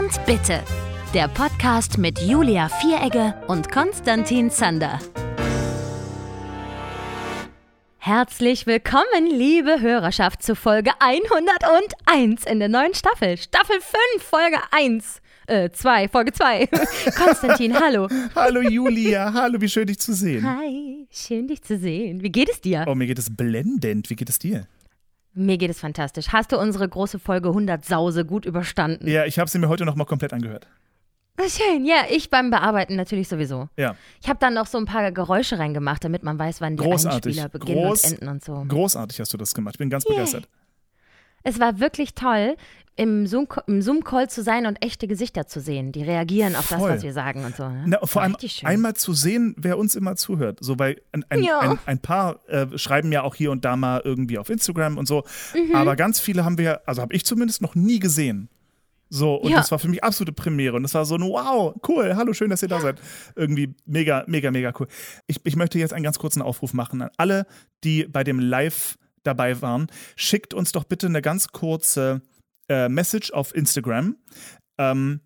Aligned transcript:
und 0.00 0.24
Bitte. 0.24 0.62
Der 1.12 1.28
Podcast 1.28 1.98
mit 1.98 2.20
Julia 2.20 2.70
Vieregge 2.70 3.34
und 3.48 3.70
Konstantin 3.70 4.50
Zander. 4.50 4.98
Herzlich 7.98 8.66
willkommen, 8.66 9.26
liebe 9.28 9.80
Hörerschaft, 9.82 10.42
zu 10.42 10.54
Folge 10.56 10.92
101 11.00 12.44
in 12.46 12.60
der 12.60 12.68
neuen 12.70 12.94
Staffel. 12.94 13.36
Staffel 13.36 13.76
5, 14.16 14.24
Folge 14.24 14.56
1. 14.70 15.20
Äh, 15.46 15.70
2, 15.70 16.08
Folge 16.08 16.32
2. 16.32 16.66
Konstantin, 17.16 17.78
hallo. 17.78 18.08
Hallo 18.34 18.62
Julia, 18.62 19.34
hallo, 19.34 19.60
wie 19.60 19.68
schön 19.68 19.86
dich 19.86 19.98
zu 19.98 20.14
sehen. 20.14 20.42
Hi, 20.46 21.06
schön 21.10 21.46
dich 21.46 21.62
zu 21.62 21.76
sehen. 21.76 22.22
Wie 22.22 22.32
geht 22.32 22.48
es 22.48 22.62
dir? 22.62 22.86
Oh, 22.88 22.94
mir 22.94 23.06
geht 23.06 23.18
es 23.18 23.36
blendend. 23.36 24.08
Wie 24.08 24.16
geht 24.16 24.30
es 24.30 24.38
dir? 24.38 24.66
Mir 25.32 25.58
geht 25.58 25.70
es 25.70 25.78
fantastisch. 25.80 26.28
Hast 26.28 26.52
du 26.52 26.58
unsere 26.58 26.88
große 26.88 27.18
Folge 27.18 27.48
100 27.48 27.84
Sause 27.84 28.24
gut 28.24 28.44
überstanden? 28.44 29.06
Ja, 29.08 29.24
ich 29.26 29.38
habe 29.38 29.48
sie 29.48 29.58
mir 29.58 29.68
heute 29.68 29.84
noch 29.84 29.94
mal 29.94 30.04
komplett 30.04 30.32
angehört. 30.32 30.66
Schön, 31.48 31.86
ja, 31.86 32.02
ich 32.10 32.28
beim 32.28 32.50
Bearbeiten 32.50 32.96
natürlich 32.96 33.28
sowieso. 33.28 33.68
Ja. 33.78 33.96
Ich 34.20 34.28
habe 34.28 34.38
dann 34.38 34.52
noch 34.54 34.66
so 34.66 34.76
ein 34.76 34.84
paar 34.84 35.10
Geräusche 35.10 35.58
reingemacht, 35.58 36.04
damit 36.04 36.22
man 36.22 36.38
weiß, 36.38 36.60
wann 36.60 36.76
die 36.76 36.82
Großartig. 36.82 37.38
Einspieler 37.40 37.48
beginnen 37.48 37.86
Groß- 37.86 38.04
und 38.06 38.12
enden 38.12 38.28
und 38.28 38.44
so. 38.44 38.64
Großartig 38.68 39.20
hast 39.20 39.32
du 39.32 39.38
das 39.38 39.54
gemacht. 39.54 39.76
Ich 39.76 39.78
bin 39.78 39.88
ganz 39.88 40.04
Yay. 40.04 40.16
begeistert. 40.16 40.48
Es 41.42 41.58
war 41.60 41.80
wirklich 41.80 42.14
toll, 42.14 42.56
im 42.96 43.26
Zoom- 43.26 43.46
im 43.66 43.80
Zoom-Call 43.80 44.28
zu 44.28 44.42
sein 44.42 44.66
und 44.66 44.84
echte 44.84 45.06
Gesichter 45.08 45.46
zu 45.46 45.60
sehen, 45.60 45.90
die 45.90 46.02
reagieren 46.02 46.54
auf 46.54 46.68
das, 46.68 46.78
Voll. 46.78 46.90
was 46.90 47.02
wir 47.02 47.14
sagen 47.14 47.44
und 47.46 47.56
so. 47.56 47.66
Ne? 47.66 47.84
Na, 47.86 47.98
vor 48.04 48.20
allem 48.20 48.36
schön. 48.44 48.68
einmal 48.68 48.94
zu 48.94 49.14
sehen, 49.14 49.54
wer 49.56 49.78
uns 49.78 49.94
immer 49.94 50.16
zuhört. 50.16 50.58
So, 50.60 50.78
weil 50.78 51.00
ein, 51.12 51.24
ein, 51.30 51.42
Ja. 51.42 51.60
ein, 51.60 51.78
ein 51.86 51.98
paar 52.00 52.46
äh, 52.48 52.66
schreiben 52.76 53.10
ja 53.10 53.22
auch 53.22 53.34
hier 53.34 53.52
und 53.52 53.64
da 53.64 53.76
mal 53.76 54.02
irgendwie 54.04 54.36
auf 54.36 54.50
Instagram 54.50 54.98
und 54.98 55.08
so. 55.08 55.24
Mhm. 55.54 55.74
Aber 55.76 55.96
ganz 55.96 56.20
viele 56.20 56.44
haben 56.44 56.58
wir, 56.58 56.82
also 56.86 57.00
habe 57.00 57.14
ich 57.14 57.24
zumindest 57.24 57.62
noch 57.62 57.74
nie 57.74 58.00
gesehen. 58.00 58.50
So, 59.08 59.34
und 59.36 59.50
Ja. 59.50 59.56
das 59.56 59.70
war 59.70 59.78
für 59.78 59.88
mich 59.88 60.04
absolute 60.04 60.32
Premiere. 60.32 60.76
Und 60.76 60.82
das 60.82 60.92
war 60.92 61.04
so 61.06 61.14
ein 61.14 61.22
Wow, 61.22 61.74
cool, 61.88 62.14
hallo, 62.16 62.32
schön, 62.34 62.50
dass 62.50 62.60
ihr 62.62 62.68
da 62.68 62.80
seid. 62.80 63.00
Irgendwie 63.34 63.74
mega, 63.86 64.24
mega, 64.26 64.50
mega 64.50 64.72
cool. 64.78 64.88
Ich, 65.26 65.40
ich 65.44 65.56
möchte 65.56 65.78
jetzt 65.78 65.94
einen 65.94 66.04
ganz 66.04 66.18
kurzen 66.18 66.42
Aufruf 66.42 66.74
machen 66.74 67.00
an 67.00 67.10
alle, 67.16 67.46
die 67.82 68.04
bei 68.04 68.24
dem 68.24 68.38
Live 68.40 68.98
dabei 69.22 69.60
waren. 69.62 69.88
Schickt 70.16 70.54
uns 70.54 70.72
doch 70.72 70.84
bitte 70.84 71.06
eine 71.06 71.22
ganz 71.22 71.48
kurze 71.48 72.22
äh, 72.68 72.88
Message 72.88 73.32
auf 73.32 73.54
Instagram. 73.54 74.16
Ähm, 74.78 75.20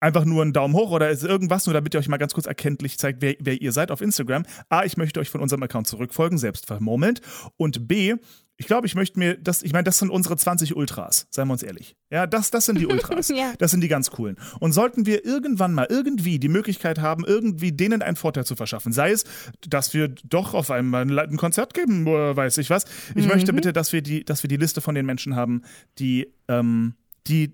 einfach 0.00 0.24
nur 0.24 0.42
einen 0.42 0.52
Daumen 0.52 0.74
hoch 0.74 0.90
oder 0.90 1.10
irgendwas, 1.10 1.66
nur 1.66 1.74
damit 1.74 1.94
ihr 1.94 2.00
euch 2.00 2.08
mal 2.08 2.18
ganz 2.18 2.34
kurz 2.34 2.46
erkenntlich 2.46 2.98
zeigt, 2.98 3.20
wer, 3.20 3.34
wer 3.40 3.60
ihr 3.60 3.72
seid 3.72 3.90
auf 3.90 4.00
Instagram. 4.00 4.44
A, 4.68 4.84
ich 4.84 4.96
möchte 4.96 5.20
euch 5.20 5.30
von 5.30 5.40
unserem 5.40 5.62
Account 5.62 5.88
zurückfolgen, 5.88 6.38
selbst 6.38 6.66
vermurmelnd. 6.66 7.20
Und 7.56 7.88
B, 7.88 8.16
ich 8.60 8.66
glaube, 8.66 8.88
ich 8.88 8.96
möchte 8.96 9.20
mir 9.20 9.36
das, 9.36 9.62
ich 9.62 9.72
meine, 9.72 9.84
das 9.84 9.98
sind 9.98 10.10
unsere 10.10 10.36
20 10.36 10.74
Ultras, 10.74 11.28
seien 11.30 11.46
wir 11.46 11.52
uns 11.52 11.62
ehrlich. 11.62 11.96
Ja, 12.10 12.26
das, 12.26 12.50
das 12.50 12.66
sind 12.66 12.80
die 12.80 12.86
Ultras. 12.88 13.28
Ja. 13.28 13.52
Das 13.58 13.70
sind 13.70 13.82
die 13.82 13.88
ganz 13.88 14.10
coolen. 14.10 14.36
Und 14.58 14.72
sollten 14.72 15.06
wir 15.06 15.24
irgendwann 15.24 15.72
mal 15.72 15.86
irgendwie 15.88 16.40
die 16.40 16.48
Möglichkeit 16.48 16.98
haben, 16.98 17.24
irgendwie 17.24 17.70
denen 17.70 18.02
einen 18.02 18.16
Vorteil 18.16 18.44
zu 18.44 18.56
verschaffen, 18.56 18.92
sei 18.92 19.12
es, 19.12 19.24
dass 19.68 19.94
wir 19.94 20.08
doch 20.08 20.54
auf 20.54 20.72
einmal 20.72 21.18
ein 21.18 21.36
Konzert 21.36 21.72
geben, 21.72 22.08
oder 22.08 22.36
weiß 22.36 22.58
ich 22.58 22.68
was. 22.68 22.84
Ich 23.14 23.28
möchte 23.28 23.52
bitte, 23.52 23.72
dass 23.72 23.92
wir 23.92 24.02
die, 24.02 24.24
dass 24.24 24.42
wir 24.42 24.48
die 24.48 24.56
Liste 24.56 24.80
von 24.80 24.96
den 24.96 25.06
Menschen 25.06 25.36
haben, 25.36 25.62
die, 26.00 26.34
ähm, 26.48 26.94
die 27.28 27.52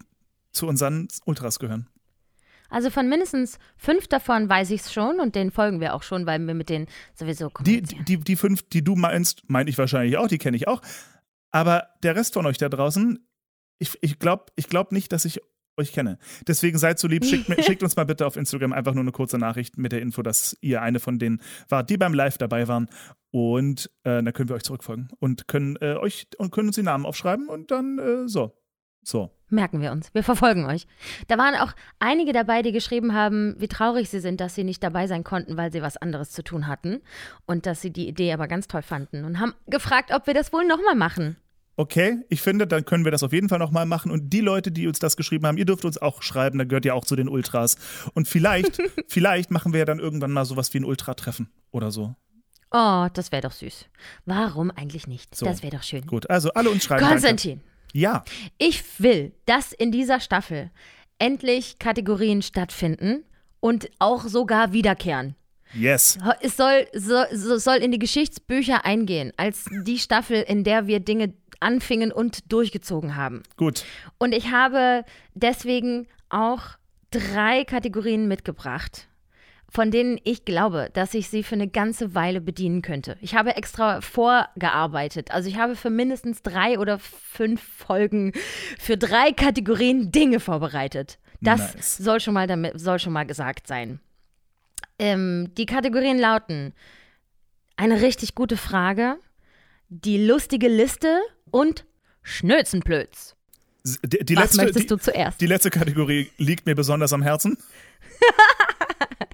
zu 0.53 0.67
unseren 0.67 1.09
Ultras 1.27 1.59
gehören. 1.59 1.87
Also 2.75 2.91
von 2.91 3.09
mindestens 3.09 3.61
fünf 3.77 4.09
davon 4.09 4.49
weiß 4.49 4.73
ich 4.73 4.81
es 4.81 4.93
schon 4.93 5.21
und 5.21 5.37
denen 5.37 5.53
folgen 5.53 5.81
wir 5.81 5.95
auch 5.95 6.03
schon, 6.03 6.27
weil 6.27 6.41
wir 6.41 6.55
mit 6.55 6.69
denen 6.69 6.89
sowieso 7.15 7.49
Die, 7.61 7.83
die, 7.83 8.19
die 8.19 8.35
fünf, 8.35 8.69
die 8.69 8.83
du 8.83 8.97
meinst, 8.97 9.49
meine 9.49 9.71
ich 9.71 9.79
wahrscheinlich 9.79 10.17
auch, 10.17 10.27
die 10.27 10.39
kenne 10.39 10.57
ich 10.57 10.67
auch. 10.67 10.83
Aber 11.53 11.87
der 12.03 12.17
Rest 12.17 12.35
von 12.35 12.47
euch 12.47 12.59
da 12.59 12.69
draußen, 12.69 13.25
ich, 13.79 13.97
ich 14.01 14.19
glaube 14.19 14.47
ich 14.57 14.69
glaub 14.69 14.91
nicht, 14.91 15.13
dass 15.13 15.25
ich 15.25 15.41
euch 15.77 15.93
kenne. 15.93 16.19
Deswegen 16.49 16.77
seid 16.77 16.99
so 16.99 17.07
lieb, 17.07 17.25
schickt, 17.25 17.47
schickt 17.65 17.85
uns 17.85 17.95
mal 17.95 18.07
bitte 18.07 18.27
auf 18.27 18.37
Instagram 18.37 18.73
einfach 18.73 18.95
nur 18.95 19.05
eine 19.05 19.13
kurze 19.13 19.39
Nachricht 19.39 19.79
mit 19.79 19.93
der 19.93 20.03
Info, 20.03 20.23
dass 20.23 20.57
ihr 20.61 20.83
eine 20.83 20.99
von 20.99 21.21
denen 21.21 21.43
wart, 21.69 21.91
die 21.91 21.97
beim 21.97 22.13
Live 22.13 22.39
dabei 22.39 22.67
waren. 22.67 22.89
Und 23.31 23.89
äh, 24.03 24.21
dann 24.21 24.33
können 24.33 24.49
wir 24.49 24.57
euch 24.57 24.65
zurückfolgen 24.65 25.11
und 25.21 25.47
können 25.47 25.77
äh, 25.81 25.95
euch 25.95 26.27
und 26.39 26.51
können 26.51 26.71
uns 26.71 26.77
die 26.77 26.83
Namen 26.83 27.07
aufschreiben 27.07 27.49
und 27.49 27.71
dann 27.71 28.01
äh, 28.01 28.29
so. 28.29 28.53
So. 29.05 29.31
Merken 29.51 29.81
wir 29.81 29.93
uns. 29.93 30.13
Wir 30.15 30.25
verfolgen 30.25 30.65
euch. 30.65 30.87
Da 31.29 31.39
waren 31.39 31.55
auch 31.55 31.73
einige 31.99 32.33
dabei, 32.33 32.63
die 32.63 32.73
geschrieben 32.73 33.15
haben, 33.15 33.55
wie 33.59 33.69
traurig 33.69 34.09
sie 34.09 34.21
sind, 34.21 34.41
dass 34.41 34.55
sie 34.55 34.65
nicht 34.65 34.83
dabei 34.83 35.07
sein 35.07 35.23
konnten, 35.23 35.57
weil 35.57 35.71
sie 35.71 35.83
was 35.83 35.97
anderes 35.97 36.33
zu 36.33 36.43
tun 36.43 36.67
hatten. 36.67 37.03
Und 37.47 37.67
dass 37.67 37.81
sie 37.81 37.91
die 37.91 38.09
Idee 38.09 38.33
aber 38.33 38.49
ganz 38.49 38.67
toll 38.67 38.83
fanden 38.83 39.25
und 39.25 39.39
haben 39.39 39.55
gefragt, 39.67 40.11
ob 40.13 40.27
wir 40.27 40.35
das 40.35 40.53
wohl 40.53 40.67
nochmal 40.67 40.97
machen. 40.97 41.37
Okay, 41.77 42.19
ich 42.29 42.41
finde, 42.41 42.67
dann 42.67 42.85
können 42.85 43.05
wir 43.05 43.11
das 43.11 43.25
auf 43.25 43.33
jeden 43.33 43.49
Fall 43.49 43.59
nochmal 43.59 43.85
machen. 43.85 44.11
Und 44.11 44.31
die 44.33 44.41
Leute, 44.41 44.71
die 44.71 44.87
uns 44.87 45.01
das 45.01 45.17
geschrieben 45.17 45.47
haben, 45.47 45.59
ihr 45.59 45.65
dürft 45.65 45.85
uns 45.85 45.99
auch 45.99 46.23
schreiben, 46.23 46.59
da 46.59 46.65
gehört 46.65 46.85
ja 46.85 46.95
auch 46.95 47.05
zu 47.05 47.17
den 47.17 47.29
Ultras. 47.29 47.77
Und 48.15 48.29
vielleicht, 48.29 48.81
vielleicht 49.09 49.51
machen 49.51 49.73
wir 49.73 49.81
ja 49.81 49.85
dann 49.85 49.99
irgendwann 49.99 50.31
mal 50.31 50.45
sowas 50.45 50.73
wie 50.73 50.79
ein 50.79 50.85
Ultra-Treffen 50.85 51.51
oder 51.73 51.91
so. 51.91 52.15
Oh, 52.71 53.09
das 53.13 53.31
wäre 53.31 53.43
doch 53.43 53.53
süß. 53.53 53.87
Warum 54.25 54.71
eigentlich 54.71 55.07
nicht? 55.07 55.35
So. 55.35 55.47
Das 55.47 55.63
wäre 55.63 55.77
doch 55.77 55.83
schön. 55.83 56.07
Gut, 56.07 56.31
also 56.31 56.53
alle 56.53 56.71
uns 56.71 56.85
schreiben. 56.85 57.05
Danke. 57.05 57.61
Ja, 57.95 58.25
ich 58.59 58.83
will, 58.99 59.33
dass 59.47 59.73
in 59.73 59.93
dieser 59.93 60.19
Staffel 60.19 60.71
endlich 61.19 61.79
Kategorien 61.79 62.43
stattfinden 62.43 63.25
und 63.61 63.89
auch 64.01 64.25
sogar 64.25 64.73
wiederkehren. 64.73 65.37
yes. 65.75 66.19
Es 66.41 66.57
soll, 66.57 66.89
so, 66.93 67.23
so, 67.33 67.57
soll 67.57 67.77
in 67.77 67.93
die 67.93 68.01
Geschichtsbücher 68.01 68.85
eingehen, 68.85 69.33
als 69.37 69.67
die 69.71 69.99
Staffel, 69.99 70.43
in 70.43 70.65
der 70.65 70.89
wir 70.89 70.99
Dinge 70.99 71.35
anfingen 71.61 72.11
und 72.11 72.53
durchgezogen 72.53 73.15
haben. 73.15 73.45
Gut. 73.57 73.85
Und 74.19 74.35
ich 74.35 74.51
habe 74.51 75.05
deswegen 75.35 76.09
auch 76.29 76.63
drei 77.11 77.65
Kategorien 77.65 78.27
mitgebracht, 78.27 79.09
von 79.75 79.91
denen 79.91 80.21
ich 80.23 80.45
glaube, 80.45 80.89
dass 80.93 81.15
ich 81.15 81.29
sie 81.29 81.43
für 81.43 81.57
eine 81.57 81.67
ganze 81.67 82.15
Weile 82.15 82.41
bedienen 82.41 82.81
könnte. 82.81 83.17
Ich 83.21 83.35
habe 83.35 83.57
extra 83.57 84.01
vorgearbeitet. 84.01 85.33
Also 85.33 85.49
ich 85.49 85.59
habe 85.59 85.75
für 85.75 85.91
mindestens 85.91 86.43
drei 86.43 86.79
oder 86.79 87.01
fünf 87.01 87.61
Folgen 87.61 88.33
für 88.79 88.97
drei 88.97 89.33
Kategorien 89.33 90.13
Dinge 90.13 90.39
vorbereitet. 90.39 91.19
Das 91.41 91.75
Nice. 91.75 91.97
soll, 91.97 92.21
schon 92.21 92.35
mal 92.35 92.47
damit, 92.47 92.79
soll 92.81 93.01
schon 93.01 93.13
mal 93.13 93.25
gesagt 93.27 93.67
sein. 93.67 93.99
Ähm, 95.01 95.51
die 95.59 95.67
Kategorien 95.67 96.21
lauten 96.21 96.73
eine 97.77 98.01
richtig 98.01 98.37
gute 98.37 98.57
Frage, 98.57 99.17
die 99.89 100.25
lustige 100.25 100.69
Liste 100.69 101.19
und 101.51 101.85
Schnözenplötz. 102.23 103.35
Die, 103.85 104.25
die 104.25 104.37
Was 104.37 104.45
letzte, 104.45 104.57
möchtest 104.59 104.85
die, 104.85 104.87
du 104.87 104.97
zuerst? 104.99 105.41
die 105.41 105.47
letzte 105.47 105.71
Kategorie 105.71 106.31
liegt 106.39 106.65
mir 106.65 106.77
besonders 106.77 107.13
am 107.13 107.23
Herzen. 107.23 107.59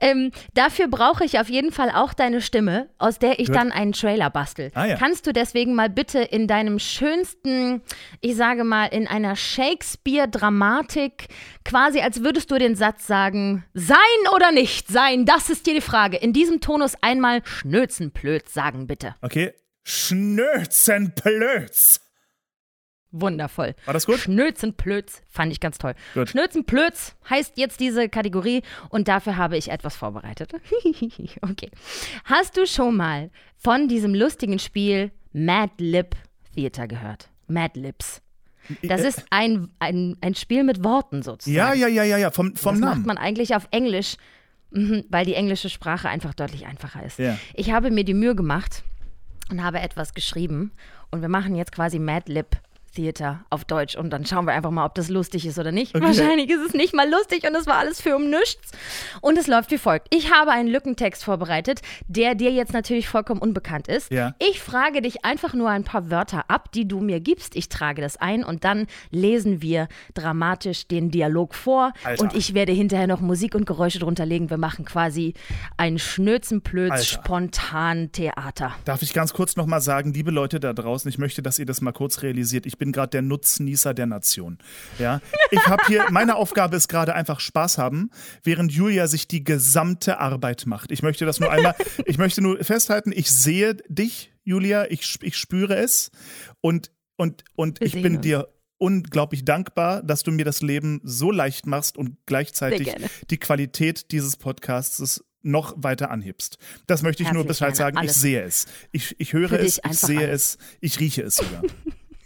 Ähm, 0.00 0.32
dafür 0.54 0.88
brauche 0.88 1.24
ich 1.24 1.38
auf 1.38 1.48
jeden 1.48 1.70
Fall 1.70 1.88
auch 1.90 2.12
deine 2.12 2.40
Stimme, 2.40 2.88
aus 2.98 3.20
der 3.20 3.38
ich 3.38 3.46
Gut. 3.46 3.54
dann 3.54 3.70
einen 3.70 3.92
Trailer 3.92 4.30
bastel. 4.30 4.72
Ah, 4.74 4.86
ja. 4.86 4.96
Kannst 4.96 5.28
du 5.28 5.32
deswegen 5.32 5.76
mal 5.76 5.88
bitte 5.88 6.18
in 6.18 6.48
deinem 6.48 6.80
schönsten, 6.80 7.82
ich 8.20 8.34
sage 8.34 8.64
mal, 8.64 8.86
in 8.86 9.06
einer 9.06 9.36
Shakespeare-Dramatik, 9.36 11.28
quasi 11.64 12.00
als 12.00 12.24
würdest 12.24 12.50
du 12.50 12.58
den 12.58 12.74
Satz 12.74 13.06
sagen, 13.06 13.64
sein 13.74 13.96
oder 14.34 14.50
nicht 14.50 14.88
sein, 14.88 15.24
das 15.24 15.50
ist 15.50 15.68
dir 15.68 15.74
die 15.74 15.80
Frage. 15.80 16.16
In 16.16 16.32
diesem 16.32 16.60
Tonus 16.60 16.96
einmal 17.00 17.42
Schnözenplötz 17.44 18.52
sagen, 18.52 18.88
bitte. 18.88 19.14
Okay. 19.20 19.52
Schnözenplötz. 19.84 22.00
Wundervoll. 23.12 23.74
War 23.84 23.94
das 23.94 24.06
gut? 24.06 24.18
Schnözenplötz 24.18 25.22
fand 25.28 25.52
ich 25.52 25.60
ganz 25.60 25.78
toll. 25.78 25.94
Gut. 26.14 26.30
Schnözenplötz 26.30 27.14
heißt 27.28 27.58
jetzt 27.58 27.78
diese 27.80 28.08
Kategorie 28.08 28.62
und 28.88 29.06
dafür 29.08 29.36
habe 29.36 29.56
ich 29.56 29.70
etwas 29.70 29.94
vorbereitet. 29.96 30.52
okay. 31.42 31.70
Hast 32.24 32.56
du 32.56 32.66
schon 32.66 32.96
mal 32.96 33.30
von 33.56 33.86
diesem 33.88 34.14
lustigen 34.14 34.58
Spiel 34.58 35.12
Mad 35.32 35.72
Lib 35.78 36.16
Theater 36.54 36.88
gehört? 36.88 37.28
Mad 37.48 37.78
Libs. 37.78 38.22
Das 38.82 39.02
Äh, 39.02 39.08
ist 39.08 39.24
ein, 39.30 39.68
ein, 39.78 40.16
ein 40.20 40.34
Spiel 40.34 40.64
mit 40.64 40.82
Worten 40.84 41.22
sozusagen. 41.22 41.54
Ja, 41.54 41.74
ja, 41.74 41.88
ja, 41.88 42.04
ja, 42.04 42.16
ja, 42.16 42.30
vom, 42.30 42.56
vom 42.56 42.74
das 42.76 42.80
macht 42.80 42.94
Namen. 42.94 43.06
man 43.06 43.18
eigentlich 43.18 43.54
auf 43.56 43.66
Englisch, 43.72 44.16
mhm, 44.70 45.04
weil 45.10 45.26
die 45.26 45.34
englische 45.34 45.68
Sprache 45.68 46.08
einfach 46.08 46.32
deutlich 46.32 46.64
einfacher 46.66 47.02
ist. 47.04 47.18
Ja. 47.18 47.36
Ich 47.54 47.72
habe 47.72 47.90
mir 47.90 48.04
die 48.04 48.14
Mühe 48.14 48.34
gemacht 48.34 48.84
und 49.50 49.62
habe 49.62 49.80
etwas 49.80 50.14
geschrieben 50.14 50.70
und 51.10 51.20
wir 51.20 51.28
machen 51.28 51.56
jetzt 51.56 51.72
quasi 51.72 51.98
Mad 51.98 52.32
Lib 52.32 52.56
Theater 52.92 53.44
auf 53.50 53.64
Deutsch 53.64 53.96
und 53.96 54.10
dann 54.10 54.24
schauen 54.26 54.46
wir 54.46 54.52
einfach 54.52 54.70
mal, 54.70 54.84
ob 54.84 54.94
das 54.94 55.08
lustig 55.08 55.46
ist 55.46 55.58
oder 55.58 55.72
nicht. 55.72 55.94
Okay. 55.94 56.04
Wahrscheinlich 56.04 56.50
ist 56.50 56.66
es 56.66 56.74
nicht 56.74 56.94
mal 56.94 57.08
lustig 57.10 57.46
und 57.46 57.54
es 57.54 57.66
war 57.66 57.76
alles 57.76 58.00
für 58.00 58.16
um 58.16 58.30
nichts. 58.30 58.72
Und 59.20 59.38
es 59.38 59.46
läuft 59.46 59.70
wie 59.70 59.78
folgt. 59.78 60.08
Ich 60.14 60.32
habe 60.32 60.50
einen 60.50 60.68
Lückentext 60.68 61.24
vorbereitet, 61.24 61.80
der 62.08 62.34
dir 62.34 62.50
jetzt 62.52 62.72
natürlich 62.72 63.08
vollkommen 63.08 63.40
unbekannt 63.40 63.88
ist. 63.88 64.10
Ja. 64.10 64.34
Ich 64.38 64.60
frage 64.60 65.02
dich 65.02 65.24
einfach 65.24 65.54
nur 65.54 65.70
ein 65.70 65.84
paar 65.84 66.10
Wörter 66.10 66.44
ab, 66.48 66.72
die 66.72 66.86
du 66.86 67.00
mir 67.00 67.20
gibst. 67.20 67.56
Ich 67.56 67.68
trage 67.68 68.02
das 68.02 68.16
ein 68.16 68.44
und 68.44 68.64
dann 68.64 68.86
lesen 69.10 69.62
wir 69.62 69.88
dramatisch 70.14 70.86
den 70.86 71.10
Dialog 71.10 71.54
vor 71.54 71.92
Alter. 72.04 72.22
und 72.22 72.34
ich 72.34 72.54
werde 72.54 72.72
hinterher 72.72 73.06
noch 73.06 73.20
Musik 73.20 73.54
und 73.54 73.66
Geräusche 73.66 73.98
drunter 73.98 74.26
legen. 74.26 74.50
Wir 74.50 74.58
machen 74.58 74.84
quasi 74.84 75.34
ein 75.76 75.98
Schnözenplötz 75.98 77.06
spontan 77.06 78.12
Theater. 78.12 78.74
Darf 78.84 79.02
ich 79.02 79.12
ganz 79.12 79.32
kurz 79.32 79.56
nochmal 79.56 79.80
sagen, 79.80 80.12
liebe 80.12 80.30
Leute 80.30 80.60
da 80.60 80.72
draußen, 80.72 81.08
ich 81.08 81.18
möchte, 81.18 81.42
dass 81.42 81.58
ihr 81.58 81.66
das 81.66 81.80
mal 81.80 81.92
kurz 81.92 82.22
realisiert. 82.22 82.66
Ich 82.66 82.78
bin 82.82 82.92
bin 82.92 82.92
gerade 82.92 83.10
der 83.10 83.22
Nutznießer 83.22 83.94
der 83.94 84.06
Nation. 84.06 84.58
Ja, 84.98 85.20
ich 85.52 85.64
habe 85.68 85.84
hier, 85.86 86.06
meine 86.10 86.34
Aufgabe 86.34 86.74
ist 86.74 86.88
gerade 86.88 87.14
einfach 87.14 87.38
Spaß 87.38 87.78
haben, 87.78 88.10
während 88.42 88.72
Julia 88.72 89.06
sich 89.06 89.28
die 89.28 89.44
gesamte 89.44 90.18
Arbeit 90.18 90.66
macht. 90.66 90.90
Ich 90.90 91.02
möchte 91.02 91.24
das 91.24 91.38
nur 91.38 91.52
einmal, 91.52 91.76
ich 92.06 92.18
möchte 92.18 92.42
nur 92.42 92.62
festhalten, 92.64 93.12
ich 93.14 93.30
sehe 93.30 93.76
dich, 93.88 94.32
Julia, 94.42 94.90
ich, 94.90 95.16
ich 95.22 95.36
spüre 95.36 95.76
es 95.76 96.10
und, 96.60 96.90
und, 97.16 97.44
und 97.54 97.78
Wir 97.78 97.86
ich 97.86 97.92
bin 98.02 98.16
uns. 98.16 98.22
dir 98.22 98.48
unglaublich 98.78 99.44
dankbar, 99.44 100.02
dass 100.02 100.24
du 100.24 100.32
mir 100.32 100.44
das 100.44 100.60
Leben 100.60 101.00
so 101.04 101.30
leicht 101.30 101.68
machst 101.68 101.96
und 101.96 102.16
gleichzeitig 102.26 102.92
die 103.30 103.38
Qualität 103.38 104.10
dieses 104.10 104.36
Podcasts 104.36 105.22
noch 105.42 105.74
weiter 105.76 106.10
anhebst. 106.10 106.58
Das 106.88 107.02
möchte 107.02 107.22
ich 107.22 107.28
nur 107.30 107.44
Herzlich 107.44 107.58
Bescheid 107.58 107.76
gerne. 107.76 107.94
sagen. 107.94 107.96
Ich 107.98 108.10
Alles. 108.10 108.20
sehe 108.20 108.42
es. 108.42 108.66
Ich, 108.90 109.14
ich 109.20 109.32
höre 109.32 109.52
es, 109.52 109.80
ich 109.88 109.98
sehe 109.98 110.26
alles. 110.26 110.56
es, 110.56 110.58
ich 110.80 110.98
rieche 110.98 111.22
es 111.22 111.36
sogar. 111.36 111.62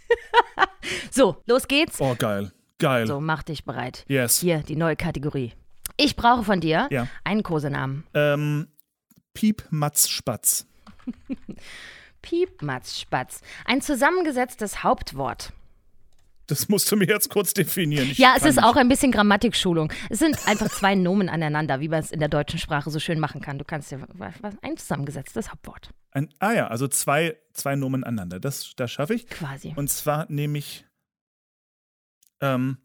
So, 1.11 1.41
los 1.45 1.67
geht's. 1.67 1.99
Oh, 1.99 2.15
geil. 2.17 2.51
Geil. 2.79 3.07
So, 3.07 3.19
mach 3.19 3.43
dich 3.43 3.65
bereit. 3.65 4.05
Yes. 4.07 4.39
Hier, 4.39 4.59
die 4.59 4.75
neue 4.75 4.95
Kategorie. 4.95 5.53
Ich 5.97 6.15
brauche 6.15 6.43
von 6.43 6.61
dir 6.61 6.87
Ja. 6.91 7.07
einen 7.23 7.43
Kosenamen. 7.43 8.05
Ähm, 8.13 8.67
Piep 9.33 9.65
Matz 9.69 10.07
Spatz. 10.07 10.65
Piep, 12.21 12.61
Matz, 12.61 12.99
Spatz. 12.99 13.41
Ein 13.65 13.81
zusammengesetztes 13.81 14.83
Hauptwort. 14.83 15.53
Das 16.47 16.69
musst 16.69 16.89
du 16.91 16.95
mir 16.95 17.07
jetzt 17.07 17.29
kurz 17.29 17.53
definieren. 17.53 18.09
Ich 18.09 18.17
Ja, 18.17 18.35
es 18.37 18.43
ist 18.43 18.55
nicht. 18.55 18.63
auch 18.63 18.77
ein 18.77 18.87
bisschen 18.87 19.11
Grammatikschulung. 19.11 19.91
Es 20.09 20.19
sind 20.19 20.47
einfach 20.47 20.69
zwei 20.69 20.95
Nomen 20.95 21.27
aneinander, 21.29 21.81
wie 21.81 21.89
man 21.89 21.99
es 21.99 22.11
in 22.11 22.19
der 22.19 22.29
deutschen 22.29 22.57
Sprache 22.57 22.89
so 22.89 22.99
schön 22.99 23.19
machen 23.19 23.41
kann. 23.41 23.57
Du 23.59 23.65
kannst 23.65 23.91
dir 23.91 23.99
ein 24.61 24.77
zusammengesetztes 24.77 25.51
Hauptwort. 25.51 25.89
Ein, 26.11 26.29
ah 26.39 26.53
ja, 26.53 26.67
also 26.67 26.87
zwei, 26.87 27.37
zwei 27.53 27.75
Nomen 27.75 28.03
aneinander. 28.05 28.39
Das, 28.39 28.73
das 28.77 28.91
schaffe 28.91 29.13
ich. 29.13 29.27
Quasi. 29.27 29.73
Und 29.75 29.89
zwar 29.89 30.25
nehme 30.29 30.57
ich 30.57 30.85
ähm, 32.41 32.77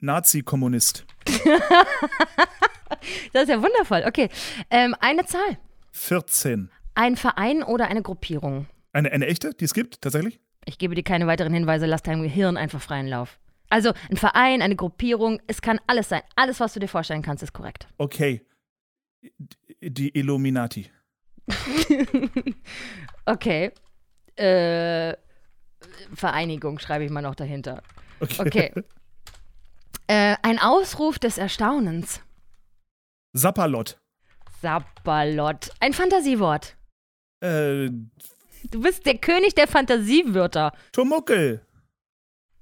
Nazi-Kommunist. 0.00 1.04
Das 3.32 3.42
ist 3.44 3.48
ja 3.48 3.62
wundervoll. 3.62 4.04
Okay. 4.06 4.28
Ähm, 4.70 4.94
eine 5.00 5.26
Zahl. 5.26 5.58
14. 5.92 6.70
Ein 6.94 7.16
Verein 7.16 7.62
oder 7.62 7.88
eine 7.88 8.02
Gruppierung. 8.02 8.66
Eine, 8.92 9.10
eine 9.12 9.26
echte, 9.26 9.52
die 9.54 9.64
es 9.64 9.74
gibt, 9.74 10.00
tatsächlich? 10.00 10.40
Ich 10.66 10.78
gebe 10.78 10.94
dir 10.94 11.02
keine 11.02 11.26
weiteren 11.26 11.52
Hinweise, 11.52 11.86
lass 11.86 12.02
deinem 12.02 12.22
Gehirn 12.22 12.56
einfach 12.56 12.80
freien 12.80 13.06
Lauf. 13.06 13.38
Also 13.70 13.92
ein 14.10 14.16
Verein, 14.16 14.62
eine 14.62 14.76
Gruppierung, 14.76 15.40
es 15.46 15.60
kann 15.62 15.80
alles 15.86 16.08
sein. 16.08 16.22
Alles, 16.36 16.60
was 16.60 16.74
du 16.74 16.80
dir 16.80 16.88
vorstellen 16.88 17.22
kannst, 17.22 17.42
ist 17.42 17.52
korrekt. 17.52 17.88
Okay. 17.98 18.46
Die 19.80 20.16
Illuminati. 20.16 20.90
Okay. 23.26 23.72
Äh, 24.36 25.14
Vereinigung 26.14 26.78
schreibe 26.78 27.04
ich 27.04 27.10
mal 27.10 27.22
noch 27.22 27.34
dahinter. 27.34 27.82
Okay. 28.20 28.70
Okay. 28.72 28.84
äh, 30.06 30.36
ein 30.42 30.58
Ausruf 30.58 31.18
des 31.18 31.38
Erstaunens. 31.38 32.20
Sapperlot. 33.32 33.98
Sapperlot. 34.60 35.70
Ein 35.80 35.92
Fantasiewort. 35.92 36.76
Äh, 37.40 37.90
Du 38.70 38.80
bist 38.80 39.04
der 39.06 39.18
König 39.18 39.54
der 39.54 39.68
Fantasiewörter. 39.68 40.72
Tumuckel. 40.92 41.60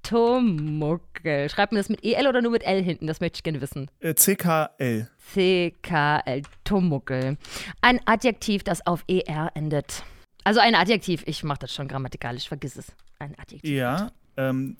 Tumuckel. 0.03 1.49
Schreib 1.49 1.71
mir 1.71 1.77
das 1.77 1.89
mit 1.89 2.03
EL 2.03 2.27
oder 2.27 2.41
nur 2.41 2.51
mit 2.51 2.63
L 2.63 2.83
hinten? 2.83 3.07
Das 3.07 3.21
möchte 3.21 3.37
ich 3.37 3.43
gerne 3.43 3.61
wissen. 3.61 3.89
Äh, 3.99 4.13
CKL. 4.13 5.09
CKL. 5.31 6.41
Tumuckel. 6.65 7.37
Ein 7.81 8.01
Adjektiv, 8.05 8.63
das 8.63 8.85
auf 8.85 9.05
ER 9.07 9.51
endet. 9.53 10.03
Also 10.43 10.59
ein 10.59 10.75
Adjektiv. 10.75 11.23
Ich 11.25 11.43
mache 11.43 11.59
das 11.59 11.73
schon 11.73 11.87
grammatikalisch, 11.87 12.49
vergiss 12.49 12.75
es. 12.75 12.91
Ein 13.19 13.37
Adjektiv. 13.39 13.69
Ja. 13.69 14.11
Ähm, 14.35 14.77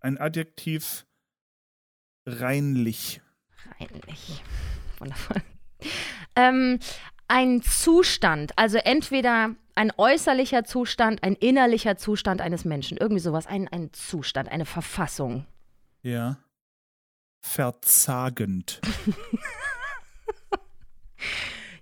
ein 0.00 0.18
Adjektiv 0.18 1.06
reinlich. 2.26 3.20
Reinlich. 3.78 4.42
Wundervoll. 4.98 5.42
Ähm, 6.34 6.80
ein 7.28 7.62
Zustand, 7.62 8.58
also 8.58 8.78
entweder 8.78 9.54
ein 9.74 9.92
äußerlicher 9.96 10.64
Zustand, 10.64 11.22
ein 11.22 11.34
innerlicher 11.34 11.96
Zustand 11.96 12.40
eines 12.40 12.64
Menschen, 12.64 12.96
irgendwie 12.96 13.20
sowas, 13.20 13.46
ein, 13.46 13.68
ein 13.68 13.92
Zustand, 13.92 14.50
eine 14.50 14.66
Verfassung. 14.66 15.46
Ja. 16.02 16.38
Verzagend. 17.40 18.80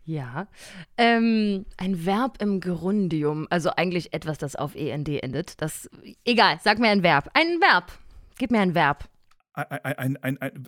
Ja. 0.05 0.49
Ähm, 0.97 1.65
ein 1.77 2.05
Verb 2.05 2.43
im 2.43 2.61
Gerundium, 2.61 3.47
also 3.51 3.71
eigentlich 3.71 4.13
etwas, 4.13 4.39
das 4.39 4.57
auf 4.57 4.75
END 4.75 5.09
endet. 5.23 5.61
Das, 5.63 5.89
egal, 6.25 6.59
sag 6.63 6.79
mir 6.79 6.91
ein 6.91 7.03
Verb. 7.03 7.31
Ein 7.35 7.61
Verb. 7.61 7.93
Gib 8.39 8.51
mir 8.51 8.61
ein 8.61 8.75
Verb. 8.75 9.09
Ein, 9.55 10.17
ein, 10.17 10.39
ein, 10.41 10.65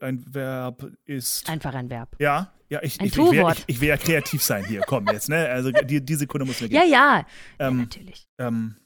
ein, 0.00 0.34
Verb 0.34 0.90
ist. 1.04 1.48
Einfach 1.48 1.74
ein 1.74 1.90
Verb. 1.90 2.16
Ja, 2.18 2.52
ja, 2.70 2.82
ich, 2.82 2.98
ich, 3.00 3.08
ich, 3.08 3.16
will, 3.18 3.52
ich, 3.52 3.64
ich 3.66 3.80
will 3.82 3.88
ja 3.88 3.98
kreativ 3.98 4.42
sein 4.42 4.64
hier. 4.64 4.80
Komm 4.86 5.06
jetzt, 5.08 5.28
ne? 5.28 5.46
Also 5.48 5.70
die, 5.70 6.02
die 6.02 6.14
Sekunde 6.14 6.46
muss 6.46 6.60
mir 6.60 6.68
Ja, 6.68 6.80
gehen. 6.82 6.90
ja. 6.90 7.18
ja, 7.18 7.26
Ähm, 7.68 7.78
natürlich. 7.82 8.26
Ähm, 8.38 8.76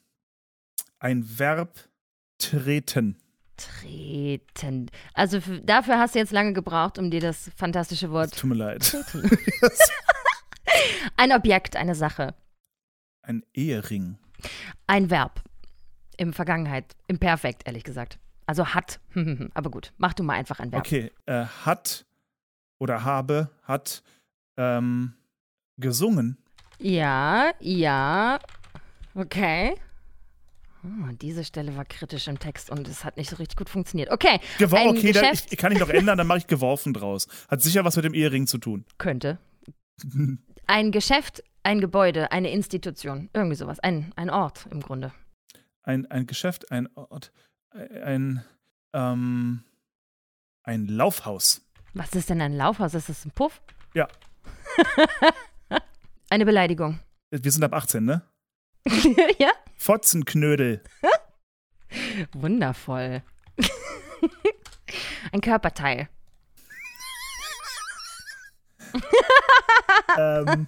ein 0.98 1.38
Verb 1.38 1.78
treten. 2.38 3.16
Treten. 3.56 4.90
Also 5.14 5.38
dafür 5.62 5.98
hast 5.98 6.16
du 6.16 6.18
jetzt 6.18 6.32
lange 6.32 6.52
gebraucht, 6.52 6.98
um 6.98 7.10
dir 7.10 7.20
das 7.20 7.50
fantastische 7.56 8.10
Wort. 8.10 8.36
Tut 8.36 8.50
mir 8.50 8.56
leid. 8.56 8.96
Ein 11.16 11.32
Objekt, 11.32 11.76
eine 11.76 11.94
Sache. 11.94 12.34
Ein 13.22 13.42
Ehering. 13.52 14.18
Ein 14.86 15.10
Verb. 15.10 15.42
Im 16.16 16.32
Vergangenheit. 16.32 16.96
Im 17.08 17.18
Perfekt, 17.18 17.62
ehrlich 17.66 17.84
gesagt. 17.84 18.18
Also 18.46 18.66
hat. 18.68 19.00
Aber 19.54 19.70
gut, 19.70 19.92
mach 19.98 20.14
du 20.14 20.22
mal 20.22 20.34
einfach 20.34 20.60
ein 20.60 20.72
Verb. 20.72 20.84
Okay, 20.84 21.10
äh, 21.26 21.44
hat 21.64 22.04
oder 22.78 23.04
habe, 23.04 23.50
hat 23.62 24.02
ähm, 24.56 25.14
gesungen. 25.78 26.38
Ja, 26.78 27.52
ja. 27.60 28.38
Okay. 29.14 29.74
Oh, 30.84 31.12
diese 31.12 31.44
Stelle 31.44 31.76
war 31.76 31.84
kritisch 31.84 32.26
im 32.26 32.40
Text 32.40 32.68
und 32.68 32.88
es 32.88 33.04
hat 33.04 33.16
nicht 33.16 33.30
so 33.30 33.36
richtig 33.36 33.56
gut 33.56 33.68
funktioniert. 33.68 34.10
Okay, 34.10 34.40
Gewor 34.58 34.80
ein 34.80 34.88
okay, 34.88 35.12
da, 35.12 35.30
ich, 35.30 35.56
kann 35.56 35.70
ich 35.70 35.78
noch 35.78 35.90
ändern, 35.90 36.18
dann 36.18 36.26
mache 36.26 36.38
ich 36.38 36.46
geworfen 36.48 36.92
draus. 36.92 37.28
Hat 37.48 37.62
sicher 37.62 37.84
was 37.84 37.94
mit 37.94 38.04
dem 38.04 38.14
Ehering 38.14 38.48
zu 38.48 38.58
tun. 38.58 38.84
könnte. 38.98 39.38
Ein 40.66 40.92
Geschäft, 40.92 41.42
ein 41.64 41.80
Gebäude, 41.80 42.30
eine 42.30 42.50
Institution, 42.50 43.28
irgendwie 43.34 43.56
sowas. 43.56 43.80
Ein, 43.80 44.12
ein 44.16 44.30
Ort 44.30 44.66
im 44.70 44.80
Grunde. 44.80 45.12
Ein, 45.82 46.06
ein 46.06 46.26
Geschäft, 46.26 46.70
ein 46.70 46.88
Ort, 46.94 47.32
ein, 47.74 48.44
ähm, 48.92 49.64
ein 50.64 50.86
Laufhaus. 50.86 51.62
Was 51.94 52.12
ist 52.14 52.30
denn 52.30 52.40
ein 52.40 52.56
Laufhaus? 52.56 52.94
Ist 52.94 53.08
das 53.08 53.24
ein 53.24 53.30
Puff? 53.32 53.60
Ja. 53.94 54.08
eine 56.30 56.44
Beleidigung. 56.44 57.00
Wir 57.30 57.50
sind 57.52 57.64
ab 57.64 57.72
18, 57.74 58.04
ne? 58.04 58.22
ja? 59.38 59.50
Fotzenknödel. 59.76 60.82
Wundervoll. 62.32 63.22
ein 65.32 65.40
Körperteil. 65.40 66.08
ähm, 70.18 70.66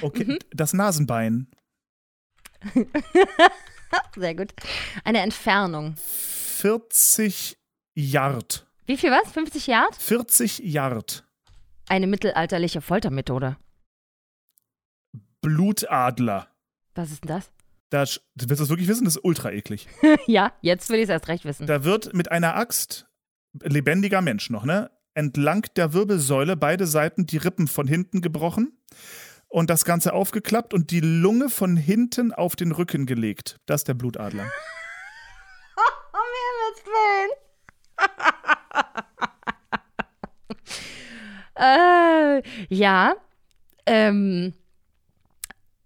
okay, 0.00 0.24
Mhm. 0.24 0.38
das 0.52 0.72
Nasenbein. 0.72 1.48
Sehr 4.16 4.34
gut. 4.34 4.52
Eine 5.04 5.20
Entfernung. 5.20 5.94
40 5.96 7.56
Yard. 7.94 8.66
Wie 8.86 8.96
viel 8.96 9.10
was? 9.10 9.30
50 9.32 9.66
Yard? 9.66 9.94
40 9.96 10.58
Yard. 10.60 11.24
Eine 11.88 12.06
mittelalterliche 12.06 12.80
Foltermethode. 12.80 13.56
Blutadler. 15.40 16.48
Was 16.94 17.10
ist 17.10 17.24
denn 17.24 17.28
das? 17.28 17.50
Da, 17.90 18.02
sch- 18.04 18.20
willst 18.36 18.50
du 18.60 18.62
das 18.64 18.68
wirklich 18.68 18.88
wissen? 18.88 19.04
Das 19.04 19.16
ist 19.16 19.24
ultra 19.24 19.50
eklig. 19.52 19.88
ja, 20.26 20.52
jetzt 20.62 20.88
will 20.90 20.98
ich 20.98 21.04
es 21.04 21.08
erst 21.10 21.28
recht 21.28 21.44
wissen. 21.44 21.66
Da 21.66 21.84
wird 21.84 22.14
mit 22.14 22.30
einer 22.30 22.56
Axt, 22.56 23.06
lebendiger 23.60 24.22
Mensch 24.22 24.50
noch, 24.50 24.64
ne? 24.64 24.90
Entlang 25.14 25.66
der 25.76 25.92
Wirbelsäule 25.92 26.56
beide 26.56 26.86
Seiten 26.86 27.26
die 27.26 27.36
Rippen 27.36 27.68
von 27.68 27.86
hinten 27.86 28.22
gebrochen 28.22 28.72
und 29.52 29.68
das 29.68 29.84
Ganze 29.84 30.14
aufgeklappt 30.14 30.72
und 30.72 30.90
die 30.90 31.00
Lunge 31.00 31.50
von 31.50 31.76
hinten 31.76 32.32
auf 32.32 32.56
den 32.56 32.72
Rücken 32.72 33.04
gelegt. 33.04 33.60
Das 33.66 33.82
ist 33.82 33.88
der 33.88 33.94
Blutadler. 33.94 34.46
Äh, 41.54 42.42
ja. 42.70 43.14
Ähm, 43.86 44.54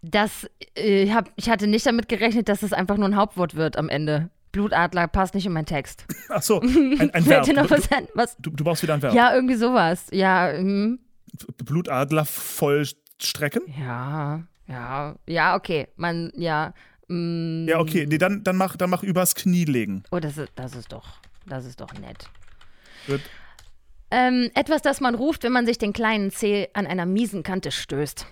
das, 0.01 0.49
äh, 0.75 1.11
hab, 1.11 1.29
ich 1.35 1.49
hatte 1.49 1.67
nicht 1.67 1.85
damit 1.85 2.07
gerechnet, 2.07 2.49
dass 2.49 2.63
es 2.63 2.73
einfach 2.73 2.97
nur 2.97 3.07
ein 3.07 3.15
Hauptwort 3.15 3.53
wird 3.53 3.77
am 3.77 3.89
Ende. 3.89 4.31
Blutadler 4.53 5.07
passt 5.07 5.35
nicht 5.35 5.45
in 5.45 5.51
meinen 5.51 5.65
Text. 5.65 6.05
Ach 6.29 6.41
so, 6.41 6.61
ein, 6.61 7.11
ein 7.13 7.25
Verb. 7.27 7.45
noch 7.47 7.67
Du, 7.67 8.09
was 8.15 8.37
du, 8.37 8.49
du 8.49 8.63
brauchst 8.63 8.81
wieder 8.81 8.95
ein 8.95 9.01
Verb. 9.01 9.13
Ja, 9.13 9.35
irgendwie 9.35 9.55
sowas. 9.55 10.07
Ja, 10.11 10.49
hm. 10.51 10.99
Blutadler 11.63 12.25
vollstrecken? 13.19 13.63
ja, 13.79 14.43
ja, 14.67 15.15
ja, 15.27 15.55
okay. 15.55 15.87
Man, 15.95 16.31
ja, 16.35 16.73
Mm, 17.09 17.67
Ja, 17.69 17.79
okay, 17.79 18.05
nee, 18.05 18.17
dann, 18.17 18.43
dann, 18.43 18.57
mach, 18.57 18.75
dann 18.75 18.89
mach 18.89 19.01
übers 19.01 19.33
Knie 19.33 19.63
legen. 19.63 20.03
Oh, 20.11 20.19
das 20.19 20.37
ist, 20.37 20.51
das 20.55 20.75
ist 20.75 20.91
doch, 20.91 21.07
das 21.45 21.63
ist 21.65 21.79
doch 21.79 21.93
nett. 21.93 22.29
Gut. 23.05 23.21
Ähm, 24.11 24.51
etwas, 24.55 24.81
das 24.81 24.99
man 24.99 25.15
ruft, 25.15 25.43
wenn 25.43 25.53
man 25.53 25.65
sich 25.65 25.77
den 25.77 25.93
kleinen 25.93 26.31
Zeh 26.31 26.67
an 26.73 26.85
einer 26.85 27.05
miesen 27.05 27.43
Kante 27.43 27.71
stößt. 27.71 28.25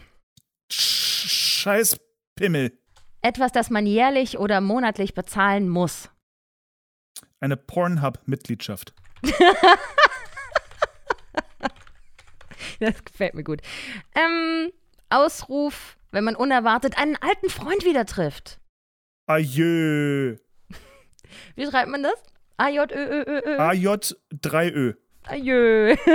Sch- 0.69 1.27
Scheiß 1.29 1.97
Pimmel. 2.35 2.77
Etwas, 3.21 3.53
das 3.53 3.69
man 3.69 3.85
jährlich 3.85 4.37
oder 4.39 4.59
monatlich 4.59 5.13
bezahlen 5.13 5.69
muss. 5.69 6.09
Eine 7.39 7.55
Pornhub-Mitgliedschaft. 7.55 8.93
Das 12.79 13.03
gefällt 13.03 13.33
mir 13.33 13.43
gut. 13.43 13.61
Ähm, 14.15 14.71
Ausruf, 15.09 15.97
wenn 16.11 16.23
man 16.23 16.35
unerwartet 16.35 16.97
einen 16.97 17.15
alten 17.17 17.49
Freund 17.49 17.85
wieder 17.85 18.05
trifft. 18.05 18.59
Ajö. 19.27 20.37
Wie 21.55 21.65
schreibt 21.65 21.89
man 21.89 22.03
das? 22.03 22.21
A 22.57 22.69
J 22.69 22.91
Ö 22.91 22.95
Ö 22.95 23.23
Ö 23.27 23.41
Ö. 23.45 23.57
AJ3Ö. 23.57 24.95
Ajö. 25.23 25.95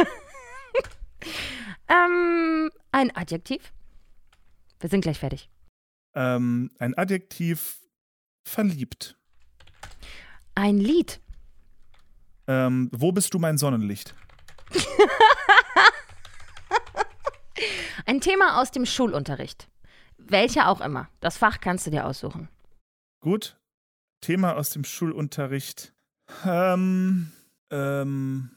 ähm, 1.89 2.71
ein 2.93 3.17
Adjektiv. 3.17 3.73
Wir 4.79 4.89
sind 4.89 5.03
gleich 5.03 5.19
fertig. 5.19 5.51
Ähm, 6.15 6.71
ein 6.79 6.97
Adjektiv 6.97 7.81
verliebt. 8.45 9.17
Ein 10.55 10.79
Lied. 10.79 11.21
Ähm, 12.47 12.89
wo 12.93 13.13
bist 13.13 13.35
du 13.35 13.39
mein 13.39 13.59
Sonnenlicht? 13.59 14.15
Ein 18.07 18.21
Thema 18.21 18.61
aus 18.61 18.71
dem 18.71 18.87
Schulunterricht. 18.87 19.69
Welcher 20.19 20.69
auch 20.69 20.81
immer. 20.81 21.09
Das 21.21 21.38
Fach 21.38 21.61
kannst 21.61 21.87
du 21.87 21.90
dir 21.90 22.07
aussuchen. 22.07 22.49
Gut. 23.21 23.59
Thema 24.21 24.57
aus 24.57 24.71
dem 24.71 24.85
Schulunterricht. 24.85 25.93
Ähm, 26.45 27.33
ähm, 27.71 28.50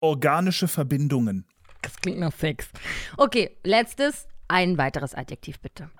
organische 0.00 0.68
Verbindungen. 0.68 1.44
Das 1.82 1.96
klingt 2.00 2.18
nach 2.18 2.32
Sex. 2.32 2.68
Okay, 3.16 3.56
letztes. 3.62 4.26
Ein 4.48 4.78
weiteres 4.78 5.14
Adjektiv 5.14 5.60
bitte. 5.60 5.90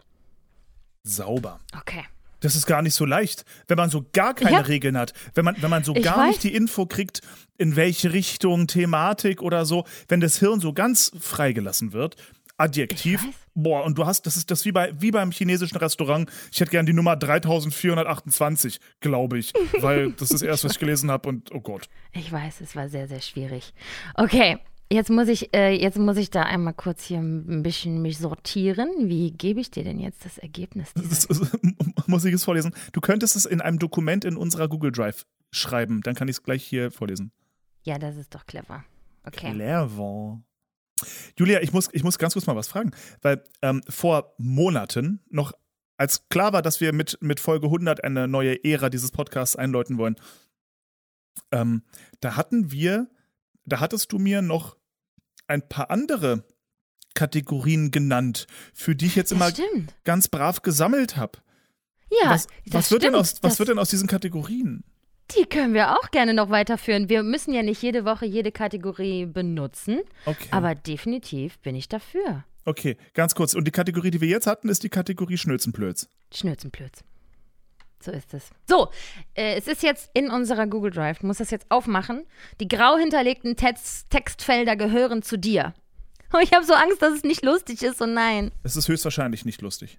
Sauber. 1.02 1.60
Okay. 1.76 2.04
Das 2.40 2.54
ist 2.56 2.66
gar 2.66 2.82
nicht 2.82 2.94
so 2.94 3.04
leicht, 3.04 3.44
wenn 3.68 3.76
man 3.76 3.90
so 3.90 4.04
gar 4.12 4.34
keine 4.34 4.52
Ja. 4.52 4.60
Regeln 4.60 4.96
hat. 4.98 5.12
Wenn 5.34 5.44
man, 5.44 5.56
wenn 5.60 5.70
man 5.70 5.84
so 5.84 5.94
Ich 5.94 6.02
gar 6.02 6.18
weiß. 6.18 6.28
nicht 6.28 6.42
die 6.44 6.54
Info 6.54 6.86
kriegt, 6.86 7.20
in 7.58 7.76
welche 7.76 8.12
Richtung, 8.12 8.66
Thematik 8.66 9.40
oder 9.42 9.64
so, 9.64 9.84
wenn 10.08 10.20
das 10.20 10.38
Hirn 10.38 10.60
so 10.60 10.72
ganz 10.72 11.12
freigelassen 11.18 11.92
wird. 11.92 12.16
Adjektiv. 12.58 13.22
Boah, 13.54 13.84
und 13.84 13.98
du 13.98 14.06
hast, 14.06 14.22
das 14.26 14.36
ist 14.36 14.50
das 14.50 14.64
wie, 14.64 14.72
bei, 14.72 14.92
wie 14.98 15.10
beim 15.10 15.30
chinesischen 15.30 15.76
Restaurant. 15.76 16.30
Ich 16.52 16.60
hätte 16.60 16.70
gern 16.70 16.86
die 16.86 16.92
Nummer 16.94 17.16
3428, 17.16 18.80
glaube 19.00 19.38
ich. 19.38 19.52
Weil 19.80 20.12
das 20.12 20.22
ist 20.30 20.34
das 20.34 20.42
erste, 20.42 20.66
was 20.66 20.72
ich 20.72 20.78
gelesen 20.78 21.10
habe 21.10 21.28
und 21.28 21.52
oh 21.52 21.60
Gott. 21.60 21.88
Ich 22.12 22.30
weiß, 22.32 22.60
es 22.60 22.74
war 22.76 22.88
sehr, 22.88 23.08
sehr 23.08 23.20
schwierig. 23.20 23.72
Okay, 24.14 24.58
jetzt 24.90 25.10
muss 25.10 25.28
ich, 25.28 25.54
äh, 25.54 25.70
jetzt 25.70 25.98
muss 25.98 26.16
ich 26.16 26.30
da 26.30 26.42
einmal 26.42 26.74
kurz 26.74 27.04
hier 27.04 27.18
ein 27.18 27.62
bisschen 27.62 28.02
mich 28.02 28.18
sortieren. 28.18 28.90
Wie 29.08 29.32
gebe 29.32 29.60
ich 29.60 29.70
dir 29.70 29.84
denn 29.84 29.98
jetzt 29.98 30.24
das 30.24 30.38
Ergebnis? 30.38 30.92
Das 31.08 31.28
muss 32.06 32.24
ich 32.24 32.34
es 32.34 32.44
vorlesen? 32.44 32.74
Du 32.92 33.00
könntest 33.00 33.36
es 33.36 33.46
in 33.46 33.60
einem 33.60 33.78
Dokument 33.78 34.24
in 34.24 34.36
unserer 34.36 34.68
Google 34.68 34.92
Drive 34.92 35.26
schreiben. 35.50 36.02
Dann 36.02 36.14
kann 36.14 36.28
ich 36.28 36.36
es 36.36 36.42
gleich 36.42 36.64
hier 36.64 36.90
vorlesen. 36.90 37.32
Ja, 37.82 37.98
das 37.98 38.16
ist 38.16 38.34
doch 38.34 38.46
clever. 38.46 38.84
Okay. 39.24 39.52
Clever. 39.52 40.40
Julia, 41.38 41.60
ich 41.60 41.72
muss, 41.72 41.88
ich 41.92 42.04
muss 42.04 42.18
ganz 42.18 42.32
kurz 42.32 42.46
mal 42.46 42.56
was 42.56 42.68
fragen, 42.68 42.92
weil 43.22 43.44
ähm, 43.62 43.82
vor 43.88 44.34
Monaten 44.38 45.20
noch, 45.28 45.52
als 45.98 46.28
klar 46.28 46.52
war, 46.52 46.62
dass 46.62 46.80
wir 46.80 46.92
mit, 46.92 47.18
mit 47.20 47.40
Folge 47.40 47.66
100 47.66 48.02
eine 48.02 48.28
neue 48.28 48.64
Ära 48.64 48.88
dieses 48.88 49.10
Podcasts 49.10 49.56
einläuten 49.56 49.98
wollen, 49.98 50.16
ähm, 51.52 51.82
da 52.20 52.36
hatten 52.36 52.70
wir, 52.70 53.08
da 53.66 53.80
hattest 53.80 54.12
du 54.12 54.18
mir 54.18 54.42
noch 54.42 54.76
ein 55.46 55.68
paar 55.68 55.90
andere 55.90 56.44
Kategorien 57.14 57.90
genannt, 57.90 58.46
für 58.74 58.94
die 58.94 59.06
ich 59.06 59.16
jetzt 59.16 59.32
immer 59.32 59.50
stimmt. 59.50 59.94
ganz 60.04 60.28
brav 60.28 60.62
gesammelt 60.62 61.16
habe. 61.16 61.38
Ja, 62.22 62.30
was, 62.30 62.46
das 62.66 62.74
was, 62.74 62.90
wird 62.90 63.02
denn 63.02 63.14
aus, 63.14 63.42
was 63.42 63.58
wird 63.58 63.68
denn 63.68 63.78
aus 63.78 63.90
diesen 63.90 64.06
Kategorien? 64.06 64.84
Die 65.36 65.44
können 65.44 65.74
wir 65.74 65.92
auch 65.98 66.10
gerne 66.12 66.34
noch 66.34 66.50
weiterführen. 66.50 67.08
Wir 67.08 67.22
müssen 67.24 67.52
ja 67.52 67.62
nicht 67.64 67.82
jede 67.82 68.04
Woche 68.04 68.26
jede 68.26 68.52
Kategorie 68.52 69.26
benutzen, 69.26 70.02
Okay. 70.24 70.48
aber 70.52 70.74
definitiv 70.76 71.58
bin 71.60 71.74
ich 71.74 71.88
dafür. 71.88 72.44
okay, 72.64 72.96
ganz 73.14 73.34
kurz. 73.34 73.54
Und 73.54 73.64
die 73.66 73.72
Kategorie, 73.72 74.10
die 74.12 74.20
wir 74.20 74.28
jetzt 74.28 74.46
hatten, 74.46 74.68
ist 74.68 74.82
die 74.84 74.88
Kategorie 74.88 75.36
Schnülzenplötz. 75.38 76.08
Schnürzenplötz. 76.32 77.02
So 78.00 78.12
ist 78.12 78.34
es. 78.34 78.50
So, 78.68 78.90
äh, 79.34 79.56
es 79.56 79.66
ist 79.66 79.82
jetzt 79.82 80.10
in 80.14 80.30
unserer 80.30 80.66
Google 80.66 80.90
Drive. 80.90 81.20
Du 81.20 81.26
musst 81.26 81.40
das 81.40 81.50
jetzt 81.50 81.70
aufmachen. 81.70 82.24
Die 82.60 82.68
grau 82.68 82.96
hinterlegten 82.96 83.56
Text 83.56 84.10
Textfelder 84.10 84.76
gehören 84.76 85.22
zu 85.22 85.38
dir. 85.38 85.74
Oh, 86.32 86.38
ich 86.42 86.52
habe 86.52 86.64
so 86.64 86.74
Angst, 86.74 87.02
dass 87.02 87.14
es 87.14 87.24
nicht 87.24 87.44
lustig 87.44 87.82
ist. 87.82 88.00
Oh 88.02 88.06
nein. 88.06 88.52
Es 88.62 88.76
ist 88.76 88.88
höchstwahrscheinlich 88.88 89.44
nicht 89.44 89.62
lustig. 89.62 89.98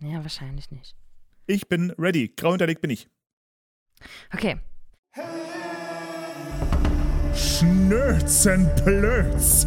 Ja, 0.00 0.22
wahrscheinlich 0.22 0.70
nicht. 0.70 0.94
Ich 1.46 1.68
bin 1.68 1.90
ready. 1.98 2.32
Grau 2.36 2.50
hinterlegt 2.50 2.80
bin 2.80 2.90
ich. 2.90 3.08
Okay. 4.32 4.58
Schnürzenplötz. 7.34 9.66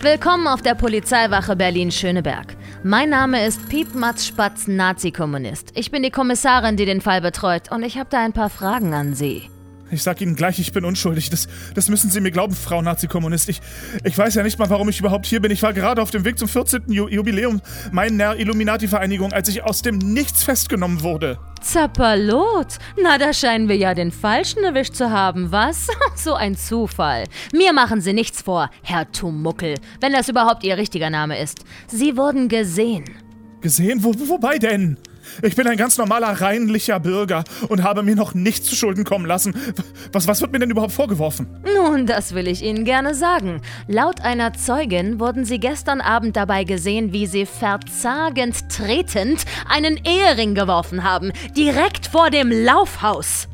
Willkommen 0.00 0.46
auf 0.46 0.62
der 0.62 0.74
Polizeiwache 0.74 1.56
Berlin-Schöneberg. 1.56 2.56
Mein 2.84 3.10
Name 3.10 3.44
ist 3.44 3.68
Piep 3.68 3.96
Matz 3.96 4.24
Spatz, 4.24 4.68
Nazi-Kommunist. 4.68 5.72
Ich 5.74 5.90
bin 5.90 6.04
die 6.04 6.12
Kommissarin, 6.12 6.76
die 6.76 6.86
den 6.86 7.00
Fall 7.00 7.20
betreut 7.20 7.72
und 7.72 7.82
ich 7.82 7.98
habe 7.98 8.08
da 8.08 8.20
ein 8.20 8.32
paar 8.32 8.50
Fragen 8.50 8.94
an 8.94 9.14
Sie. 9.14 9.50
Ich 9.90 10.02
sag 10.02 10.20
Ihnen 10.20 10.36
gleich, 10.36 10.58
ich 10.58 10.72
bin 10.72 10.84
unschuldig. 10.84 11.30
Das, 11.30 11.48
das 11.74 11.88
müssen 11.88 12.10
Sie 12.10 12.20
mir 12.20 12.30
glauben, 12.30 12.54
Frau 12.54 12.82
Nazi-Kommunist. 12.82 13.48
Ich, 13.48 13.60
ich 14.04 14.16
weiß 14.16 14.34
ja 14.34 14.42
nicht 14.42 14.58
mal, 14.58 14.68
warum 14.68 14.88
ich 14.88 15.00
überhaupt 15.00 15.26
hier 15.26 15.40
bin. 15.40 15.50
Ich 15.50 15.62
war 15.62 15.72
gerade 15.72 16.02
auf 16.02 16.10
dem 16.10 16.24
Weg 16.24 16.38
zum 16.38 16.48
14. 16.48 16.82
Ju 16.88 17.08
Jubiläum 17.08 17.60
meiner 17.90 18.36
Illuminati-Vereinigung, 18.36 19.32
als 19.32 19.48
ich 19.48 19.62
aus 19.62 19.82
dem 19.82 19.98
Nichts 19.98 20.44
festgenommen 20.44 21.02
wurde. 21.02 21.38
Zapperlot. 21.62 22.78
Na, 23.02 23.18
da 23.18 23.32
scheinen 23.32 23.68
wir 23.68 23.76
ja 23.76 23.94
den 23.94 24.12
Falschen 24.12 24.62
erwischt 24.62 24.94
zu 24.94 25.10
haben, 25.10 25.52
was? 25.52 25.88
So 26.14 26.34
ein 26.34 26.56
Zufall. 26.56 27.24
Mir 27.52 27.72
machen 27.72 28.00
Sie 28.00 28.12
nichts 28.12 28.42
vor, 28.42 28.70
Herr 28.82 29.10
Tumuckel, 29.12 29.74
wenn 30.00 30.12
das 30.12 30.28
überhaupt 30.28 30.64
Ihr 30.64 30.76
richtiger 30.76 31.10
Name 31.10 31.38
ist. 31.38 31.64
Sie 31.86 32.16
wurden 32.16 32.48
gesehen. 32.48 33.04
Gesehen? 33.60 34.02
Wo, 34.02 34.12
wobei 34.28 34.58
denn? 34.58 34.96
Ich 35.42 35.56
bin 35.56 35.66
ein 35.66 35.76
ganz 35.76 35.98
normaler, 35.98 36.40
reinlicher 36.40 37.00
Bürger 37.00 37.44
und 37.68 37.82
habe 37.82 38.02
mir 38.02 38.16
noch 38.16 38.34
nichts 38.34 38.68
zu 38.68 38.76
Schulden 38.76 39.04
kommen 39.04 39.26
lassen. 39.26 39.54
Was, 40.12 40.26
was 40.26 40.40
wird 40.40 40.52
mir 40.52 40.58
denn 40.58 40.70
überhaupt 40.70 40.92
vorgeworfen? 40.92 41.46
Nun, 41.76 42.06
das 42.06 42.34
will 42.34 42.48
ich 42.48 42.62
Ihnen 42.62 42.84
gerne 42.84 43.14
sagen. 43.14 43.60
Laut 43.86 44.20
einer 44.20 44.52
Zeugin 44.54 45.20
wurden 45.20 45.44
Sie 45.44 45.60
gestern 45.60 46.00
Abend 46.00 46.36
dabei 46.36 46.64
gesehen, 46.64 47.12
wie 47.12 47.26
Sie 47.26 47.46
verzagend 47.46 48.68
tretend 48.68 49.44
einen 49.68 50.00
Ehering 50.04 50.54
geworfen 50.54 51.04
haben, 51.04 51.32
direkt 51.56 52.06
vor 52.06 52.30
dem 52.30 52.50
Laufhaus. 52.50 53.48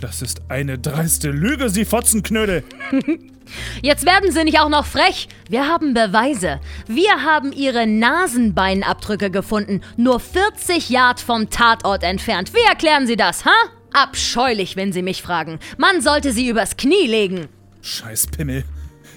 Das 0.00 0.22
ist 0.22 0.42
eine 0.48 0.78
dreiste 0.78 1.30
Lüge, 1.30 1.70
Sie 1.70 1.84
Fotzenknödel. 1.84 2.64
Jetzt 3.82 4.06
werden 4.06 4.30
Sie 4.32 4.44
nicht 4.44 4.60
auch 4.60 4.68
noch 4.68 4.86
frech. 4.86 5.28
Wir 5.48 5.66
haben 5.66 5.94
Beweise. 5.94 6.60
Wir 6.86 7.22
haben 7.22 7.52
Ihre 7.52 7.86
Nasenbeinabdrücke 7.86 9.30
gefunden, 9.30 9.82
nur 9.96 10.20
40 10.20 10.88
Yard 10.90 11.20
vom 11.20 11.50
Tatort 11.50 12.02
entfernt. 12.02 12.52
Wie 12.54 12.68
erklären 12.68 13.06
Sie 13.06 13.16
das, 13.16 13.44
ha? 13.44 13.54
Abscheulich, 13.92 14.76
wenn 14.76 14.92
Sie 14.92 15.02
mich 15.02 15.22
fragen. 15.22 15.58
Man 15.78 16.00
sollte 16.00 16.32
sie 16.32 16.48
übers 16.48 16.76
Knie 16.76 17.06
legen. 17.06 17.48
Scheiß 17.82 18.28
Pimmel. 18.28 18.64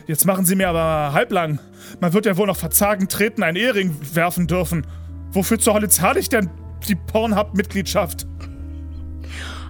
Jetzt 0.05 0.25
machen 0.25 0.46
Sie 0.46 0.55
mir 0.55 0.69
aber 0.69 1.13
halblang. 1.13 1.60
Man 2.00 2.13
wird 2.13 2.25
ja 2.25 2.38
wohl 2.38 2.48
noch 2.48 2.57
verzagend 2.57 3.12
treten 3.12 3.43
einen 3.43 3.57
Ehering 3.57 3.96
werfen 4.13 4.48
dürfen. 4.48 4.86
Wofür 5.31 5.60
zur 5.60 5.74
Hölle 5.74 5.89
zahle 5.89 6.19
ich 6.19 6.29
denn 6.29 6.50
die 6.88 6.96
Pornhub-Mitgliedschaft? 6.96 8.27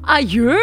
Ajö, 0.09 0.55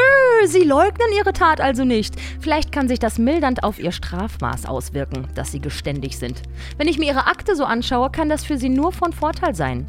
Sie 0.46 0.64
leugnen 0.64 1.08
Ihre 1.14 1.34
Tat 1.34 1.60
also 1.60 1.84
nicht. 1.84 2.14
Vielleicht 2.40 2.72
kann 2.72 2.88
sich 2.88 2.98
das 2.98 3.18
mildernd 3.18 3.62
auf 3.62 3.78
Ihr 3.78 3.92
Strafmaß 3.92 4.64
auswirken, 4.64 5.28
dass 5.34 5.52
Sie 5.52 5.60
geständig 5.60 6.16
sind. 6.16 6.40
Wenn 6.78 6.88
ich 6.88 6.98
mir 6.98 7.12
Ihre 7.12 7.26
Akte 7.26 7.54
so 7.54 7.64
anschaue, 7.64 8.10
kann 8.10 8.30
das 8.30 8.42
für 8.42 8.56
Sie 8.56 8.70
nur 8.70 8.90
von 8.90 9.12
Vorteil 9.12 9.54
sein. 9.54 9.86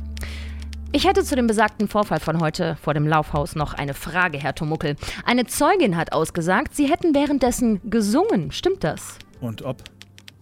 Ich 0.91 1.07
hätte 1.07 1.23
zu 1.23 1.37
dem 1.37 1.47
besagten 1.47 1.87
Vorfall 1.87 2.19
von 2.19 2.41
heute 2.41 2.75
vor 2.81 2.93
dem 2.93 3.07
Laufhaus 3.07 3.55
noch 3.55 3.73
eine 3.73 3.93
Frage, 3.93 4.37
Herr 4.37 4.55
Tomuckel. 4.55 4.97
Eine 5.25 5.45
Zeugin 5.45 5.95
hat 5.95 6.11
ausgesagt, 6.11 6.75
Sie 6.75 6.89
hätten 6.89 7.15
währenddessen 7.15 7.79
gesungen. 7.89 8.51
Stimmt 8.51 8.83
das? 8.83 9.17
Und 9.39 9.61
ob? 9.61 9.77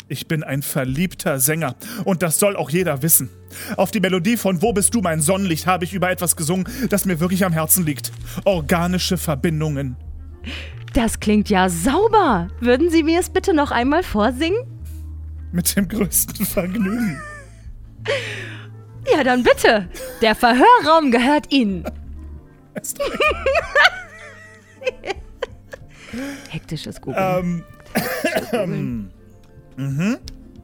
Ich 0.08 0.28
bin 0.28 0.44
ein 0.44 0.62
verliebter 0.62 1.40
Sänger 1.40 1.76
und 2.04 2.22
das 2.22 2.40
soll 2.40 2.56
auch 2.56 2.70
jeder 2.70 3.02
wissen. 3.02 3.30
Auf 3.78 3.92
die 3.92 4.00
Melodie 4.00 4.38
von 4.38 4.62
Wo 4.62 4.74
bist 4.74 4.94
du 4.94 5.02
mein 5.02 5.22
Sonnenlicht 5.22 5.66
habe 5.66 5.86
ich 5.86 5.94
über 5.94 6.10
etwas 6.10 6.36
gesungen, 6.36 6.68
das 6.90 7.06
mir 7.06 7.20
wirklich 7.20 7.46
am 7.46 7.54
Herzen 7.54 7.86
liegt. 7.86 8.12
Organische 8.46 9.18
Verbindungen. 9.18 9.96
Das 10.94 11.20
klingt 11.20 11.50
ja 11.50 11.70
sauber. 11.70 12.50
Würden 12.60 12.90
Sie 12.90 13.04
mir 13.04 13.20
es 13.20 13.30
bitte 13.30 13.54
noch 13.54 13.72
einmal 13.72 14.04
vorsingen? 14.04 14.60
Mit 15.52 15.76
dem 15.76 15.88
größten 15.88 16.46
Vergnügen. 16.46 17.22
Ja, 19.12 19.24
dann 19.24 19.44
bitte. 19.44 19.88
Der 20.22 20.36
Verhörraum 20.36 21.12
gehört 21.12 21.52
Ihnen. 21.52 21.86
Hektisches 26.50 27.02
Googeln. 27.02 27.64
Ähm, 28.52 29.10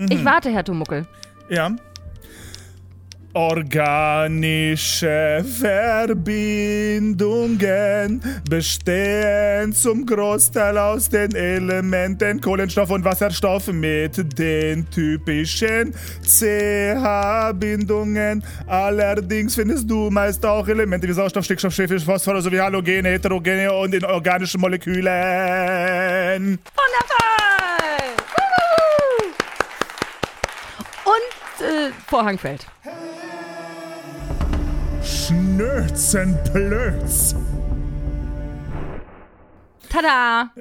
Ich 0.09 0.25
warte, 0.25 0.49
Herr 0.49 0.63
Tumuckel. 0.63 1.05
ja. 1.49 1.69
Organische 3.33 5.45
Verbindungen 5.59 8.19
bestehen 8.49 9.71
zum 9.71 10.03
Großteil 10.03 10.75
aus 10.79 11.09
den 11.09 11.35
Elementen 11.35 12.41
Kohlenstoff 12.41 12.89
und 12.89 13.05
Wasserstoff 13.05 13.67
mit 13.67 14.39
den 14.39 14.89
typischen 14.89 15.93
CH-Bindungen. 16.23 18.43
Allerdings 18.65 19.53
findest 19.53 19.87
du 19.87 20.09
meist 20.09 20.43
auch 20.43 20.67
Elemente 20.67 21.07
wie 21.07 21.13
Sauerstoff, 21.13 21.45
Stickstoff, 21.45 21.75
Schwefel, 21.75 21.99
Phosphor 21.99 22.41
sowie 22.41 22.59
Halogene, 22.59 23.09
Heterogene 23.09 23.71
und 23.71 23.93
in 23.93 24.03
organischen 24.05 24.59
Molekülen. 24.59 25.05
Wundervoll! 26.57 27.19
Äh, 31.61 31.91
Vorhang 32.07 32.37
fällt. 32.37 32.65
Schnözenplötz. 35.03 37.35
Tada! 39.89 40.51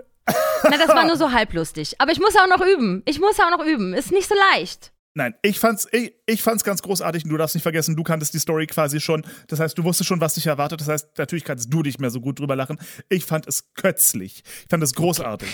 Na, 0.64 0.76
das 0.76 0.88
war 0.88 1.06
nur 1.06 1.16
so 1.16 1.32
halblustig. 1.32 1.94
Aber 1.98 2.12
ich 2.12 2.20
muss 2.20 2.36
auch 2.36 2.48
noch 2.48 2.64
üben. 2.64 3.02
Ich 3.06 3.20
muss 3.20 3.38
auch 3.40 3.50
noch 3.50 3.64
üben. 3.64 3.94
Ist 3.94 4.12
nicht 4.12 4.28
so 4.28 4.34
leicht. 4.52 4.92
Nein, 5.14 5.34
ich 5.42 5.58
fand's, 5.58 5.88
ich, 5.90 6.12
ich 6.26 6.42
fand's 6.42 6.62
ganz 6.62 6.82
großartig 6.82 7.24
und 7.24 7.30
du 7.30 7.36
darfst 7.36 7.56
nicht 7.56 7.64
vergessen, 7.64 7.96
du 7.96 8.04
kanntest 8.04 8.34
die 8.34 8.38
Story 8.38 8.66
quasi 8.66 9.00
schon. 9.00 9.26
Das 9.48 9.58
heißt, 9.58 9.76
du 9.76 9.82
wusstest 9.82 10.06
schon, 10.06 10.20
was 10.20 10.34
dich 10.34 10.46
erwartet. 10.46 10.80
Das 10.80 10.88
heißt, 10.88 11.18
natürlich 11.18 11.44
kannst 11.44 11.72
du 11.72 11.82
nicht 11.82 12.00
mehr 12.00 12.10
so 12.10 12.20
gut 12.20 12.38
drüber 12.38 12.54
lachen. 12.54 12.78
Ich 13.08 13.24
fand 13.24 13.48
es 13.48 13.72
kötzlich. 13.74 14.44
Ich 14.44 14.66
fand 14.70 14.82
es 14.82 14.94
großartig. 14.94 15.48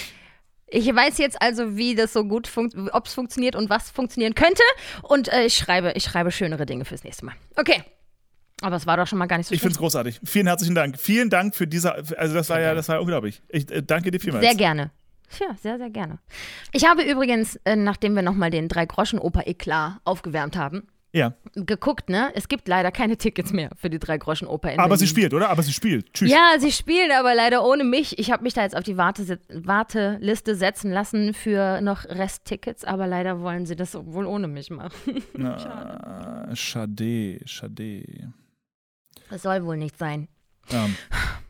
Ich 0.66 0.87
weiß 0.92 1.18
jetzt 1.18 1.40
also, 1.40 1.76
wie 1.76 1.94
das 1.94 2.12
so 2.12 2.25
gut 2.25 2.47
funktioniert, 2.47 2.94
ob 2.94 3.06
es 3.06 3.14
funktioniert 3.14 3.54
und 3.56 3.71
was 3.71 3.90
funktionieren 3.90 4.35
könnte. 4.35 4.62
Und 5.02 5.33
äh, 5.33 5.44
ich 5.44 5.54
schreibe, 5.54 5.92
ich 5.94 6.04
schreibe 6.04 6.30
schönere 6.33 6.66
Dinge 6.66 6.85
fürs 6.85 7.04
nächste 7.04 7.26
Mal. 7.26 7.35
Okay. 7.56 7.83
Aber 8.62 8.76
es 8.76 8.87
war 8.87 8.97
doch 8.97 9.06
schon 9.06 9.18
mal 9.18 9.26
gar 9.26 9.37
nicht 9.37 9.47
so 9.49 9.54
Ich 9.54 9.61
schlimm. 9.61 9.71
find's 9.71 9.78
großartig. 9.78 10.21
Vielen 10.25 10.47
herzlichen 10.47 10.75
Dank. 10.75 10.99
Vielen 10.99 11.28
Dank 11.28 11.54
für 11.54 11.66
diese, 11.66 11.92
also 11.94 12.35
das 12.35 12.49
war 12.49 12.61
ja, 12.61 12.75
das 12.75 12.88
war 12.88 13.00
unglaublich. 13.00 13.42
Ich 13.49 13.71
äh, 13.71 13.83
danke 13.83 14.11
dir 14.11 14.21
vielmals. 14.21 14.44
Sehr 14.44 14.54
gerne. 14.54 14.90
Ja, 15.40 15.54
sehr, 15.61 15.78
sehr 15.78 15.90
gerne. 15.90 16.18
Ich 16.73 16.87
habe 16.88 17.02
übrigens, 17.02 17.56
äh, 17.64 17.76
nachdem 17.76 18.14
wir 18.14 18.23
nochmal 18.23 18.50
den 18.50 18.68
Drei-Groschen-Oper-Eklat 18.68 19.97
aufgewärmt 20.04 20.56
haben, 20.56 20.87
Ja. 21.14 21.33
geguckt, 21.54 22.09
ne? 22.09 22.33
Es 22.35 22.49
gibt 22.49 22.66
leider 22.66 22.90
keine 22.90 23.16
Tickets 23.16 23.52
mehr 23.52 23.71
für 23.76 23.88
die 23.88 24.00
Drei-Groschen-Oper 24.00 24.73
in 24.73 24.80
Aber 24.80 24.97
sie 24.97 25.04
Berlin. 25.04 25.11
spielt, 25.11 25.35
oder? 25.35 25.49
Aber 25.49 25.62
sie 25.62 25.73
spielt. 25.73 26.12
Tschüss. 26.12 26.28
Ja, 26.28 26.56
sie 26.59 26.73
spielen 26.73 27.12
aber 27.12 27.37
leider 27.37 27.64
ohne 27.64 27.85
mich. 27.85 28.18
Ich 28.18 28.33
habe 28.33 28.42
mich 28.42 28.52
da 28.52 28.62
jetzt 28.62 28.76
auf 28.76 28.83
die 28.83 28.97
Warte 28.97 29.38
Warteliste 29.49 30.56
setzen 30.56 30.90
lassen 30.90 31.33
für 31.33 31.80
noch 31.83 32.04
Resttickets, 32.04 32.85
aber 32.85 33.06
leider 33.06 33.40
wollen 33.40 33.64
sie 33.64 33.76
das 33.76 33.94
wohl 33.94 34.26
ohne 34.26 34.49
mich 34.49 34.71
machen. 34.71 34.90
Na, 35.35 36.50
schade, 36.56 37.38
schade. 37.44 38.33
Das 39.30 39.42
soll 39.42 39.64
wohl 39.64 39.76
nicht 39.76 39.97
sein. 39.97 40.26
Ähm, 40.73 40.97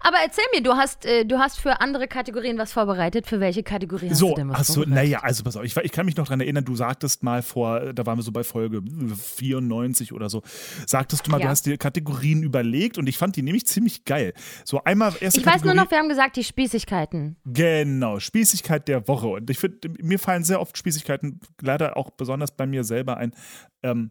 Aber 0.00 0.16
erzähl 0.24 0.44
mir, 0.54 0.62
du 0.62 0.72
hast, 0.74 1.04
äh, 1.04 1.24
du 1.24 1.38
hast 1.38 1.58
für 1.60 1.80
andere 1.80 2.08
Kategorien 2.08 2.58
was 2.58 2.72
vorbereitet. 2.72 3.26
Für 3.26 3.40
welche 3.40 3.62
Kategorie 3.62 4.10
hast 4.10 4.18
so, 4.18 4.30
du 4.30 4.34
denn 4.36 4.48
was 4.48 4.60
achso, 4.60 4.74
vorbereitet? 4.74 5.04
naja, 5.04 5.18
also 5.20 5.42
pass 5.44 5.56
auf, 5.56 5.64
ich, 5.64 5.76
ich 5.76 5.92
kann 5.92 6.06
mich 6.06 6.16
noch 6.16 6.26
dran 6.26 6.40
erinnern, 6.40 6.64
du 6.64 6.76
sagtest 6.76 7.22
mal 7.22 7.42
vor, 7.42 7.92
da 7.92 8.06
waren 8.06 8.18
wir 8.18 8.22
so 8.22 8.32
bei 8.32 8.44
Folge 8.44 8.82
94 8.82 10.12
oder 10.12 10.28
so, 10.28 10.42
sagtest 10.86 11.26
du 11.26 11.30
mal, 11.30 11.38
Ja. 11.40 11.46
du 11.46 11.50
hast 11.50 11.66
dir 11.66 11.78
Kategorien 11.78 12.42
überlegt 12.42 12.98
und 12.98 13.06
ich 13.08 13.18
fand 13.18 13.36
die 13.36 13.42
nämlich 13.42 13.66
ziemlich 13.66 14.04
geil. 14.04 14.32
So 14.64 14.82
einmal 14.84 15.12
erste 15.20 15.40
Ich 15.40 15.46
weiß 15.46 15.62
nur 15.64 15.74
Kategorie, 15.74 15.76
noch, 15.76 15.90
wir 15.90 15.98
haben 15.98 16.08
gesagt, 16.08 16.36
die 16.36 16.44
Spießigkeiten. 16.44 17.36
Genau, 17.44 18.18
Spießigkeit 18.20 18.88
der 18.88 19.06
Woche. 19.08 19.28
Und 19.28 19.50
ich 19.50 19.58
finde, 19.58 19.88
mir 20.02 20.18
fallen 20.18 20.44
sehr 20.44 20.60
oft 20.60 20.76
Spießigkeiten, 20.76 21.40
leider 21.60 21.96
auch 21.96 22.10
besonders 22.10 22.56
bei 22.56 22.66
mir 22.66 22.84
selber 22.84 23.16
ein. 23.16 23.32
Ähm, 23.82 24.10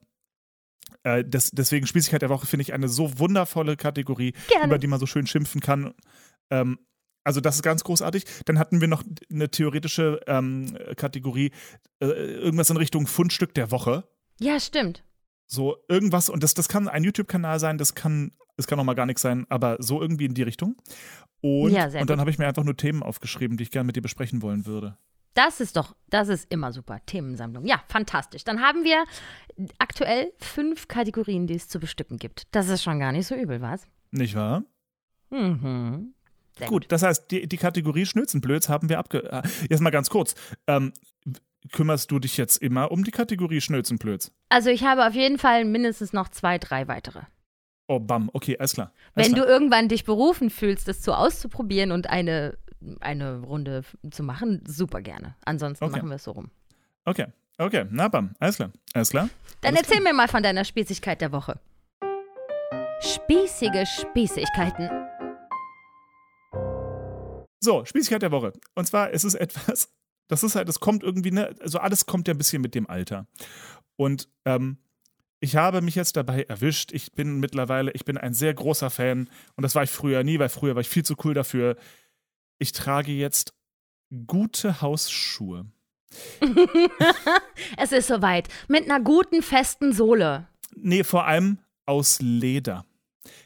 äh, 1.03 1.23
das, 1.25 1.51
deswegen 1.51 1.87
Spießigkeit 1.87 2.21
der 2.21 2.29
Woche 2.29 2.47
finde 2.47 2.63
ich 2.63 2.73
eine 2.73 2.87
so 2.87 3.19
wundervolle 3.19 3.77
Kategorie, 3.77 4.33
Gerne. 4.47 4.65
über 4.65 4.77
die 4.77 4.87
man 4.87 4.99
so 4.99 5.05
schön 5.05 5.27
schimpfen 5.27 5.61
kann. 5.61 5.93
Ähm, 6.49 6.79
also 7.23 7.41
das 7.41 7.55
ist 7.57 7.63
ganz 7.63 7.83
großartig. 7.83 8.25
Dann 8.45 8.59
hatten 8.59 8.81
wir 8.81 8.87
noch 8.87 9.03
eine 9.31 9.49
theoretische 9.49 10.19
ähm, 10.27 10.77
Kategorie, 10.95 11.51
äh, 12.01 12.05
irgendwas 12.05 12.69
in 12.69 12.77
Richtung 12.77 13.07
Fundstück 13.07 13.53
der 13.53 13.71
Woche. 13.71 14.05
Ja, 14.39 14.59
stimmt. 14.59 15.03
So 15.45 15.77
irgendwas, 15.87 16.29
und 16.29 16.43
das, 16.43 16.53
das 16.53 16.69
kann 16.69 16.87
ein 16.87 17.03
YouTube-Kanal 17.03 17.59
sein, 17.59 17.77
das 17.77 17.95
kann, 17.95 18.31
das 18.55 18.67
kann 18.67 18.79
auch 18.79 18.83
mal 18.83 18.93
gar 18.93 19.05
nichts 19.05 19.21
sein, 19.21 19.45
aber 19.49 19.77
so 19.79 20.01
irgendwie 20.01 20.25
in 20.25 20.33
die 20.33 20.43
Richtung. 20.43 20.75
Und, 21.41 21.71
Ja, 21.71 21.89
sehr 21.89 22.01
und 22.01 22.09
dann 22.09 22.19
habe 22.19 22.29
ich 22.29 22.37
mir 22.37 22.47
einfach 22.47 22.63
nur 22.63 22.77
Themen 22.77 23.01
aufgeschrieben, 23.01 23.57
die 23.57 23.63
ich 23.63 23.71
gerne 23.71 23.87
mit 23.87 23.95
dir 23.95 24.01
besprechen 24.01 24.41
wollen 24.41 24.65
würde. 24.65 24.97
Das 25.33 25.61
ist 25.61 25.77
doch, 25.77 25.95
das 26.09 26.27
ist 26.27 26.51
immer 26.51 26.71
super. 26.71 26.99
Themensammlung. 27.05 27.65
Ja, 27.65 27.81
fantastisch. 27.87 28.43
Dann 28.43 28.61
haben 28.61 28.83
wir 28.83 29.05
aktuell 29.77 30.33
fünf 30.37 30.87
Kategorien, 30.87 31.47
die 31.47 31.55
es 31.55 31.67
zu 31.67 31.79
bestücken 31.79 32.17
gibt. 32.17 32.47
Das 32.51 32.69
ist 32.69 32.83
schon 32.83 32.99
gar 32.99 33.11
nicht 33.11 33.27
so 33.27 33.35
übel, 33.35 33.61
was? 33.61 33.87
Nicht 34.11 34.35
wahr? 34.35 34.63
Mhm. 35.29 36.13
Sehr 36.57 36.67
Gut, 36.67 36.85
das 36.89 37.03
heißt, 37.03 37.31
die, 37.31 37.47
die 37.47 37.57
Kategorie 37.57 38.05
Schnözenblöds 38.05 38.69
haben 38.69 38.89
wir 38.89 38.99
abge. 38.99 39.31
Äh, 39.31 39.43
jetzt 39.69 39.79
mal 39.79 39.91
ganz 39.91 40.09
kurz. 40.09 40.35
Ähm, 40.67 40.93
kümmerst 41.71 42.11
du 42.11 42.19
dich 42.19 42.37
jetzt 42.37 42.57
immer 42.57 42.91
um 42.91 43.03
die 43.03 43.11
Kategorie 43.11 43.61
Schnözenblöds? 43.61 44.31
Also 44.49 44.69
ich 44.69 44.83
habe 44.83 45.05
auf 45.05 45.13
jeden 45.13 45.37
Fall 45.37 45.65
mindestens 45.65 46.11
noch 46.11 46.29
zwei, 46.29 46.57
drei 46.57 46.87
weitere. 46.87 47.21
Oh, 47.87 47.99
bam, 47.99 48.29
okay, 48.33 48.57
alles 48.59 48.73
klar. 48.73 48.93
Alles 49.15 49.27
Wenn 49.27 49.33
klar. 49.33 49.47
du 49.47 49.51
irgendwann 49.51 49.87
dich 49.87 50.03
berufen 50.03 50.49
fühlst, 50.49 50.87
das 50.87 51.01
zu 51.01 51.13
auszuprobieren 51.13 51.91
und 51.91 52.07
eine, 52.07 52.57
eine 52.99 53.39
Runde 53.41 53.83
zu 54.11 54.23
machen, 54.23 54.63
super 54.65 55.01
gerne. 55.01 55.35
Ansonsten 55.45 55.83
Okay. 55.85 55.97
machen 55.97 56.09
wir 56.09 56.15
es 56.15 56.23
so 56.23 56.31
rum. 56.31 56.49
Okay, 57.05 57.27
okay, 57.57 57.85
na 57.89 58.07
bam, 58.07 58.35
alles 58.39 58.55
klar. 58.57 58.71
Alles 58.93 59.09
klar? 59.09 59.29
Dann 59.61 59.75
Alles 59.75 59.87
erzähl 59.87 60.01
mir 60.03 60.13
mal 60.13 60.27
von 60.27 60.43
deiner 60.43 60.63
Spießigkeit 60.65 61.21
der 61.21 61.31
Woche. 61.31 61.59
Spießige 63.01 63.85
Spießigkeiten. 63.85 64.89
So, 67.61 67.83
Spießigkeit 67.85 68.21
der 68.21 68.31
Woche. 68.31 68.53
Und 68.75 68.85
zwar 68.87 69.09
ist 69.11 69.23
es 69.23 69.35
etwas, 69.35 69.89
das 70.27 70.43
ist 70.43 70.55
halt, 70.55 70.69
das 70.69 70.79
kommt 70.79 71.03
irgendwie, 71.03 71.31
ne, 71.31 71.55
also 71.61 71.79
alles 71.79 72.05
kommt 72.05 72.27
ja 72.27 72.33
ein 72.33 72.37
bisschen 72.37 72.61
mit 72.61 72.75
dem 72.75 72.89
Alter. 72.89 73.27
Und 73.97 74.29
ähm, 74.45 74.77
ich 75.41 75.55
habe 75.55 75.81
mich 75.81 75.95
jetzt 75.95 76.15
dabei 76.17 76.43
erwischt. 76.43 76.91
Ich 76.93 77.13
bin 77.13 77.39
mittlerweile, 77.39 77.91
ich 77.91 78.05
bin 78.05 78.17
ein 78.17 78.33
sehr 78.33 78.53
großer 78.53 78.89
Fan 78.89 79.29
und 79.55 79.61
das 79.63 79.75
war 79.75 79.83
ich 79.83 79.89
früher 79.89 80.23
nie, 80.23 80.39
weil 80.39 80.49
früher 80.49 80.75
war 80.75 80.81
ich 80.81 80.89
viel 80.89 81.03
zu 81.03 81.15
cool 81.23 81.33
dafür. 81.33 81.75
Ich 82.59 82.73
trage 82.73 83.13
jetzt 83.13 83.53
gute 84.27 84.81
Hausschuhe. 84.81 85.65
Es 87.77 87.91
ist 87.91 88.07
soweit. 88.07 88.47
Mit 88.67 88.89
einer 88.89 88.99
guten, 88.99 89.41
festen 89.41 89.93
Sohle. 89.93 90.47
Nee, 90.75 91.03
vor 91.03 91.25
allem 91.25 91.59
aus 91.85 92.19
Leder. 92.19 92.85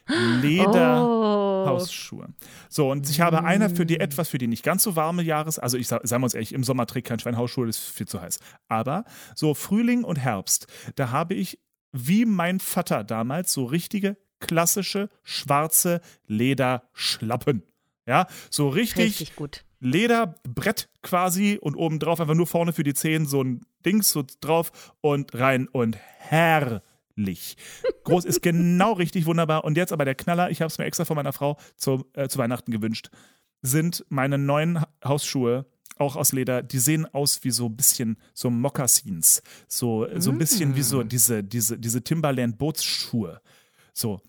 Leder. 0.06 1.04
Oh. 1.04 1.66
Hausschuhe. 1.66 2.28
So, 2.68 2.90
und 2.90 3.08
ich 3.08 3.20
habe 3.20 3.44
einer 3.44 3.70
für 3.70 3.86
die 3.86 4.00
etwas, 4.00 4.28
für 4.28 4.38
die 4.38 4.46
nicht 4.46 4.64
ganz 4.64 4.82
so 4.82 4.96
warme 4.96 5.22
Jahres-, 5.22 5.58
also 5.58 5.76
ich 5.78 5.88
sag, 5.88 6.06
sagen 6.06 6.22
wir 6.22 6.26
uns 6.26 6.34
ehrlich, 6.34 6.52
im 6.52 6.64
Sommer 6.64 6.86
trägt 6.86 7.08
kein 7.08 7.18
Schwein 7.18 7.36
Hausschuhe, 7.36 7.66
das 7.66 7.78
ist 7.78 7.88
viel 7.90 8.08
zu 8.08 8.20
heiß. 8.20 8.40
Aber 8.68 9.04
so 9.34 9.54
Frühling 9.54 10.04
und 10.04 10.16
Herbst, 10.16 10.66
da 10.96 11.10
habe 11.10 11.34
ich, 11.34 11.60
wie 11.92 12.24
mein 12.24 12.60
Vater 12.60 13.04
damals, 13.04 13.52
so 13.52 13.64
richtige, 13.64 14.16
klassische, 14.40 15.08
schwarze 15.22 16.00
Lederschlappen. 16.26 17.62
Ja, 18.06 18.26
so 18.50 18.68
richtig, 18.68 19.04
Richtig 19.20 19.36
gut. 19.36 19.64
Lederbrett 19.80 20.88
quasi 21.02 21.58
und 21.60 21.74
obendrauf 21.74 22.20
einfach 22.20 22.34
nur 22.34 22.46
vorne 22.46 22.72
für 22.72 22.84
die 22.84 22.94
Zehen 22.94 23.26
so 23.26 23.42
ein 23.42 23.60
Dings 23.84 24.10
so 24.10 24.24
drauf 24.40 24.94
und 25.00 25.34
rein 25.34 25.68
und 25.68 25.96
herrlich. 25.96 27.56
Groß 28.04 28.24
ist 28.24 28.42
genau 28.42 28.92
richtig 29.02 29.26
wunderbar. 29.26 29.64
Und 29.64 29.76
jetzt 29.76 29.92
aber 29.92 30.04
der 30.04 30.14
Knaller, 30.14 30.50
ich 30.50 30.60
habe 30.60 30.68
es 30.68 30.78
mir 30.78 30.84
extra 30.84 31.04
von 31.04 31.16
meiner 31.16 31.32
Frau 31.32 31.58
zu, 31.76 32.06
äh, 32.14 32.28
zu 32.28 32.38
Weihnachten 32.38 32.70
gewünscht, 32.72 33.10
sind 33.62 34.04
meine 34.08 34.36
neuen 34.38 34.80
Ha- 34.80 34.88
Hausschuhe, 35.04 35.66
auch 35.96 36.16
aus 36.16 36.32
Leder, 36.32 36.62
die 36.62 36.78
sehen 36.80 37.06
aus 37.14 37.44
wie 37.44 37.50
so 37.52 37.66
ein 37.66 37.76
bisschen 37.76 38.16
so 38.34 38.50
Mokassins. 38.50 39.42
So, 39.68 40.06
so 40.18 40.30
ein 40.30 40.38
bisschen 40.38 40.74
wie 40.76 40.82
so 40.82 41.02
diese, 41.04 41.44
diese, 41.44 41.78
diese 41.78 42.02
Timberland 42.02 42.58
Bootsschuhe. 42.58 43.40
So, 43.92 44.20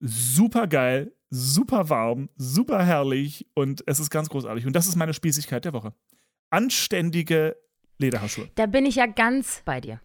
super 0.00 0.66
geil, 0.66 1.12
super 1.30 1.88
warm, 1.88 2.28
super 2.36 2.84
herrlich 2.84 3.46
und 3.54 3.82
es 3.86 4.00
ist 4.00 4.10
ganz 4.10 4.28
großartig. 4.28 4.66
Und 4.66 4.74
das 4.74 4.86
ist 4.86 4.96
meine 4.96 5.14
Spießigkeit 5.14 5.64
der 5.64 5.72
Woche. 5.72 5.94
Anständige 6.50 7.56
Lederhausschuhe. 7.98 8.48
Da 8.56 8.66
bin 8.66 8.84
ich 8.84 8.96
ja 8.96 9.06
ganz 9.06 9.62
bei 9.64 9.80
dir. 9.80 10.00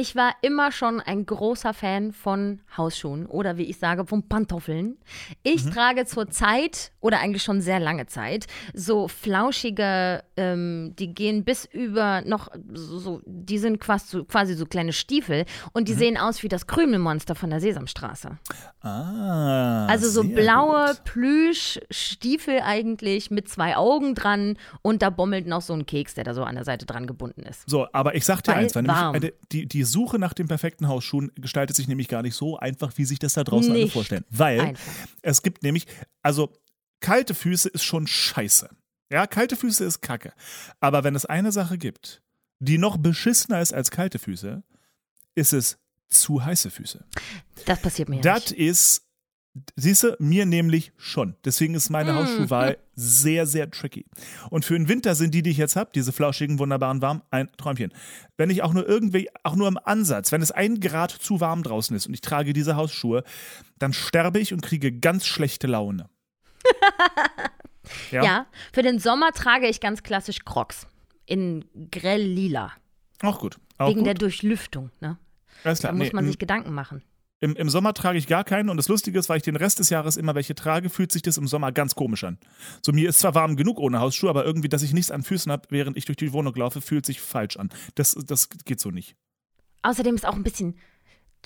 Ich 0.00 0.14
war 0.14 0.32
immer 0.42 0.70
schon 0.70 1.00
ein 1.00 1.26
großer 1.26 1.74
Fan 1.74 2.12
von 2.12 2.60
Hausschuhen 2.76 3.26
oder 3.26 3.56
wie 3.56 3.64
ich 3.64 3.78
sage, 3.78 4.06
von 4.06 4.28
Pantoffeln. 4.28 4.96
Ich 5.42 5.64
Mhm. 5.64 5.70
trage 5.72 6.06
zur 6.06 6.30
Zeit 6.30 6.92
oder 7.00 7.18
eigentlich 7.18 7.42
schon 7.42 7.60
sehr 7.60 7.80
lange 7.80 8.06
Zeit 8.06 8.46
so 8.74 9.08
flauschige, 9.08 10.22
ähm, 10.36 10.94
die 11.00 11.12
gehen 11.16 11.42
bis 11.44 11.64
über 11.64 12.20
noch 12.24 12.48
so, 12.74 13.20
die 13.26 13.58
sind 13.58 13.80
quasi 13.80 14.06
so, 14.08 14.24
quasi 14.24 14.54
so 14.54 14.66
kleine 14.66 14.92
Stiefel 14.92 15.46
und 15.72 15.88
die 15.88 15.94
Mhm. 15.94 15.98
sehen 15.98 16.16
aus 16.16 16.44
wie 16.44 16.48
das 16.48 16.68
Krümelmonster 16.68 17.34
von 17.34 17.50
der 17.50 17.60
Sesamstraße. 17.60 18.38
Ah. 18.82 19.86
Also 19.86 20.08
so 20.08 20.22
blaue. 20.22 20.92
Plüschstiefel 21.04 22.60
eigentlich 22.64 23.32
mit 23.32 23.48
zwei 23.48 23.76
Augen 23.76 24.14
dran 24.14 24.58
und 24.82 25.02
da 25.02 25.10
bommelt 25.10 25.48
noch 25.48 25.62
so 25.62 25.72
ein 25.72 25.86
Keks, 25.86 26.14
der 26.14 26.22
da 26.22 26.34
so 26.34 26.44
an 26.44 26.54
der 26.54 26.64
Seite 26.64 26.86
dran 26.86 27.08
gebunden 27.08 27.42
ist. 27.42 27.68
So, 27.68 27.88
aber 27.92 28.14
ich 28.14 28.24
sag 28.24 28.42
dir 28.42 28.52
Weil 28.52 28.64
eins, 28.64 28.74
nämlich 28.76 28.94
warm. 28.94 29.14
eine, 29.16 29.32
die, 29.50 29.66
die 29.66 29.84
Suche 29.92 30.18
nach 30.18 30.32
den 30.32 30.48
perfekten 30.48 30.88
Hausschuhen 30.88 31.32
gestaltet 31.36 31.76
sich 31.76 31.88
nämlich 31.88 32.08
gar 32.08 32.22
nicht 32.22 32.34
so 32.34 32.58
einfach, 32.58 32.92
wie 32.96 33.04
sich 33.04 33.18
das 33.18 33.32
da 33.34 33.44
draußen 33.44 33.72
alle 33.72 33.88
vorstellen. 33.88 34.24
Weil 34.30 34.60
einfach. 34.60 34.92
es 35.22 35.42
gibt 35.42 35.62
nämlich, 35.62 35.86
also 36.22 36.52
kalte 37.00 37.34
Füße 37.34 37.68
ist 37.68 37.84
schon 37.84 38.06
scheiße. 38.06 38.68
Ja, 39.10 39.26
kalte 39.26 39.56
Füße 39.56 39.84
ist 39.84 40.00
kacke. 40.02 40.32
Aber 40.80 41.02
wenn 41.04 41.14
es 41.14 41.24
eine 41.24 41.50
Sache 41.52 41.78
gibt, 41.78 42.22
die 42.60 42.78
noch 42.78 42.96
beschissener 42.98 43.60
ist 43.60 43.72
als 43.72 43.90
kalte 43.90 44.18
Füße, 44.18 44.62
ist 45.34 45.52
es 45.52 45.78
zu 46.08 46.44
heiße 46.44 46.70
Füße. 46.70 47.04
Das 47.66 47.80
passiert 47.80 48.08
mir 48.08 48.20
Das 48.20 48.50
nicht. 48.50 48.60
ist, 48.60 49.07
siehst 49.76 50.02
du, 50.02 50.16
mir 50.18 50.46
nämlich 50.46 50.92
schon. 50.96 51.34
Deswegen 51.44 51.74
ist 51.74 51.90
Mm. 51.90 51.92
meine 51.92 52.14
Hausschuhwahl 52.14 52.78
sehr, 52.94 53.46
sehr 53.46 53.70
tricky. 53.70 54.06
Und 54.50 54.64
für 54.64 54.74
den 54.74 54.88
Winter 54.88 55.14
sind 55.14 55.34
die, 55.34 55.42
die 55.42 55.50
ich 55.50 55.56
jetzt 55.56 55.76
habe, 55.76 55.90
diese 55.94 56.12
flauschigen, 56.12 56.58
wunderbaren 56.58 57.00
warm, 57.02 57.22
ein 57.30 57.48
Träumchen. 57.56 57.92
Wenn 58.36 58.50
ich 58.50 58.62
auch 58.62 58.72
nur 58.72 58.88
irgendwie, 58.88 59.28
auch 59.44 59.54
nur 59.56 59.68
im 59.68 59.78
Ansatz, 59.82 60.32
wenn 60.32 60.42
es 60.42 60.50
ein 60.52 60.80
Grad 60.80 61.10
zu 61.10 61.40
warm 61.40 61.62
draußen 61.62 61.94
ist 61.96 62.06
und 62.06 62.14
ich 62.14 62.20
trage 62.20 62.52
diese 62.52 62.76
Hausschuhe, 62.76 63.22
dann 63.78 63.92
sterbe 63.92 64.38
ich 64.40 64.52
und 64.52 64.62
kriege 64.62 64.92
ganz 64.92 65.26
schlechte 65.26 65.66
Laune. 65.66 66.08
ja. 68.10 68.22
Ja. 68.24 68.46
für 68.72 68.82
den 68.82 68.98
Sommer 68.98 69.32
trage 69.32 69.68
ich 69.68 69.80
ganz 69.80 70.02
klassisch 70.02 70.44
Crocs 70.44 70.86
in 71.26 71.64
grell 71.90 72.22
lila. 72.22 72.72
Auch 73.22 73.38
gut. 73.40 73.58
Auch 73.78 73.88
wegen 73.88 73.98
gut. 74.00 74.06
der 74.06 74.14
Durchlüftung. 74.14 74.90
Ne? 75.00 75.18
Alles 75.64 75.80
Da 75.80 75.88
klar. 75.88 75.98
muss 75.98 76.08
Nee, 76.08 76.14
man 76.14 76.26
sich 76.26 76.38
Gedanken 76.38 76.72
machen. 76.72 77.02
Im, 77.40 77.54
Im 77.54 77.68
Sommer 77.68 77.94
trage 77.94 78.18
ich 78.18 78.26
gar 78.26 78.42
keinen 78.42 78.68
und 78.68 78.76
das 78.78 78.88
Lustige 78.88 79.16
ist, 79.18 79.28
weil 79.28 79.36
ich 79.36 79.44
den 79.44 79.54
Rest 79.54 79.78
des 79.78 79.90
Jahres 79.90 80.16
immer 80.16 80.34
welche 80.34 80.56
trage, 80.56 80.90
fühlt 80.90 81.12
sich 81.12 81.22
das 81.22 81.36
im 81.38 81.46
Sommer 81.46 81.70
ganz 81.70 81.94
komisch 81.94 82.24
an. 82.24 82.38
So, 82.82 82.92
mir 82.92 83.08
ist 83.08 83.20
zwar 83.20 83.34
warm 83.36 83.54
genug 83.56 83.78
ohne 83.78 84.00
Hausschuhe, 84.00 84.28
aber 84.28 84.44
irgendwie, 84.44 84.68
dass 84.68 84.82
ich 84.82 84.92
nichts 84.92 85.12
an 85.12 85.22
Füßen 85.22 85.52
habe, 85.52 85.68
während 85.70 85.96
ich 85.96 86.04
durch 86.04 86.16
die 86.16 86.32
Wohnung 86.32 86.54
laufe, 86.56 86.80
fühlt 86.80 87.06
sich 87.06 87.20
falsch 87.20 87.56
an. 87.56 87.70
Das, 87.94 88.14
das 88.26 88.48
geht 88.48 88.80
so 88.80 88.90
nicht. 88.90 89.14
Außerdem 89.82 90.16
ist 90.16 90.26
auch 90.26 90.34
ein 90.34 90.42
bisschen 90.42 90.74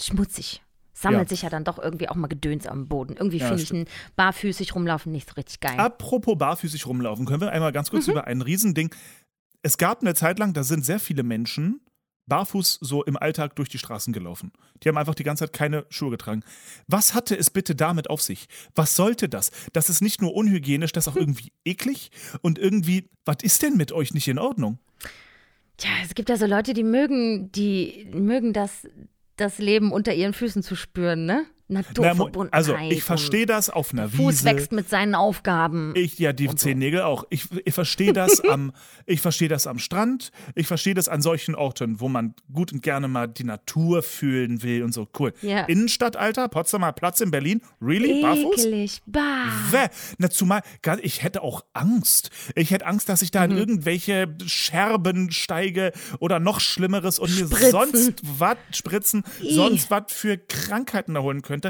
schmutzig. 0.01 0.63
Sammelt 0.95 1.23
Ja. 1.25 1.29
sich 1.29 1.43
ja 1.43 1.51
dann 1.51 1.65
doch 1.65 1.79
irgendwie 1.79 2.09
auch 2.09 2.15
mal 2.15 2.27
Gedöns 2.27 2.67
am 2.67 2.89
Boden. 2.89 3.15
Irgendwie 3.17 3.39
Ja, 3.39 3.49
finde 3.49 3.63
ich 3.63 3.73
ein 3.73 3.85
barfüßig 4.17 4.75
rumlaufen 4.75 5.13
nicht 5.13 5.29
so 5.29 5.35
richtig 5.35 5.61
geil. 5.61 5.79
Apropos 5.79 6.39
barfüßig 6.39 6.87
rumlaufen, 6.87 7.27
können 7.27 7.41
wir 7.43 7.51
einmal 7.53 7.73
ganz 7.73 7.91
kurz 7.91 8.09
über 8.09 8.27
ein 8.27 8.41
Riesending. 8.41 8.95
Es 9.63 9.77
gab 9.79 10.01
eine 10.01 10.15
Zeit 10.15 10.39
lang, 10.39 10.55
da 10.55 10.65
sind 10.65 10.85
sehr 10.87 10.99
viele 11.01 11.23
Menschen 11.23 11.82
barfuß 12.27 12.79
so 12.81 13.05
im 13.05 13.17
Alltag 13.17 13.57
durch 13.57 13.69
die 13.69 13.79
Straßen 13.79 14.13
gelaufen. 14.13 14.53
Die 14.83 14.89
haben 14.89 14.97
einfach 14.97 15.15
die 15.15 15.25
ganze 15.25 15.45
Zeit 15.45 15.53
keine 15.53 15.87
Schuhe 15.89 16.11
getragen. 16.11 16.43
Was 16.87 17.15
hatte 17.15 17.37
es 17.37 17.51
bitte 17.51 17.75
damit 17.75 18.11
auf 18.11 18.23
sich? 18.23 18.47
Was 18.75 18.97
sollte 18.97 19.29
das? 19.29 19.51
Das 19.73 19.91
ist 19.91 20.01
nicht 20.01 20.23
nur 20.23 20.35
unhygienisch, 20.35 20.93
das 20.93 21.07
ist 21.07 21.13
auch 21.13 21.17
irgendwie 21.21 21.53
eklig 21.65 22.11
und 22.41 22.59
irgendwie, 22.59 23.11
was 23.25 23.37
ist 23.43 23.63
denn 23.63 23.77
mit 23.77 23.93
euch 23.93 24.15
nicht 24.15 24.29
in 24.29 24.39
Ordnung? 24.39 24.79
Tja, 25.77 25.91
es 26.05 26.15
gibt 26.15 26.29
ja 26.29 26.37
so 26.37 26.47
Leute, 26.47 26.75
die 26.75 26.85
mögen, 26.85 27.51
die 27.53 28.09
mögen 28.13 28.53
das, 28.53 28.87
das 29.37 29.59
Leben 29.59 29.93
unter 29.93 30.15
ihren 30.15 30.35
Füßen 30.35 30.63
zu 30.63 30.77
spüren, 30.77 31.27
ne? 31.27 31.47
Na, 31.73 31.81
Naturverbundenheit. 31.81 32.53
also, 32.55 32.77
ich 32.91 33.03
verstehe 33.03 33.47
das 33.47 33.71
auf 33.71 33.93
einer 33.93 34.05
und 34.05 34.11
Fuß 34.15 34.29
Wiese. 34.29 34.45
wächst 34.45 34.73
mit 34.73 34.89
seinen 34.89 35.15
Aufgaben. 35.15 35.93
Ich, 35.97 36.19
ja, 36.19 36.33
die 36.33 36.49
Zehennägel 36.55 37.03
auch. 37.03 37.25
Ich, 37.31 37.47
ich 37.65 37.75
verstehe 37.75 38.13
das 38.13 38.41
am, 38.41 38.73
ich 39.07 39.21
verstehe 39.21 39.49
das 39.49 39.67
am 39.67 39.79
Strand. 39.79 40.31
Ich 40.55 40.67
verstehe 40.67 40.95
das 40.95 41.09
an 41.09 41.23
solchen 41.23 41.55
Orten, 41.55 42.01
wo 42.01 42.09
man 42.09 42.35
gut 42.53 42.73
und 42.73 42.83
gerne 42.83 43.09
mal 43.09 43.27
die 43.29 43.45
Natur 43.45 44.03
fühlen 44.03 44.63
will 44.63 44.83
und 44.83 44.93
so. 44.93 45.09
Cool. 45.19 45.33
Ja. 45.43 45.65
Innenstadt, 45.65 46.17
Alter, 46.17 46.49
Potsdamer 46.49 46.93
Platz 46.93 47.21
in 47.21 47.31
Berlin. 47.31 47.61
Really? 47.81 48.23
Barfuß? 48.23 48.65
Ekelig. 48.67 49.03
Bah. 49.07 49.47
Bäh. 49.71 49.89
Na, 50.19 50.31
zumal, 50.31 50.63
ich 51.03 51.23
hätte 51.23 51.43
auch 51.43 51.65
Angst. 51.73 52.31
Ich 52.57 52.71
hätte 52.71 52.87
Angst, 52.87 53.09
dass 53.09 53.23
ich 53.23 53.31
da 53.31 53.47
Mhm. 53.47 53.53
in 53.53 53.59
irgendwelche 53.59 54.35
Scherben 54.47 55.31
steige 55.31 55.93
oder 56.19 56.41
noch 56.41 56.61
Schlimmeres 56.61 57.19
und 57.19 57.31
mir 57.39 57.47
Spritzen. 57.47 57.71
sonst 57.71 58.21
was 58.39 58.57
spritzen, 58.73 59.23
Ih. 59.43 59.55
sonst 59.55 59.91
was 59.91 60.05
für 60.09 60.39
Krankheiten 60.39 61.15
erholen 61.15 61.43
könnte. 61.43 61.62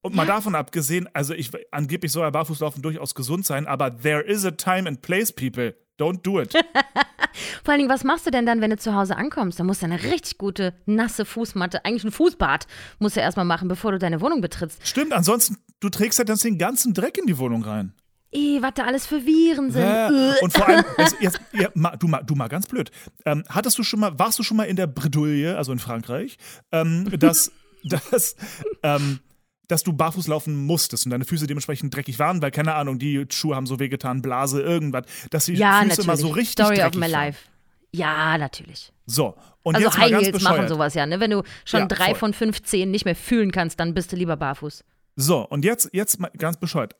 Und 0.00 0.14
mal 0.14 0.26
davon 0.26 0.54
abgesehen, 0.54 1.08
also 1.12 1.34
ich 1.34 1.50
angeblich 1.72 2.12
soll 2.12 2.22
ja 2.22 2.30
Barfußlaufen 2.30 2.82
durchaus 2.82 3.14
gesund 3.14 3.44
sein, 3.44 3.66
aber 3.66 3.96
there 4.00 4.22
is 4.22 4.44
a 4.44 4.52
time 4.52 4.88
and 4.88 5.02
place, 5.02 5.32
people. 5.32 5.74
Don't 5.98 6.22
do 6.22 6.40
it. 6.40 6.52
Vor 7.64 7.72
allen 7.72 7.78
Dingen, 7.80 7.90
was 7.90 8.04
machst 8.04 8.24
du 8.24 8.30
denn 8.30 8.46
dann, 8.46 8.60
wenn 8.60 8.70
du 8.70 8.76
zu 8.78 8.94
Hause 8.94 9.16
ankommst? 9.16 9.58
Da 9.58 9.64
musst 9.64 9.82
du 9.82 9.86
eine 9.86 10.00
richtig 10.04 10.38
gute, 10.38 10.72
nasse 10.86 11.24
Fußmatte, 11.24 11.84
eigentlich 11.84 12.04
ein 12.04 12.12
Fußbad, 12.12 12.68
musst 13.00 13.16
du 13.16 13.20
erstmal 13.20 13.44
machen, 13.44 13.66
bevor 13.66 13.90
du 13.90 13.98
deine 13.98 14.20
Wohnung 14.20 14.40
betrittst. 14.40 14.86
Stimmt, 14.86 15.12
ansonsten, 15.12 15.56
du 15.80 15.88
trägst 15.88 16.20
ja 16.20 16.24
dann 16.24 16.36
den 16.38 16.58
ganzen 16.58 16.94
Dreck 16.94 17.18
in 17.18 17.26
die 17.26 17.36
Wohnung 17.38 17.64
rein. 17.64 17.92
Ih, 18.30 18.62
was 18.62 18.74
da 18.74 18.84
alles 18.84 19.06
für 19.06 19.24
Viren 19.26 19.70
sind. 19.72 19.82
Äh, 19.82 20.08
Äh. 20.08 20.34
und 20.42 20.52
vor 20.52 20.68
allem, 20.68 20.84
jetzt, 20.98 21.16
jetzt, 21.20 21.40
ja, 21.52 21.68
ma, 21.74 21.96
du, 21.96 22.06
mal, 22.06 22.22
du 22.22 22.36
mal 22.36 22.48
ganz 22.48 22.66
blöd. 22.66 22.90
Ähm, 23.24 23.42
hattest 23.48 23.76
du 23.78 23.82
schon 23.82 23.98
mal, 24.00 24.16
warst 24.18 24.38
du 24.38 24.42
schon 24.44 24.56
mal 24.56 24.64
in 24.64 24.76
der 24.76 24.86
Bredouille, 24.86 25.56
also 25.56 25.72
in 25.72 25.78
Frankreich, 25.80 26.36
ähm, 26.70 27.08
dass, 27.18 27.50
dass, 28.10 28.36
ähm, 28.82 29.20
dass 29.66 29.82
du 29.82 29.92
barfuß 29.92 30.28
laufen 30.28 30.56
musstest 30.66 31.06
und 31.06 31.10
deine 31.10 31.24
Füße 31.24 31.46
dementsprechend 31.46 31.94
dreckig 31.94 32.18
waren, 32.18 32.40
weil, 32.40 32.50
keine 32.50 32.74
Ahnung, 32.74 32.98
die 32.98 33.26
Schuhe 33.30 33.54
haben 33.54 33.66
so 33.66 33.78
wehgetan, 33.78 34.22
Blase, 34.22 34.62
irgendwas, 34.62 35.04
dass 35.30 35.44
die 35.46 35.54
ja, 35.54 35.74
Füße 35.80 35.88
natürlich. 35.88 36.06
immer 36.06 36.16
so 36.16 36.28
richtig 36.28 36.52
Story 36.52 36.76
of 36.76 36.82
dreckig 36.84 37.00
my 37.00 37.02
waren. 37.02 37.10
life. 37.10 37.48
Ja, 37.92 38.36
natürlich. 38.38 38.92
So, 39.06 39.34
und 39.62 39.74
Also 39.76 39.88
jetzt 39.88 39.98
High 39.98 40.12
Heels 40.22 40.42
machen 40.42 40.68
sowas 40.68 40.94
ja, 40.94 41.06
ne? 41.06 41.20
Wenn 41.20 41.30
du 41.30 41.42
schon 41.64 41.80
Ja, 41.80 41.86
drei 41.86 42.06
voll. 42.08 42.14
von 42.16 42.34
fünf 42.34 42.62
Zehen 42.62 42.90
nicht 42.90 43.04
mehr 43.06 43.16
fühlen 43.16 43.50
kannst, 43.50 43.80
dann 43.80 43.94
bist 43.94 44.12
du 44.12 44.16
lieber 44.16 44.36
barfuß. 44.36 44.84
So, 45.16 45.46
und 45.48 45.64
jetzt, 45.64 45.90
jetzt 45.92 46.20
mal 46.20 46.30
ganz 46.36 46.58
bescheuert. 46.58 46.96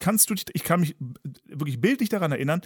Kannst 0.00 0.30
du 0.30 0.34
dich, 0.34 0.44
ich 0.52 0.62
kann 0.62 0.80
mich 0.80 0.96
wirklich 1.46 1.80
bildlich 1.80 2.08
daran 2.08 2.30
erinnern, 2.30 2.60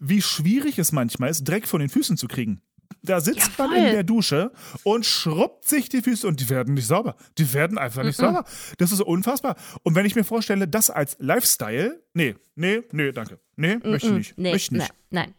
wie 0.00 0.20
schwierig 0.20 0.78
es 0.78 0.92
manchmal 0.92 1.30
ist, 1.30 1.44
Dreck 1.44 1.66
von 1.66 1.80
den 1.80 1.88
Füßen 1.88 2.16
zu 2.16 2.28
kriegen. 2.28 2.60
Da 3.02 3.20
sitzt 3.20 3.58
Ja, 3.58 3.66
man 3.66 3.76
in 3.76 3.92
der 3.92 4.04
Dusche 4.04 4.52
und 4.82 5.04
schrubbt 5.06 5.66
sich 5.66 5.88
die 5.88 6.02
Füße 6.02 6.26
und 6.26 6.40
die 6.40 6.48
werden 6.48 6.74
nicht 6.74 6.86
sauber. 6.86 7.16
Die 7.38 7.52
werden 7.52 7.78
einfach 7.78 8.02
nicht 8.02 8.16
sauber. 8.16 8.44
Das 8.78 8.92
ist 8.92 9.00
unfassbar. 9.00 9.56
Und 9.82 9.94
wenn 9.94 10.06
ich 10.06 10.14
mir 10.14 10.24
vorstelle, 10.24 10.66
das 10.68 10.90
als 10.90 11.16
Lifestyle, 11.20 12.02
nee, 12.14 12.34
nee, 12.54 12.82
nee, 12.92 13.12
danke. 13.12 13.38
Nee, 13.56 13.76
möchte 13.82 14.08
ich 14.08 14.12
nicht. 14.14 14.38
Nee, 14.38 14.52
möchte 14.52 14.74
nicht. 14.74 14.92
nein, 15.10 15.26
nein. 15.26 15.34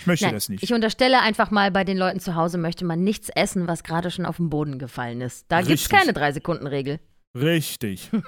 Ich 0.00 0.06
möchte 0.06 0.24
nein. 0.26 0.34
das 0.34 0.48
nicht. 0.48 0.62
Ich 0.62 0.72
unterstelle 0.72 1.20
einfach 1.20 1.50
mal, 1.50 1.70
bei 1.70 1.84
den 1.84 1.98
Leuten 1.98 2.18
zu 2.20 2.34
Hause 2.34 2.58
möchte 2.58 2.84
man 2.84 3.02
nichts 3.04 3.28
essen, 3.28 3.66
was 3.66 3.82
gerade 3.82 4.10
schon 4.10 4.24
auf 4.26 4.36
den 4.36 4.48
Boden 4.50 4.78
gefallen 4.78 5.20
ist. 5.20 5.44
Da 5.48 5.60
gibt 5.60 5.78
es 5.78 5.88
keine 5.88 6.12
Drei-Sekunden-Regel. 6.12 7.00
Richtig. 7.34 8.10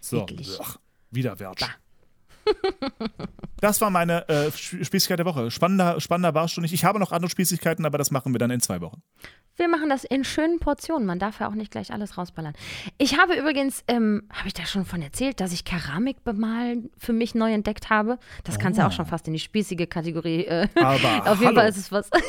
So, 0.00 0.20
Eklig. 0.24 0.58
ach, 0.60 0.76
Widerwärts. 1.10 1.64
Das 3.60 3.80
war 3.80 3.88
meine 3.88 4.28
äh, 4.28 4.48
Sp- 4.52 4.84
Spießigkeit 4.84 5.18
der 5.18 5.24
Woche. 5.24 5.50
Spannender, 5.50 5.98
spannender 5.98 6.34
war 6.34 6.44
es 6.44 6.52
schon 6.52 6.60
nicht. 6.62 6.74
Ich 6.74 6.84
habe 6.84 6.98
noch 6.98 7.12
andere 7.12 7.30
Spießigkeiten, 7.30 7.86
aber 7.86 7.96
das 7.96 8.10
machen 8.10 8.34
wir 8.34 8.38
dann 8.38 8.50
in 8.50 8.60
zwei 8.60 8.82
Wochen. 8.82 9.00
Wir 9.56 9.68
machen 9.68 9.88
das 9.88 10.04
in 10.04 10.22
schönen 10.24 10.58
Portionen. 10.58 11.06
Man 11.06 11.18
darf 11.18 11.40
ja 11.40 11.48
auch 11.48 11.54
nicht 11.54 11.70
gleich 11.70 11.90
alles 11.90 12.18
rausballern. 12.18 12.52
Ich 12.98 13.18
habe 13.18 13.34
übrigens, 13.34 13.82
ähm, 13.88 14.28
habe 14.30 14.48
ich 14.48 14.52
da 14.54 14.66
schon 14.66 14.84
von 14.84 15.00
erzählt, 15.00 15.40
dass 15.40 15.50
ich 15.52 15.64
Keramik 15.64 16.24
bemalen 16.24 16.90
für 16.98 17.14
mich 17.14 17.34
neu 17.34 17.52
entdeckt 17.54 17.88
habe? 17.88 18.18
Das 18.42 18.58
kannst 18.58 18.76
du 18.76 18.82
ja 18.82 18.88
auch 18.88 18.92
schon 18.92 19.06
fast 19.06 19.26
in 19.28 19.32
die 19.32 19.38
spießige 19.40 19.86
Kategorie. 19.86 20.44
Äh, 20.44 20.68
Aber 20.74 20.92
auf 21.30 21.38
jeden 21.40 21.46
hallo. 21.46 21.54
Fall 21.60 21.68
ist 21.70 21.78
es 21.78 21.90
was. 21.90 22.10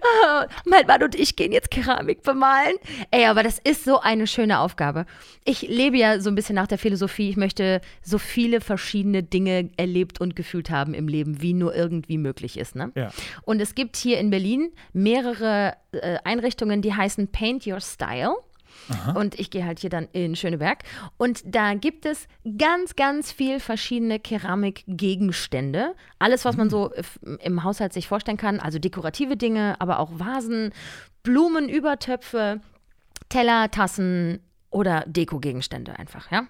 Ah, 0.00 0.46
mein 0.64 0.86
Mann 0.86 1.02
und 1.02 1.14
ich 1.14 1.36
gehen 1.36 1.52
jetzt 1.52 1.70
Keramik 1.70 2.22
bemalen. 2.22 2.74
Ey, 3.10 3.26
aber 3.26 3.42
das 3.42 3.58
ist 3.58 3.84
so 3.84 4.00
eine 4.00 4.26
schöne 4.26 4.58
Aufgabe. 4.58 5.06
Ich 5.44 5.62
lebe 5.62 5.96
ja 5.96 6.20
so 6.20 6.30
ein 6.30 6.34
bisschen 6.34 6.54
nach 6.54 6.66
der 6.66 6.78
Philosophie, 6.78 7.30
ich 7.30 7.36
möchte 7.36 7.80
so 8.02 8.18
viele 8.18 8.60
verschiedene 8.60 9.22
Dinge 9.22 9.70
erlebt 9.76 10.20
und 10.20 10.36
gefühlt 10.36 10.70
haben 10.70 10.94
im 10.94 11.08
Leben, 11.08 11.40
wie 11.42 11.54
nur 11.54 11.74
irgendwie 11.74 12.18
möglich 12.18 12.58
ist. 12.58 12.74
Ne? 12.76 12.92
Ja. 12.94 13.10
Und 13.42 13.60
es 13.60 13.74
gibt 13.74 13.96
hier 13.96 14.18
in 14.18 14.30
Berlin 14.30 14.72
mehrere 14.92 15.74
äh, 15.92 16.18
Einrichtungen, 16.24 16.82
die 16.82 16.94
heißen 16.94 17.28
Paint 17.28 17.66
Your 17.66 17.80
Style. 17.80 18.34
Und 19.14 19.38
ich 19.38 19.50
gehe 19.50 19.64
halt 19.64 19.78
hier 19.78 19.90
dann 19.90 20.08
in 20.12 20.36
Schöneberg. 20.36 20.80
Und 21.16 21.42
da 21.46 21.74
gibt 21.74 22.06
es 22.06 22.26
ganz, 22.58 22.96
ganz 22.96 23.32
viel 23.32 23.60
verschiedene 23.60 24.18
Keramikgegenstände. 24.20 25.94
Alles, 26.18 26.44
was 26.44 26.56
man 26.56 26.70
so 26.70 26.92
f- 26.92 27.18
im 27.40 27.64
Haushalt 27.64 27.92
sich 27.92 28.08
vorstellen 28.08 28.36
kann. 28.36 28.60
Also 28.60 28.78
dekorative 28.78 29.36
Dinge, 29.36 29.80
aber 29.80 29.98
auch 29.98 30.10
Vasen, 30.18 30.72
Blumenübertöpfe, 31.22 32.60
Teller, 33.28 33.70
Tassen 33.70 34.40
oder 34.70 35.04
Dekogegenstände 35.06 35.98
einfach, 35.98 36.30
ja. 36.30 36.46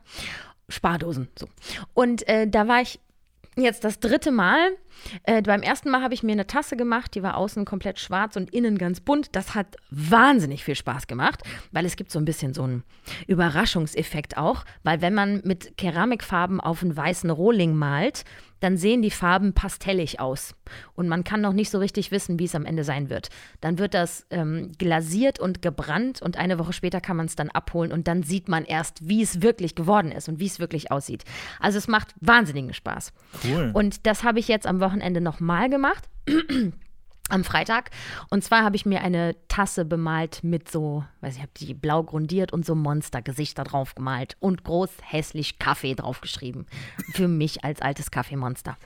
Spardosen, 0.68 1.28
so. 1.38 1.46
Und 1.92 2.26
äh, 2.26 2.48
da 2.48 2.66
war 2.66 2.80
ich 2.80 2.98
jetzt 3.56 3.84
das 3.84 4.00
dritte 4.00 4.30
Mal. 4.30 4.76
Äh, 5.24 5.42
beim 5.42 5.62
ersten 5.62 5.90
Mal 5.90 6.02
habe 6.02 6.14
ich 6.14 6.22
mir 6.22 6.32
eine 6.32 6.46
Tasse 6.46 6.76
gemacht, 6.76 7.14
die 7.14 7.22
war 7.22 7.36
außen 7.36 7.64
komplett 7.64 7.98
schwarz 7.98 8.36
und 8.36 8.52
innen 8.52 8.78
ganz 8.78 9.00
bunt. 9.00 9.34
Das 9.36 9.54
hat 9.54 9.76
wahnsinnig 9.90 10.64
viel 10.64 10.76
Spaß 10.76 11.06
gemacht, 11.06 11.42
weil 11.72 11.84
es 11.84 11.96
gibt 11.96 12.10
so 12.10 12.18
ein 12.18 12.24
bisschen 12.24 12.54
so 12.54 12.62
einen 12.62 12.84
Überraschungseffekt 13.26 14.36
auch, 14.36 14.64
weil 14.82 15.00
wenn 15.00 15.14
man 15.14 15.40
mit 15.44 15.76
Keramikfarben 15.76 16.60
auf 16.60 16.82
einen 16.82 16.96
weißen 16.96 17.30
Rohling 17.30 17.74
malt, 17.74 18.24
dann 18.64 18.76
sehen 18.76 19.02
die 19.02 19.10
Farben 19.10 19.52
pastellig 19.52 20.18
aus 20.18 20.54
und 20.94 21.06
man 21.08 21.22
kann 21.22 21.40
noch 21.40 21.52
nicht 21.52 21.70
so 21.70 21.78
richtig 21.78 22.10
wissen, 22.10 22.38
wie 22.38 22.46
es 22.46 22.54
am 22.54 22.64
Ende 22.64 22.82
sein 22.82 23.10
wird. 23.10 23.28
Dann 23.60 23.78
wird 23.78 23.94
das 23.94 24.26
ähm, 24.30 24.72
glasiert 24.78 25.38
und 25.38 25.62
gebrannt 25.62 26.22
und 26.22 26.36
eine 26.36 26.58
Woche 26.58 26.72
später 26.72 27.00
kann 27.00 27.16
man 27.16 27.26
es 27.26 27.36
dann 27.36 27.50
abholen 27.50 27.92
und 27.92 28.08
dann 28.08 28.22
sieht 28.22 28.48
man 28.48 28.64
erst, 28.64 29.06
wie 29.08 29.22
es 29.22 29.42
wirklich 29.42 29.74
geworden 29.74 30.10
ist 30.10 30.28
und 30.28 30.40
wie 30.40 30.46
es 30.46 30.58
wirklich 30.58 30.90
aussieht. 30.90 31.24
Also 31.60 31.78
es 31.78 31.86
macht 31.86 32.14
wahnsinnigen 32.20 32.72
Spaß. 32.72 33.12
Cool. 33.44 33.70
Und 33.74 34.06
das 34.06 34.24
habe 34.24 34.38
ich 34.38 34.48
jetzt 34.48 34.66
am 34.66 34.80
Wochenende 34.80 35.20
nochmal 35.20 35.68
gemacht. 35.68 36.08
Am 37.30 37.44
Freitag. 37.44 37.90
Und 38.30 38.44
zwar 38.44 38.62
habe 38.62 38.76
ich 38.76 38.86
mir 38.86 39.02
eine 39.02 39.34
Tasse 39.48 39.84
bemalt 39.84 40.44
mit 40.44 40.70
so, 40.70 41.04
weiß 41.20 41.36
ich, 41.36 41.40
habe 41.40 41.52
die 41.56 41.74
blau 41.74 42.02
grundiert 42.02 42.52
und 42.52 42.66
so 42.66 42.74
Monstergesichter 42.74 43.64
drauf 43.64 43.94
gemalt 43.94 44.36
und 44.40 44.64
groß 44.64 44.90
hässlich 45.02 45.58
Kaffee 45.58 45.94
draufgeschrieben. 45.94 46.66
Für 47.12 47.28
mich 47.28 47.64
als 47.64 47.80
altes 47.80 48.10
Kaffeemonster. 48.10 48.76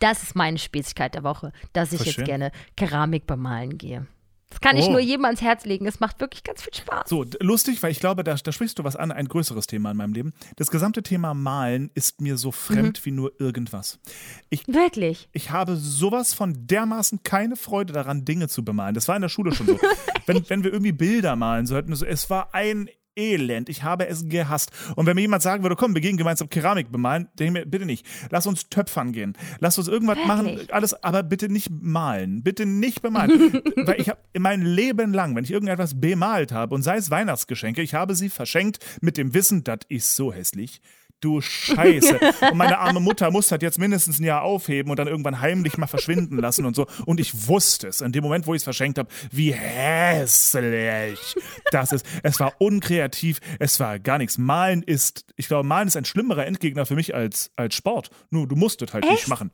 Das 0.00 0.22
ist 0.22 0.34
meine 0.34 0.58
Spezifität 0.58 1.14
der 1.14 1.22
Woche, 1.24 1.52
dass 1.72 1.92
ich 1.92 1.98
Voll 1.98 2.06
jetzt 2.06 2.16
schön. 2.16 2.24
gerne 2.24 2.50
Keramik 2.76 3.26
bemalen 3.26 3.78
gehe. 3.78 4.06
Das 4.54 4.60
kann 4.60 4.76
ich 4.76 4.84
Oh. 4.86 4.92
nur 4.92 5.00
jedem 5.00 5.24
ans 5.24 5.40
Herz 5.42 5.64
legen. 5.64 5.84
Es 5.86 5.98
macht 5.98 6.20
wirklich 6.20 6.44
ganz 6.44 6.62
viel 6.62 6.72
Spaß. 6.72 7.08
So, 7.08 7.24
lustig, 7.40 7.82
weil 7.82 7.90
ich 7.90 7.98
glaube, 7.98 8.22
da, 8.22 8.34
da 8.36 8.52
sprichst 8.52 8.78
du 8.78 8.84
was 8.84 8.94
an, 8.94 9.10
ein 9.10 9.26
größeres 9.26 9.66
Thema 9.66 9.90
in 9.90 9.96
meinem 9.96 10.12
Leben. 10.12 10.32
Das 10.56 10.70
gesamte 10.70 11.02
Thema 11.02 11.34
Malen 11.34 11.90
ist 11.94 12.20
mir 12.20 12.36
so 12.36 12.52
fremd 12.52 13.00
Mhm. 13.00 13.04
wie 13.04 13.10
nur 13.10 13.32
irgendwas. 13.40 13.98
Wirklich. 14.66 15.28
Ich 15.32 15.50
habe 15.50 15.76
sowas 15.76 16.34
von 16.34 16.66
dermaßen 16.68 17.22
keine 17.24 17.56
Freude 17.56 17.92
daran, 17.92 18.24
Dinge 18.24 18.48
zu 18.48 18.64
bemalen. 18.64 18.94
Das 18.94 19.08
war 19.08 19.16
in 19.16 19.22
der 19.22 19.28
Schule 19.28 19.52
schon 19.54 19.66
so. 19.66 19.78
wenn, 20.26 20.48
wenn 20.48 20.62
wir 20.64 20.72
irgendwie 20.72 20.92
Bilder 20.92 21.34
malen 21.36 21.66
sollten, 21.66 21.94
so, 21.96 22.06
es 22.06 22.30
war 22.30 22.54
ein 22.54 22.88
Elend. 23.16 23.68
Ich 23.68 23.82
habe 23.82 24.08
es 24.08 24.28
gehasst. 24.28 24.70
Und 24.96 25.06
wenn 25.06 25.14
mir 25.14 25.22
jemand 25.22 25.42
sagen 25.42 25.62
würde, 25.62 25.76
komm, 25.76 25.94
wir 25.94 26.00
gehen 26.00 26.16
gemeinsam 26.16 26.48
Keramik 26.48 26.90
bemalen, 26.90 27.28
denke 27.38 27.44
ich 27.58 27.64
mir, 27.64 27.70
bitte 27.70 27.86
nicht. 27.86 28.06
Lass 28.30 28.46
uns 28.46 28.68
töpfern 28.68 29.12
gehen. 29.12 29.36
Lass 29.60 29.78
uns 29.78 29.88
irgendwas 29.88 30.18
machen, 30.26 30.46
Wirklich? 30.46 30.74
alles, 30.74 31.02
aber 31.02 31.22
bitte 31.22 31.48
nicht 31.48 31.70
malen. 31.70 32.42
Bitte 32.42 32.66
nicht 32.66 33.02
bemalen. 33.02 33.52
Weil 33.76 34.00
ich 34.00 34.08
habe 34.08 34.20
mein 34.38 34.62
Leben 34.62 35.12
lang, 35.12 35.34
wenn 35.36 35.44
ich 35.44 35.50
irgendetwas 35.50 36.00
bemalt 36.00 36.52
habe, 36.52 36.74
und 36.74 36.82
sei 36.82 36.96
es 36.96 37.10
Weihnachtsgeschenke, 37.10 37.82
ich 37.82 37.94
habe 37.94 38.14
sie 38.14 38.28
verschenkt 38.28 38.78
mit 39.00 39.16
dem 39.16 39.34
Wissen, 39.34 39.64
das 39.64 39.80
ist 39.88 40.16
so 40.16 40.32
hässlich. 40.32 40.80
Du 41.20 41.40
Scheiße. 41.40 42.20
Und 42.50 42.56
meine 42.56 42.78
arme 42.78 43.00
Mutter 43.00 43.30
muss 43.30 43.48
das 43.48 43.58
jetzt 43.62 43.78
mindestens 43.78 44.18
ein 44.18 44.24
Jahr 44.24 44.42
aufheben 44.42 44.90
und 44.90 44.98
dann 44.98 45.08
irgendwann 45.08 45.40
heimlich 45.40 45.78
mal 45.78 45.86
verschwinden 45.86 46.38
lassen 46.38 46.66
und 46.66 46.76
so. 46.76 46.86
Und 47.06 47.18
ich 47.18 47.48
wusste 47.48 47.88
es 47.88 48.02
in 48.02 48.12
dem 48.12 48.22
Moment, 48.22 48.46
wo 48.46 48.52
ich 48.52 48.58
es 48.58 48.64
verschenkt 48.64 48.98
habe, 48.98 49.08
wie 49.30 49.52
hässlich 49.52 51.18
das 51.70 51.92
ist. 51.92 52.04
Es 52.22 52.40
war 52.40 52.52
unkreativ, 52.58 53.40
es 53.58 53.80
war 53.80 53.98
gar 53.98 54.18
nichts. 54.18 54.36
Malen 54.36 54.82
ist, 54.82 55.24
ich 55.36 55.48
glaube, 55.48 55.66
Malen 55.66 55.88
ist 55.88 55.96
ein 55.96 56.04
schlimmerer 56.04 56.46
Endgegner 56.46 56.84
für 56.84 56.94
mich 56.94 57.14
als, 57.14 57.50
als 57.56 57.74
Sport. 57.74 58.10
Nur 58.30 58.46
du 58.46 58.56
musst 58.56 58.82
es 58.82 58.92
halt 58.92 59.04
nicht 59.04 59.20
Echt? 59.20 59.28
machen. 59.28 59.50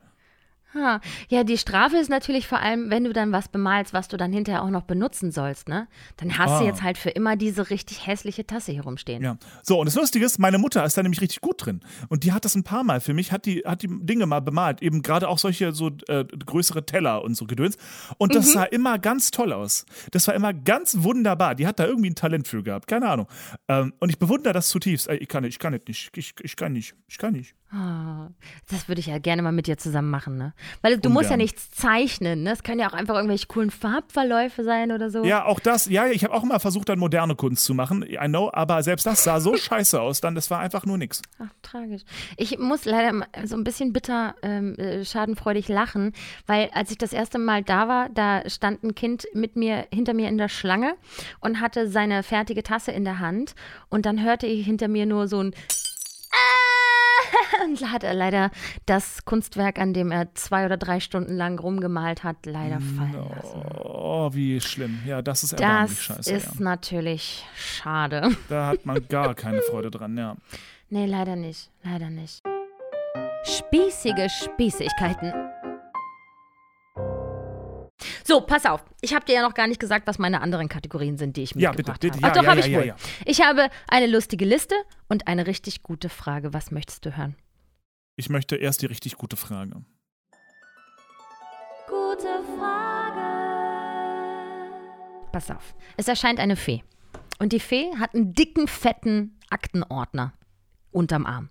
Ha. 0.73 1.01
Ja, 1.29 1.43
die 1.43 1.57
Strafe 1.57 1.97
ist 1.97 2.09
natürlich 2.09 2.47
vor 2.47 2.59
allem, 2.59 2.89
wenn 2.89 3.03
du 3.03 3.11
dann 3.13 3.31
was 3.31 3.49
bemalst, 3.49 3.93
was 3.93 4.07
du 4.07 4.15
dann 4.17 4.31
hinterher 4.31 4.63
auch 4.63 4.69
noch 4.69 4.83
benutzen 4.83 5.31
sollst, 5.31 5.67
ne? 5.67 5.87
Dann 6.17 6.37
hast 6.37 6.51
Ah. 6.51 6.59
du 6.59 6.65
jetzt 6.65 6.81
halt 6.81 6.97
für 6.97 7.09
immer 7.09 7.35
diese 7.35 7.69
richtig 7.69 8.07
hässliche 8.07 8.47
Tasse 8.47 8.71
hier 8.71 8.83
rumstehen. 8.83 9.21
Ja. 9.23 9.37
So, 9.63 9.79
und 9.79 9.85
das 9.85 9.95
Lustige 9.95 10.25
ist, 10.25 10.39
meine 10.39 10.57
Mutter 10.57 10.85
ist 10.85 10.97
da 10.97 11.03
nämlich 11.03 11.19
richtig 11.21 11.41
gut 11.41 11.65
drin. 11.65 11.81
Und 12.09 12.23
die 12.23 12.31
hat 12.31 12.45
das 12.45 12.55
ein 12.55 12.63
paar 12.63 12.83
Mal 12.83 13.01
für 13.01 13.13
mich, 13.13 13.31
hat 13.31 13.45
die, 13.45 13.63
hat 13.65 13.81
die 13.81 13.89
Dinge 13.89 14.25
mal 14.25 14.39
bemalt. 14.39 14.81
Eben 14.81 15.01
gerade 15.01 15.27
auch 15.27 15.37
solche 15.39 15.73
so 15.73 15.91
äh, 16.07 16.23
größere 16.23 16.85
Teller 16.85 17.23
und 17.23 17.35
so 17.35 17.45
Gedöns. 17.45 17.77
Und 18.17 18.33
das 18.35 18.53
sah 18.53 18.63
immer 18.63 18.97
ganz 18.99 19.31
toll 19.31 19.51
aus. 19.53 19.85
Das 20.11 20.27
war 20.27 20.35
immer 20.35 20.53
ganz 20.53 20.97
wunderbar. 20.99 21.55
Die 21.55 21.67
hat 21.67 21.79
da 21.79 21.85
irgendwie 21.85 22.09
ein 22.11 22.15
Talent 22.15 22.47
für 22.47 22.63
gehabt. 22.63 22.87
Keine 22.87 23.09
Ahnung. 23.09 23.27
Ähm, 23.67 23.93
und 23.99 24.09
ich 24.09 24.19
bewundere 24.19 24.53
das 24.53 24.69
zutiefst. 24.69 25.07
Ey, 25.09 25.17
Ich 25.17 25.27
kann 25.27 25.43
nicht, 25.43 25.55
ich 25.55 25.59
kann 25.59 25.73
nicht. 25.73 26.09
Ich, 26.15 26.33
ich 26.41 26.55
kann 26.55 26.71
nicht. 26.73 26.95
Ich 27.07 27.17
kann 27.17 27.33
nicht. 27.33 27.55
Ah, 27.73 28.27
das 28.69 28.89
würde 28.89 28.99
ich 28.99 29.07
ja 29.07 29.17
gerne 29.17 29.41
mal 29.41 29.53
mit 29.53 29.65
dir 29.67 29.77
zusammen 29.77 30.09
machen, 30.09 30.37
ne? 30.37 30.53
Weil 30.81 30.97
du 30.97 31.09
musst 31.09 31.25
ja 31.25 31.35
Ungern. 31.35 31.39
nichts 31.39 31.71
zeichnen, 31.71 32.43
ne? 32.43 32.51
Es 32.51 32.63
können 32.63 32.79
ja 32.79 32.89
auch 32.89 32.93
einfach 32.93 33.15
irgendwelche 33.15 33.47
coolen 33.47 33.71
Farbverläufe 33.71 34.63
sein 34.63 34.91
oder 34.91 35.09
so. 35.09 35.23
Ja, 35.23 35.45
auch 35.45 35.59
das, 35.59 35.87
ja, 35.87 36.07
ich 36.07 36.23
habe 36.23 36.33
auch 36.33 36.43
immer 36.43 36.59
versucht, 36.59 36.89
dann 36.89 36.99
moderne 36.99 37.35
Kunst 37.35 37.65
zu 37.65 37.73
machen. 37.73 38.03
I 38.03 38.27
know, 38.27 38.49
aber 38.53 38.83
selbst 38.83 39.05
das 39.05 39.23
sah 39.23 39.39
so 39.39 39.55
scheiße 39.57 39.99
aus, 39.99 40.21
dann, 40.21 40.35
das 40.35 40.49
war 40.49 40.59
einfach 40.59 40.85
nur 40.85 40.97
nix. 40.97 41.21
Ach, 41.39 41.49
tragisch. 41.61 42.03
Ich 42.37 42.57
muss 42.59 42.85
leider 42.85 43.13
mal 43.13 43.27
so 43.45 43.55
ein 43.55 43.63
bisschen 43.63 43.93
bitter, 43.93 44.35
ähm, 44.41 44.75
äh, 44.75 45.05
schadenfreudig 45.05 45.67
lachen, 45.67 46.13
weil 46.47 46.69
als 46.73 46.91
ich 46.91 46.97
das 46.97 47.13
erste 47.13 47.39
Mal 47.39 47.63
da 47.63 47.87
war, 47.87 48.09
da 48.09 48.47
stand 48.49 48.83
ein 48.83 48.95
Kind 48.95 49.25
mit 49.33 49.55
mir, 49.55 49.87
hinter 49.91 50.13
mir 50.13 50.29
in 50.29 50.37
der 50.37 50.49
Schlange 50.49 50.95
und 51.39 51.59
hatte 51.59 51.87
seine 51.89 52.23
fertige 52.23 52.63
Tasse 52.63 52.91
in 52.91 53.03
der 53.03 53.19
Hand 53.19 53.55
und 53.89 54.05
dann 54.05 54.23
hörte 54.23 54.47
ich 54.47 54.65
hinter 54.65 54.87
mir 54.87 55.05
nur 55.05 55.27
so 55.27 55.41
ein 55.41 55.53
Ah! 56.33 56.60
und 57.65 57.91
hat 57.91 58.03
er 58.03 58.13
leider 58.13 58.51
das 58.85 59.25
Kunstwerk, 59.25 59.79
an 59.79 59.93
dem 59.93 60.11
er 60.11 60.33
zwei 60.35 60.65
oder 60.65 60.77
drei 60.77 60.99
Stunden 60.99 61.35
lang 61.35 61.59
rumgemalt 61.59 62.23
hat, 62.23 62.45
leider 62.45 62.79
fallen 62.79 63.29
lassen. 63.35 63.61
Oh, 63.83 64.29
wie 64.33 64.59
schlimm. 64.61 64.99
Ja, 65.05 65.21
das 65.21 65.43
ist 65.43 65.53
erbärmlich 65.53 65.91
Das 66.07 66.17
scheiße. 66.17 66.33
ist 66.33 66.55
ja. 66.55 66.63
natürlich 66.63 67.45
schade. 67.55 68.29
Da 68.49 68.67
hat 68.67 68.85
man 68.85 69.07
gar 69.07 69.33
keine 69.35 69.61
Freude 69.61 69.91
dran, 69.91 70.17
ja. 70.17 70.35
Nee, 70.89 71.05
leider 71.05 71.35
nicht. 71.35 71.69
Leider 71.83 72.09
nicht. 72.09 72.43
Spießige 73.43 74.29
Spießigkeiten. 74.29 75.33
So, 78.31 78.39
pass 78.39 78.65
auf. 78.65 78.81
Ich 79.01 79.13
habe 79.13 79.25
dir 79.25 79.33
ja 79.35 79.41
noch 79.41 79.53
gar 79.53 79.67
nicht 79.67 79.79
gesagt, 79.81 80.07
was 80.07 80.17
meine 80.17 80.39
anderen 80.39 80.69
Kategorien 80.69 81.17
sind, 81.17 81.35
die 81.35 81.43
ich 81.43 81.51
Ja, 81.55 81.71
mitgebracht 81.71 81.99
bitte, 81.99 82.13
bitte. 82.17 82.25
habe. 82.29 82.31
Ach, 82.31 82.35
Ja, 82.35 82.41
doch, 82.41 82.43
ja, 82.45 82.49
habe 82.51 82.59
ich 82.61 82.67
ja, 82.67 82.79
wohl. 82.79 82.85
ja. 82.87 82.95
Ich 83.25 83.41
habe 83.41 83.69
eine 83.89 84.07
lustige 84.07 84.45
Liste 84.45 84.73
und 85.09 85.27
eine 85.27 85.47
richtig 85.47 85.83
gute 85.83 86.07
Frage. 86.07 86.53
Was 86.53 86.71
möchtest 86.71 87.05
du 87.05 87.17
hören? 87.17 87.35
Ich 88.15 88.29
möchte 88.29 88.55
erst 88.55 88.81
die 88.83 88.85
richtig 88.85 89.17
gute 89.17 89.35
Frage. 89.35 89.83
Gute 91.89 92.29
Frage. 92.57 93.21
Pass 95.33 95.51
auf. 95.51 95.75
Es 95.97 96.07
erscheint 96.07 96.39
eine 96.39 96.55
Fee. 96.55 96.83
Und 97.39 97.51
die 97.51 97.59
Fee 97.59 97.89
hat 97.99 98.15
einen 98.15 98.33
dicken, 98.33 98.69
fetten 98.69 99.39
Aktenordner 99.49 100.31
unterm 100.91 101.25
Arm. 101.25 101.49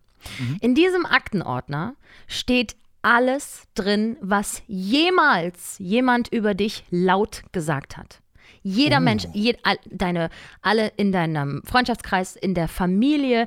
In 0.62 0.74
diesem 0.74 1.04
Aktenordner 1.04 1.94
steht 2.26 2.76
alles 3.02 3.64
drin, 3.74 4.16
was 4.20 4.62
jemals 4.66 5.76
jemand 5.78 6.28
über 6.32 6.54
dich 6.54 6.84
laut 6.90 7.42
gesagt 7.52 7.96
hat. 7.96 8.20
Jeder 8.62 9.00
Mensch, 9.00 9.26
je, 9.32 9.56
all, 9.62 9.78
deine, 9.86 10.28
alle 10.60 10.88
in 10.96 11.12
deinem 11.12 11.62
Freundschaftskreis, 11.64 12.36
in 12.36 12.54
der 12.54 12.68
Familie, 12.68 13.46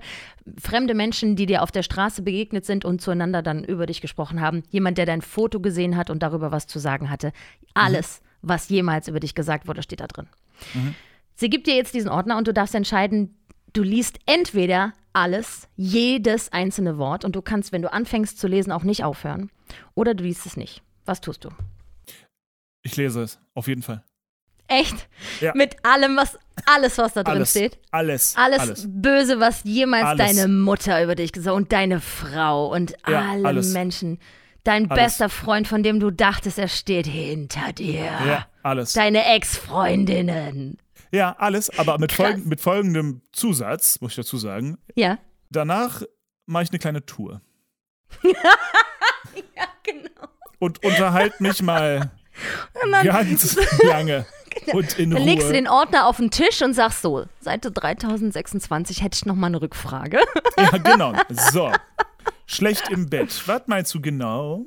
fremde 0.59 0.95
Menschen, 0.95 1.35
die 1.35 1.45
dir 1.45 1.61
auf 1.61 1.71
der 1.71 1.83
Straße 1.83 2.23
begegnet 2.23 2.65
sind 2.65 2.83
und 2.83 2.99
zueinander 2.99 3.43
dann 3.43 3.63
über 3.63 3.85
dich 3.85 4.01
gesprochen 4.01 4.41
haben, 4.41 4.63
jemand, 4.69 4.97
der 4.97 5.05
dein 5.05 5.21
Foto 5.21 5.59
gesehen 5.59 5.97
hat 5.97 6.09
und 6.09 6.23
darüber 6.23 6.51
was 6.51 6.65
zu 6.65 6.79
sagen 6.79 7.11
hatte. 7.11 7.31
Alles, 7.75 8.21
was 8.41 8.69
jemals 8.69 9.07
über 9.07 9.19
dich 9.19 9.35
gesagt 9.35 9.67
wurde, 9.67 9.83
steht 9.83 9.99
da 9.99 10.07
drin. 10.07 10.27
Sie 11.35 11.49
gibt 11.49 11.67
dir 11.67 11.75
jetzt 11.75 11.93
diesen 11.93 12.09
Ordner 12.09 12.37
und 12.37 12.47
du 12.47 12.53
darfst 12.53 12.75
entscheiden, 12.75 13.35
du 13.73 13.83
liest 13.83 14.19
entweder 14.25 14.93
alles, 15.13 15.67
jedes 15.75 16.51
einzelne 16.51 16.97
Wort 16.97 17.25
und 17.25 17.35
du 17.35 17.41
kannst, 17.41 17.71
wenn 17.71 17.81
du 17.81 17.91
anfängst 17.91 18.39
zu 18.39 18.47
lesen, 18.47 18.71
auch 18.71 18.83
nicht 18.83 19.03
aufhören. 19.03 19.51
Oder 19.95 20.13
du 20.13 20.23
liest 20.23 20.45
es 20.45 20.57
nicht. 20.57 20.81
Was 21.05 21.21
tust 21.21 21.45
du? 21.45 21.49
Ich 22.81 22.95
lese 22.97 23.21
es, 23.21 23.39
auf 23.53 23.67
jeden 23.67 23.83
Fall. 23.83 24.03
Echt? 24.67 25.07
Ja. 25.41 25.51
Mit 25.55 25.75
allem, 25.85 26.15
was, 26.17 26.39
alles, 26.65 26.97
was 26.97 27.13
da 27.13 27.23
drin 27.23 27.35
Alles. 27.35 27.51
steht? 27.51 27.77
Alles. 27.91 28.33
Alles, 28.37 28.59
Alles. 28.59 28.85
Böse, 28.87 29.39
was 29.39 29.63
jemals 29.65 30.05
Alles. 30.05 30.35
deine 30.35 30.47
Mutter 30.47 31.03
über 31.03 31.15
dich 31.15 31.31
gesagt 31.31 31.55
und 31.55 31.71
deine 31.71 31.99
Frau 31.99 32.73
und 32.73 32.95
Ja, 33.07 33.31
alle 33.31 33.47
alles. 33.47 33.73
Menschen. 33.73 34.19
Dein 34.63 34.89
Alles. 34.89 35.03
bester 35.03 35.29
Freund, 35.29 35.67
von 35.67 35.83
dem 35.83 35.99
du 35.99 36.09
dachtest, 36.09 36.57
er 36.57 36.69
steht 36.69 37.05
hinter 37.05 37.73
dir. 37.73 38.05
Ja, 38.05 38.47
alles. 38.63 38.93
Deine 38.93 39.25
Ex-Freundinnen. 39.35 40.77
Ja, 41.13 41.35
alles, 41.37 41.69
aber 41.77 41.99
mit, 41.99 42.11
folg 42.11 42.43
mit 42.45 42.59
folgendem 42.59 43.21
Zusatz, 43.31 44.01
muss 44.01 44.11
ich 44.13 44.15
dazu 44.17 44.37
sagen. 44.37 44.77
Ja. 44.95 45.19
Danach 45.51 46.01
mache 46.47 46.63
ich 46.63 46.69
eine 46.71 46.79
kleine 46.79 47.05
Tour 47.05 47.41
Ja, 48.23 49.65
genau. 49.83 50.27
und 50.59 50.83
unterhalte 50.83 51.41
mich 51.41 51.61
mal 51.61 52.11
ganz 53.03 53.57
lange 53.83 54.25
und 54.73 54.97
in 54.99 55.11
Dann 55.11 55.21
Ruhe. 55.21 55.29
legst 55.31 55.49
du 55.49 55.53
den 55.53 55.67
Ordner 55.67 56.07
auf 56.07 56.17
den 56.17 56.31
Tisch 56.31 56.61
und 56.61 56.73
sagst 56.73 57.01
so, 57.01 57.25
Seite 57.39 57.71
3026 57.71 59.03
hätte 59.03 59.15
ich 59.15 59.25
noch 59.25 59.35
mal 59.35 59.47
eine 59.47 59.61
Rückfrage. 59.61 60.19
ja, 60.57 60.77
genau. 60.77 61.13
So. 61.29 61.71
Schlecht 62.45 62.89
im 62.89 63.09
Bett. 63.09 63.41
Was 63.47 63.63
meinst 63.67 63.93
du 63.93 64.01
genau? 64.01 64.65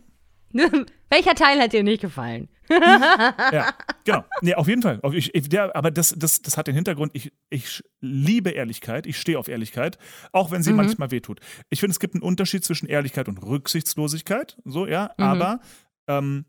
Welcher 1.11 1.35
Teil 1.35 1.61
hat 1.61 1.73
dir 1.73 1.83
nicht 1.83 2.01
gefallen? 2.01 2.49
Ja, 2.69 3.75
genau. 4.05 4.25
Nee, 4.41 4.55
auf 4.55 4.69
jeden 4.69 4.83
Fall. 4.83 5.01
Ich, 5.13 5.35
ich, 5.35 5.49
der, 5.49 5.75
aber 5.77 5.91
das, 5.91 6.15
das, 6.17 6.43
das 6.43 6.57
hat 6.57 6.67
den 6.67 6.75
Hintergrund, 6.75 7.13
ich, 7.15 7.33
ich 7.51 7.85
liebe 8.01 8.51
Ehrlichkeit, 8.51 9.07
ich 9.07 9.19
stehe 9.19 9.39
auf 9.39 9.49
Ehrlichkeit, 9.49 9.99
auch 10.33 10.51
wenn 10.51 10.63
sie 10.63 10.71
mhm. 10.71 10.79
manchmal 10.79 11.11
wehtut. 11.11 11.41
Ich 11.71 11.81
finde, 11.81 11.93
es 11.93 12.01
gibt 12.01 12.15
einen 12.15 12.23
Unterschied 12.23 12.65
zwischen 12.65 12.87
Ehrlichkeit 12.87 13.29
und 13.29 13.39
Rücksichtslosigkeit, 13.39 14.59
so, 14.65 14.87
ja, 14.87 15.11
mhm. 15.17 15.25
aber 15.25 15.61
ähm, 16.07 16.45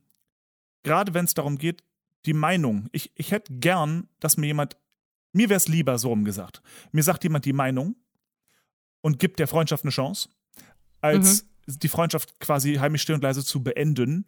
gerade 0.84 1.14
wenn 1.14 1.26
es 1.26 1.34
darum 1.34 1.58
geht, 1.58 1.84
die 2.26 2.34
Meinung, 2.34 2.90
ich, 2.92 3.12
ich 3.16 3.32
hätte 3.32 3.54
gern, 3.54 4.10
dass 4.20 4.38
mir 4.38 4.48
jemand, 4.48 4.78
mir 5.34 5.50
wäre 5.50 5.58
es 5.58 5.68
lieber 5.68 5.98
so 5.98 6.12
umgesagt, 6.12 6.62
mir 6.92 7.04
sagt 7.04 7.24
jemand 7.24 7.46
die 7.46 7.54
Meinung 7.54 7.96
und 9.02 9.20
gibt 9.20 9.40
der 9.40 9.48
Freundschaft 9.48 9.84
eine 9.84 9.92
Chance, 9.92 10.30
als 11.00 11.44
mhm. 11.68 11.80
die 11.80 11.88
Freundschaft 11.88 12.40
quasi 12.40 12.76
heimisch 12.76 13.04
still 13.04 13.16
und 13.16 13.24
leise 13.24 13.46
zu 13.46 13.64
beenden 13.64 14.26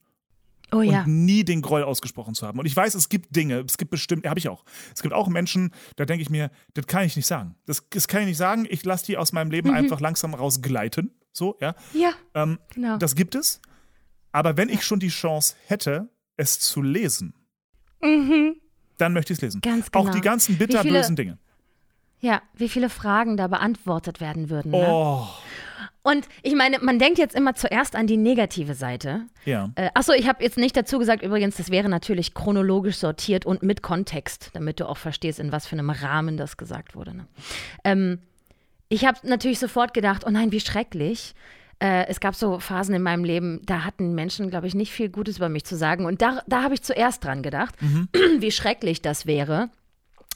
Oh, 0.71 0.81
ja. 0.81 1.03
und 1.03 1.25
nie 1.25 1.43
den 1.43 1.61
Groll 1.61 1.83
ausgesprochen 1.83 2.35
zu 2.35 2.45
haben. 2.45 2.59
Und 2.59 2.65
ich 2.65 2.75
weiß, 2.75 2.95
es 2.95 3.09
gibt 3.09 3.35
Dinge, 3.35 3.63
es 3.67 3.77
gibt 3.77 3.91
bestimmt, 3.91 4.27
habe 4.27 4.39
ich 4.39 4.49
auch. 4.49 4.63
Es 4.93 5.01
gibt 5.01 5.13
auch 5.13 5.27
Menschen, 5.27 5.73
da 5.95 6.05
denke 6.05 6.21
ich 6.21 6.29
mir, 6.29 6.51
das 6.73 6.87
kann 6.87 7.05
ich 7.05 7.15
nicht 7.15 7.25
sagen. 7.25 7.55
Das, 7.65 7.83
das 7.89 8.07
kann 8.07 8.21
ich 8.21 8.27
nicht 8.27 8.37
sagen. 8.37 8.67
Ich 8.69 8.83
lasse 8.85 9.05
die 9.05 9.17
aus 9.17 9.33
meinem 9.33 9.51
Leben 9.51 9.69
mhm. 9.69 9.75
einfach 9.75 9.99
langsam 9.99 10.33
rausgleiten. 10.33 11.11
So, 11.31 11.57
ja. 11.59 11.75
Ja. 11.93 12.11
Ähm, 12.33 12.59
genau. 12.73 12.97
Das 12.97 13.15
gibt 13.15 13.35
es. 13.35 13.61
Aber 14.31 14.57
wenn 14.57 14.69
ich 14.69 14.83
schon 14.83 14.99
die 14.99 15.09
Chance 15.09 15.55
hätte, 15.65 16.09
es 16.37 16.59
zu 16.59 16.81
lesen, 16.81 17.33
mhm. 18.01 18.55
dann 18.97 19.13
möchte 19.13 19.33
ich 19.33 19.37
es 19.37 19.41
lesen. 19.41 19.61
Ganz 19.61 19.91
genau. 19.91 20.05
Auch 20.05 20.11
die 20.11 20.21
ganzen 20.21 20.57
bitterbösen 20.57 21.15
Dinge. 21.15 21.39
Ja, 22.21 22.41
wie 22.53 22.69
viele 22.69 22.89
Fragen 22.89 23.37
da 23.37 23.47
beantwortet 23.47 24.19
werden 24.19 24.49
würden. 24.49 24.71
Ne? 24.71 24.85
Oh. 24.87 25.27
Und 26.09 26.27
ich 26.41 26.55
meine, 26.55 26.79
man 26.79 26.97
denkt 26.97 27.19
jetzt 27.19 27.35
immer 27.35 27.53
zuerst 27.53 27.95
an 27.95 28.07
die 28.07 28.17
negative 28.17 28.73
Seite. 28.73 29.27
Ja. 29.45 29.69
Äh, 29.75 29.89
achso, 29.93 30.13
ich 30.13 30.27
habe 30.27 30.43
jetzt 30.43 30.57
nicht 30.57 30.75
dazu 30.75 30.97
gesagt, 30.97 31.21
übrigens, 31.21 31.57
das 31.57 31.69
wäre 31.69 31.87
natürlich 31.87 32.33
chronologisch 32.33 32.97
sortiert 32.97 33.45
und 33.45 33.61
mit 33.61 33.83
Kontext, 33.83 34.49
damit 34.53 34.79
du 34.79 34.89
auch 34.89 34.97
verstehst, 34.97 35.39
in 35.39 35.51
was 35.51 35.67
für 35.67 35.73
einem 35.73 35.91
Rahmen 35.91 36.35
das 36.35 36.57
gesagt 36.57 36.95
wurde. 36.95 37.15
Ne? 37.15 37.27
Ähm, 37.83 38.19
ich 38.87 39.05
habe 39.05 39.19
natürlich 39.21 39.59
sofort 39.59 39.93
gedacht, 39.93 40.23
oh 40.25 40.31
nein, 40.31 40.51
wie 40.51 40.59
schrecklich. 40.59 41.35
Äh, 41.77 42.07
es 42.07 42.19
gab 42.19 42.33
so 42.33 42.59
Phasen 42.59 42.95
in 42.95 43.03
meinem 43.03 43.23
Leben, 43.23 43.61
da 43.67 43.83
hatten 43.85 44.15
Menschen, 44.15 44.49
glaube 44.49 44.65
ich, 44.65 44.73
nicht 44.73 44.91
viel 44.91 45.09
Gutes 45.09 45.37
über 45.37 45.47
mich 45.47 45.63
zu 45.63 45.77
sagen. 45.77 46.05
Und 46.05 46.23
da, 46.23 46.41
da 46.47 46.63
habe 46.63 46.73
ich 46.73 46.81
zuerst 46.81 47.23
dran 47.23 47.43
gedacht, 47.43 47.79
mhm. 47.81 48.07
wie 48.39 48.51
schrecklich 48.51 49.03
das 49.03 49.27
wäre 49.27 49.69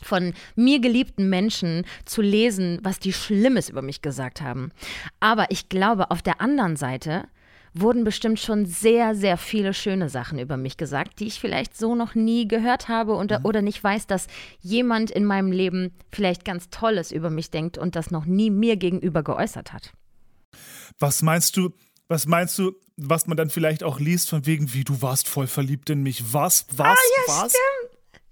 von 0.01 0.33
mir 0.55 0.79
geliebten 0.79 1.29
Menschen 1.29 1.85
zu 2.05 2.21
lesen, 2.21 2.79
was 2.83 2.99
die 2.99 3.13
Schlimmes 3.13 3.69
über 3.69 3.81
mich 3.81 4.01
gesagt 4.01 4.41
haben. 4.41 4.71
Aber 5.19 5.47
ich 5.49 5.69
glaube, 5.69 6.11
auf 6.11 6.21
der 6.21 6.41
anderen 6.41 6.75
Seite 6.75 7.25
wurden 7.73 8.03
bestimmt 8.03 8.39
schon 8.39 8.65
sehr, 8.65 9.15
sehr 9.15 9.37
viele 9.37 9.73
schöne 9.73 10.09
Sachen 10.09 10.37
über 10.37 10.57
mich 10.57 10.77
gesagt, 10.77 11.19
die 11.19 11.25
ich 11.25 11.39
vielleicht 11.39 11.75
so 11.75 11.95
noch 11.95 12.13
nie 12.13 12.47
gehört 12.47 12.87
habe 12.87 13.15
und, 13.15 13.31
mhm. 13.31 13.39
oder 13.43 13.61
nicht 13.61 13.83
weiß, 13.83 14.07
dass 14.07 14.27
jemand 14.61 15.09
in 15.09 15.25
meinem 15.25 15.51
Leben 15.51 15.91
vielleicht 16.11 16.45
ganz 16.45 16.69
Tolles 16.69 17.11
über 17.11 17.29
mich 17.29 17.49
denkt 17.49 17.77
und 17.77 17.95
das 17.95 18.11
noch 18.11 18.25
nie 18.25 18.51
mir 18.51 18.77
gegenüber 18.77 19.23
geäußert 19.23 19.73
hat. 19.73 19.91
Was 20.99 21.23
meinst 21.23 21.57
du, 21.57 21.71
was 22.07 22.27
meinst 22.27 22.59
du, 22.59 22.73
was 22.95 23.25
man 23.25 23.37
dann 23.37 23.49
vielleicht 23.49 23.83
auch 23.83 23.99
liest, 23.99 24.29
von 24.29 24.45
wegen, 24.45 24.73
wie 24.73 24.83
du 24.83 25.01
warst 25.01 25.27
voll 25.27 25.47
verliebt 25.47 25.89
in 25.89 26.03
mich? 26.03 26.31
Was? 26.31 26.67
Was? 26.69 26.87
Ah, 26.87 27.01
ja, 27.27 27.33
was? 27.33 27.51
Stimmt. 27.51 27.82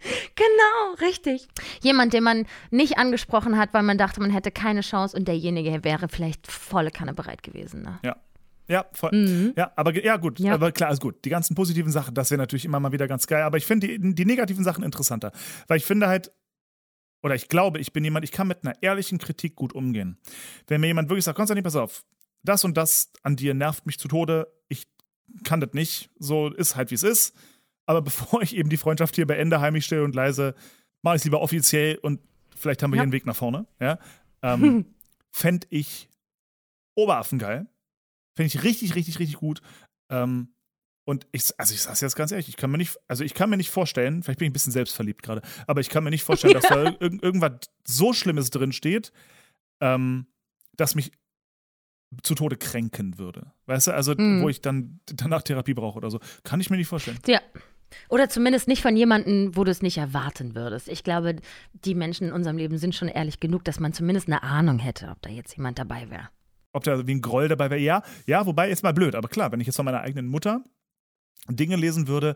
Genau, 0.35 1.07
richtig. 1.07 1.47
Jemand, 1.81 2.13
den 2.13 2.23
man 2.23 2.45
nicht 2.71 2.97
angesprochen 2.97 3.57
hat, 3.57 3.73
weil 3.73 3.83
man 3.83 3.97
dachte, 3.97 4.21
man 4.21 4.31
hätte 4.31 4.51
keine 4.51 4.81
Chance 4.81 5.15
und 5.15 5.27
derjenige 5.27 5.83
wäre 5.83 6.09
vielleicht 6.09 6.51
volle 6.51 6.91
Kanne 6.91 7.13
bereit 7.13 7.43
gewesen. 7.43 7.81
Ne? 7.81 7.99
Ja. 8.03 8.17
Ja, 8.67 8.85
voll. 8.93 9.11
Mhm. 9.11 9.53
Ja, 9.57 9.73
aber 9.75 9.93
ja, 10.01 10.15
gut. 10.15 10.39
Ja. 10.39 10.53
Aber 10.53 10.71
klar, 10.71 10.91
ist 10.91 11.01
gut. 11.01 11.25
Die 11.25 11.29
ganzen 11.29 11.55
positiven 11.55 11.91
Sachen, 11.91 12.13
das 12.13 12.31
wäre 12.31 12.37
natürlich 12.37 12.63
immer 12.63 12.79
mal 12.79 12.93
wieder 12.93 13.07
ganz 13.07 13.27
geil. 13.27 13.43
Aber 13.43 13.57
ich 13.57 13.65
finde 13.65 13.87
die, 13.87 14.15
die 14.15 14.25
negativen 14.25 14.63
Sachen 14.63 14.83
interessanter. 14.83 15.33
Weil 15.67 15.77
ich 15.77 15.85
finde 15.85 16.07
halt, 16.07 16.31
oder 17.21 17.35
ich 17.35 17.49
glaube, 17.49 17.79
ich 17.79 17.91
bin 17.91 18.03
jemand, 18.05 18.23
ich 18.23 18.31
kann 18.31 18.47
mit 18.47 18.63
einer 18.63 18.81
ehrlichen 18.81 19.17
Kritik 19.17 19.55
gut 19.55 19.73
umgehen. 19.73 20.17
Wenn 20.67 20.79
mir 20.79 20.87
jemand 20.87 21.09
wirklich 21.09 21.25
sagt, 21.25 21.35
Konstantin, 21.35 21.65
pass 21.65 21.75
auf, 21.75 22.05
das 22.43 22.63
und 22.63 22.77
das 22.77 23.11
an 23.23 23.35
dir 23.35 23.53
nervt 23.53 23.85
mich 23.85 23.99
zu 23.99 24.07
Tode, 24.07 24.47
ich 24.69 24.87
kann 25.43 25.59
das 25.59 25.73
nicht, 25.73 26.09
so 26.17 26.47
ist 26.47 26.77
halt 26.77 26.91
wie 26.91 26.95
es 26.95 27.03
ist 27.03 27.35
aber 27.85 28.01
bevor 28.01 28.41
ich 28.41 28.55
eben 28.55 28.69
die 28.69 28.77
Freundschaft 28.77 29.15
hier 29.15 29.27
beende, 29.27 29.61
heimisch 29.61 29.85
still 29.85 30.01
und 30.01 30.15
leise, 30.15 30.55
mache 31.01 31.15
ich 31.15 31.21
es 31.21 31.25
lieber 31.25 31.41
offiziell 31.41 31.97
und 31.97 32.19
vielleicht 32.55 32.83
haben 32.83 32.91
wir 32.91 32.97
ja. 32.97 33.01
hier 33.01 33.03
einen 33.03 33.11
Weg 33.11 33.25
nach 33.25 33.35
vorne. 33.35 33.65
Ja? 33.79 33.99
Ähm, 34.43 34.87
Fände 35.31 35.67
ich 35.69 36.09
Oberaffen 36.95 37.39
Fände 37.39 37.67
ich 38.37 38.63
richtig, 38.63 38.95
richtig, 38.95 39.19
richtig 39.19 39.37
gut. 39.37 39.61
Ähm, 40.09 40.49
und 41.05 41.27
ich, 41.31 41.43
also 41.57 41.73
ich 41.73 41.81
sag's 41.81 42.01
jetzt 42.01 42.15
ganz 42.15 42.31
ehrlich, 42.31 42.47
ich 42.47 42.57
kann 42.57 42.71
mir 42.71 42.77
nicht, 42.77 42.97
also 43.07 43.23
ich 43.23 43.33
kann 43.33 43.49
mir 43.49 43.57
nicht 43.57 43.69
vorstellen, 43.69 44.23
vielleicht 44.23 44.39
bin 44.39 44.47
ich 44.47 44.49
ein 44.49 44.53
bisschen 44.53 44.71
selbstverliebt 44.71 45.23
gerade, 45.23 45.41
aber 45.67 45.81
ich 45.81 45.89
kann 45.89 46.03
mir 46.03 46.09
nicht 46.09 46.23
vorstellen, 46.23 46.53
dass 46.53 46.63
da 46.69 46.89
ir 46.89 46.99
irgendwas 46.99 47.59
so 47.85 48.13
Schlimmes 48.13 48.49
drin 48.49 48.71
steht, 48.71 49.11
ähm, 49.79 50.27
dass 50.75 50.95
mich 50.95 51.11
zu 52.23 52.35
Tode 52.35 52.57
kränken 52.57 53.17
würde. 53.17 53.51
Weißt 53.65 53.87
du, 53.87 53.93
also 53.93 54.13
mm. 54.13 54.41
wo 54.41 54.49
ich 54.49 54.61
dann 54.61 54.99
danach 55.05 55.43
Therapie 55.43 55.73
brauche 55.73 55.97
oder 55.97 56.11
so. 56.11 56.19
Kann 56.43 56.59
ich 56.59 56.69
mir 56.69 56.77
nicht 56.77 56.87
vorstellen. 56.87 57.19
Ja, 57.25 57.41
oder 58.09 58.29
zumindest 58.29 58.67
nicht 58.67 58.81
von 58.81 58.95
jemandem, 58.95 59.55
wo 59.55 59.63
du 59.63 59.71
es 59.71 59.81
nicht 59.81 59.97
erwarten 59.97 60.55
würdest. 60.55 60.87
Ich 60.89 61.03
glaube, 61.03 61.37
die 61.73 61.95
Menschen 61.95 62.27
in 62.27 62.33
unserem 62.33 62.57
Leben 62.57 62.77
sind 62.77 62.95
schon 62.95 63.07
ehrlich 63.07 63.39
genug, 63.39 63.63
dass 63.63 63.79
man 63.79 63.93
zumindest 63.93 64.27
eine 64.27 64.43
Ahnung 64.43 64.79
hätte, 64.79 65.09
ob 65.09 65.21
da 65.21 65.29
jetzt 65.29 65.55
jemand 65.55 65.79
dabei 65.79 66.09
wäre. 66.09 66.29
Ob 66.73 66.83
da 66.83 67.05
wie 67.05 67.15
ein 67.15 67.21
Groll 67.21 67.47
dabei 67.47 67.69
wäre? 67.69 67.81
Ja, 67.81 68.03
ja, 68.25 68.45
wobei 68.45 68.69
jetzt 68.69 68.83
mal 68.83 68.93
blöd. 68.93 69.15
Aber 69.15 69.27
klar, 69.27 69.51
wenn 69.51 69.59
ich 69.59 69.67
jetzt 69.67 69.75
von 69.75 69.85
meiner 69.85 70.01
eigenen 70.01 70.27
Mutter 70.27 70.63
Dinge 71.49 71.75
lesen 71.75 72.07
würde, 72.07 72.35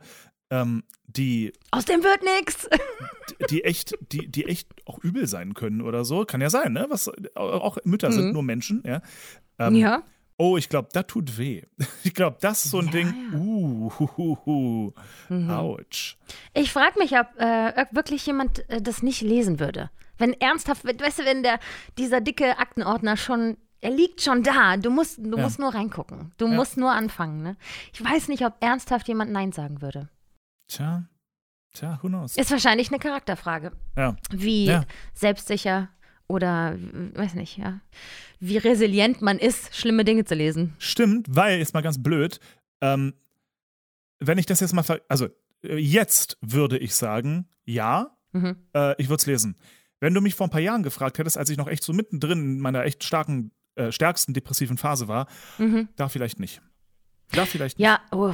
ähm, 0.49 0.83
die. 1.07 1.53
Aus 1.71 1.85
dem 1.85 2.03
wird 2.03 2.21
nichts! 2.23 2.69
Die, 3.29 3.45
die, 3.49 3.63
echt, 3.63 3.97
die, 4.11 4.27
die 4.27 4.45
echt 4.45 4.67
auch 4.85 4.99
übel 4.99 5.27
sein 5.27 5.53
können 5.53 5.81
oder 5.81 6.05
so. 6.05 6.25
Kann 6.25 6.41
ja 6.41 6.49
sein, 6.49 6.73
ne? 6.73 6.85
Was, 6.89 7.09
auch 7.35 7.77
Mütter 7.83 8.09
mhm. 8.09 8.13
sind 8.13 8.33
nur 8.33 8.43
Menschen, 8.43 8.83
ja. 8.85 9.01
Ähm, 9.57 9.75
ja. 9.75 10.03
Oh, 10.37 10.57
ich 10.57 10.67
glaube, 10.67 10.89
das 10.91 11.07
tut 11.07 11.37
weh. 11.37 11.63
Ich 12.03 12.13
glaube, 12.13 12.37
das 12.39 12.65
ist 12.65 12.71
so 12.71 12.79
ein 12.79 12.85
ja, 12.87 12.91
Ding. 12.91 13.31
Ja. 13.31 13.39
Uh, 13.39 13.91
hu, 13.97 14.09
hu, 14.15 14.37
hu. 14.45 14.93
Mhm. 15.29 15.49
Ouch. 15.49 16.17
Ich 16.53 16.71
frage 16.71 16.99
mich, 16.99 17.13
ob 17.17 17.27
äh, 17.39 17.85
wirklich 17.91 18.25
jemand 18.25 18.69
äh, 18.69 18.81
das 18.81 19.01
nicht 19.01 19.21
lesen 19.21 19.59
würde. 19.59 19.89
Wenn 20.17 20.33
ernsthaft, 20.33 20.85
weißt 20.85 21.19
du, 21.19 21.25
wenn 21.25 21.43
der, 21.43 21.59
dieser 21.97 22.21
dicke 22.21 22.57
Aktenordner 22.57 23.17
schon, 23.17 23.57
er 23.81 23.89
liegt 23.91 24.21
schon 24.21 24.43
da. 24.43 24.77
Du 24.77 24.89
musst, 24.89 25.17
du 25.17 25.35
ja. 25.35 25.43
musst 25.43 25.59
nur 25.59 25.73
reingucken. 25.73 26.31
Du 26.37 26.47
musst 26.47 26.77
nur 26.77 26.91
anfangen. 26.91 27.41
Ne? 27.41 27.57
Ich 27.93 28.03
weiß 28.03 28.27
nicht, 28.27 28.45
ob 28.45 28.53
ernsthaft 28.61 29.07
jemand 29.07 29.31
Nein 29.31 29.51
sagen 29.51 29.81
würde. 29.81 30.09
Tja, 30.67 31.05
tja, 31.73 31.99
who 32.01 32.07
knows? 32.07 32.37
Ist 32.37 32.51
wahrscheinlich 32.51 32.89
eine 32.89 32.99
Charakterfrage. 32.99 33.71
Ja. 33.97 34.15
Wie 34.31 34.79
selbstsicher 35.13 35.89
oder, 36.27 36.77
weiß 37.13 37.35
nicht, 37.35 37.57
ja 37.57 37.81
wie 38.39 38.57
resilient 38.57 39.21
man 39.21 39.39
ist, 39.39 39.75
schlimme 39.75 40.05
Dinge 40.05 40.25
zu 40.25 40.35
lesen. 40.35 40.73
Stimmt, 40.77 41.27
weil, 41.29 41.59
jetzt 41.59 41.73
mal 41.73 41.81
ganz 41.81 42.01
blöd, 42.01 42.39
ähm, 42.81 43.13
wenn 44.19 44.37
ich 44.37 44.45
das 44.45 44.59
jetzt 44.59 44.73
mal, 44.73 44.83
also 45.07 45.29
jetzt 45.63 46.37
würde 46.41 46.77
ich 46.77 46.95
sagen, 46.95 47.47
ja, 47.65 48.15
mhm. 48.31 48.57
äh, 48.73 48.99
ich 49.01 49.09
würde 49.09 49.21
es 49.21 49.25
lesen. 49.25 49.57
Wenn 49.99 50.13
du 50.13 50.21
mich 50.21 50.35
vor 50.35 50.47
ein 50.47 50.51
paar 50.51 50.61
Jahren 50.61 50.83
gefragt 50.83 51.17
hättest, 51.17 51.37
als 51.37 51.49
ich 51.49 51.57
noch 51.57 51.67
echt 51.67 51.83
so 51.83 51.93
mittendrin 51.93 52.39
in 52.39 52.59
meiner 52.59 52.83
echt 52.83 53.03
starken, 53.03 53.51
äh, 53.75 53.91
stärksten 53.91 54.33
depressiven 54.33 54.77
Phase 54.77 55.07
war, 55.07 55.27
mhm. 55.57 55.89
da 55.95 56.09
vielleicht 56.09 56.39
nicht. 56.39 56.61
Da 57.31 57.45
vielleicht 57.45 57.79
nicht. 57.79 57.85
Ja, 57.85 58.01
oh, 58.11 58.33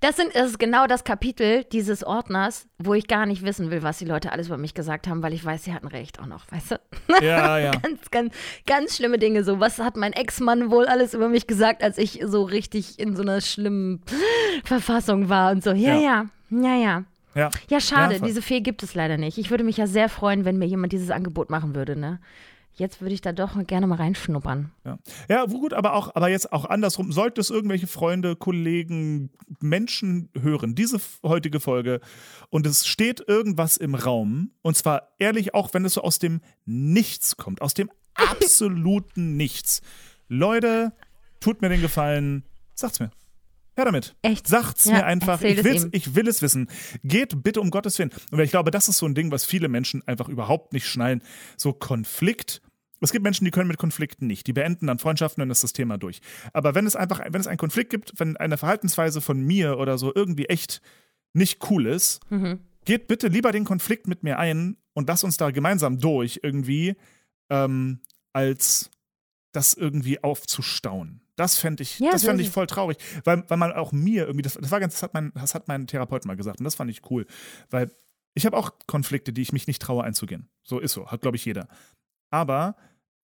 das, 0.00 0.16
sind, 0.16 0.34
das 0.34 0.50
ist 0.50 0.58
genau 0.58 0.86
das 0.86 1.04
Kapitel 1.04 1.64
dieses 1.64 2.04
Ordners, 2.04 2.66
wo 2.78 2.94
ich 2.94 3.06
gar 3.06 3.26
nicht 3.26 3.42
wissen 3.42 3.70
will, 3.70 3.82
was 3.82 3.98
die 3.98 4.04
Leute 4.04 4.32
alles 4.32 4.48
über 4.48 4.58
mich 4.58 4.74
gesagt 4.74 5.08
haben, 5.08 5.22
weil 5.22 5.32
ich 5.32 5.44
weiß, 5.44 5.64
sie 5.64 5.74
hatten 5.74 5.88
recht 5.88 6.20
auch 6.20 6.26
noch, 6.26 6.50
weißt 6.50 6.72
du? 6.72 7.24
Ja, 7.24 7.58
ja. 7.58 7.70
ganz, 7.82 8.10
ganz, 8.10 8.34
ganz 8.66 8.96
schlimme 8.96 9.18
Dinge. 9.18 9.44
So, 9.44 9.60
was 9.60 9.78
hat 9.78 9.96
mein 9.96 10.12
Ex-Mann 10.12 10.70
wohl 10.70 10.86
alles 10.86 11.14
über 11.14 11.28
mich 11.28 11.46
gesagt, 11.46 11.82
als 11.82 11.98
ich 11.98 12.20
so 12.24 12.42
richtig 12.42 12.98
in 12.98 13.16
so 13.16 13.22
einer 13.22 13.40
schlimmen 13.40 14.02
Verfassung 14.64 15.28
war 15.28 15.52
und 15.52 15.62
so. 15.62 15.70
Ja, 15.70 15.98
ja, 15.98 16.26
ja, 16.50 16.76
ja. 16.76 17.04
Ja, 17.34 17.50
ja 17.68 17.80
schade, 17.80 18.16
ja, 18.16 18.20
diese 18.20 18.42
Fee 18.42 18.60
gibt 18.60 18.82
es 18.82 18.94
leider 18.94 19.16
nicht. 19.16 19.38
Ich 19.38 19.50
würde 19.50 19.62
mich 19.62 19.76
ja 19.76 19.86
sehr 19.86 20.08
freuen, 20.08 20.44
wenn 20.44 20.58
mir 20.58 20.66
jemand 20.66 20.92
dieses 20.92 21.10
Angebot 21.10 21.50
machen 21.50 21.74
würde, 21.74 21.94
ne? 21.94 22.18
Jetzt 22.78 23.00
würde 23.00 23.14
ich 23.14 23.20
da 23.20 23.32
doch 23.32 23.66
gerne 23.66 23.86
mal 23.86 23.96
reinschnuppern. 23.96 24.72
Ja, 24.84 24.98
ja 25.28 25.44
gut, 25.46 25.72
aber 25.72 25.94
auch, 25.94 26.14
aber 26.14 26.28
jetzt 26.28 26.52
auch 26.52 26.64
andersrum. 26.64 27.12
Sollte 27.12 27.40
es 27.40 27.50
irgendwelche 27.50 27.86
Freunde, 27.86 28.36
Kollegen, 28.36 29.30
Menschen 29.60 30.30
hören, 30.38 30.74
diese 30.74 30.98
heutige 31.22 31.60
Folge, 31.60 32.00
und 32.50 32.66
es 32.66 32.86
steht 32.86 33.22
irgendwas 33.26 33.76
im 33.76 33.94
Raum, 33.94 34.52
und 34.62 34.76
zwar 34.76 35.14
ehrlich, 35.18 35.54
auch 35.54 35.74
wenn 35.74 35.84
es 35.84 35.94
so 35.94 36.02
aus 36.02 36.18
dem 36.18 36.40
Nichts 36.64 37.36
kommt, 37.36 37.62
aus 37.62 37.74
dem 37.74 37.90
absoluten 38.14 39.36
Nichts. 39.36 39.82
Leute, 40.28 40.92
tut 41.40 41.62
mir 41.62 41.68
den 41.68 41.80
Gefallen, 41.80 42.44
sagt's 42.74 43.00
mir. 43.00 43.10
Hör 43.78 43.84
damit. 43.84 44.16
Echt? 44.22 44.48
Sagt's 44.48 44.86
ja, 44.86 44.94
mir 44.94 45.06
einfach. 45.06 45.40
Ich, 45.40 45.58
ich 45.60 46.14
will 46.16 46.26
es 46.26 46.42
wissen. 46.42 46.68
Geht 47.04 47.44
bitte 47.44 47.60
um 47.60 47.70
Gottes 47.70 47.96
Willen. 48.00 48.10
Und 48.32 48.40
ich 48.40 48.50
glaube, 48.50 48.72
das 48.72 48.88
ist 48.88 48.98
so 48.98 49.06
ein 49.06 49.14
Ding, 49.14 49.30
was 49.30 49.44
viele 49.44 49.68
Menschen 49.68 50.02
einfach 50.08 50.28
überhaupt 50.28 50.72
nicht 50.72 50.88
schnallen. 50.88 51.22
So 51.56 51.72
Konflikt 51.72 52.60
es 53.00 53.12
gibt 53.12 53.22
Menschen, 53.22 53.44
die 53.44 53.50
können 53.50 53.68
mit 53.68 53.78
Konflikten 53.78 54.26
nicht. 54.26 54.46
Die 54.46 54.52
beenden 54.52 54.86
dann 54.86 54.98
Freundschaften 54.98 55.40
und 55.42 55.48
dann 55.48 55.52
ist 55.52 55.62
das 55.64 55.72
Thema 55.72 55.98
durch. 55.98 56.20
Aber 56.52 56.74
wenn 56.74 56.86
es 56.86 56.96
einfach, 56.96 57.20
wenn 57.24 57.40
es 57.40 57.46
einen 57.46 57.58
Konflikt 57.58 57.90
gibt, 57.90 58.12
wenn 58.18 58.36
eine 58.36 58.56
Verhaltensweise 58.58 59.20
von 59.20 59.40
mir 59.40 59.78
oder 59.78 59.98
so 59.98 60.12
irgendwie 60.14 60.46
echt 60.46 60.80
nicht 61.32 61.70
cool 61.70 61.86
ist, 61.86 62.20
Mhm. 62.30 62.60
geht 62.84 63.06
bitte 63.06 63.28
lieber 63.28 63.52
den 63.52 63.64
Konflikt 63.64 64.08
mit 64.08 64.22
mir 64.22 64.38
ein 64.38 64.76
und 64.94 65.08
lass 65.08 65.22
uns 65.24 65.36
da 65.36 65.50
gemeinsam 65.50 66.00
durch 66.00 66.40
irgendwie, 66.42 66.96
ähm, 67.50 68.00
als 68.32 68.90
das 69.52 69.74
irgendwie 69.74 70.22
aufzustauen. 70.22 71.20
Das 71.36 71.56
fände 71.56 71.82
ich, 71.84 71.98
Ja, 72.00 72.10
das 72.10 72.24
fänd 72.24 72.40
ich 72.40 72.50
voll 72.50 72.66
traurig, 72.66 72.96
weil, 73.24 73.44
weil 73.48 73.58
man 73.58 73.72
auch 73.72 73.92
mir 73.92 74.26
irgendwie, 74.26 74.42
das, 74.42 74.54
das 74.54 74.70
war 74.70 74.80
ganz, 74.80 74.94
das 74.94 75.02
hat, 75.04 75.14
mein, 75.14 75.30
das 75.34 75.54
hat 75.54 75.68
mein 75.68 75.86
Therapeut 75.86 76.24
mal 76.24 76.36
gesagt 76.36 76.58
und 76.58 76.64
das 76.64 76.74
fand 76.74 76.90
ich 76.90 77.02
cool, 77.10 77.26
weil 77.70 77.90
ich 78.34 78.44
habe 78.46 78.56
auch 78.56 78.70
Konflikte, 78.86 79.32
die 79.32 79.42
ich 79.42 79.52
mich 79.52 79.66
nicht 79.66 79.80
traue 79.82 80.04
einzugehen. 80.04 80.48
So 80.62 80.78
ist 80.80 80.92
so, 80.92 81.08
hat 81.10 81.22
glaube 81.22 81.36
ich 81.36 81.44
jeder. 81.44 81.68
Aber 82.30 82.76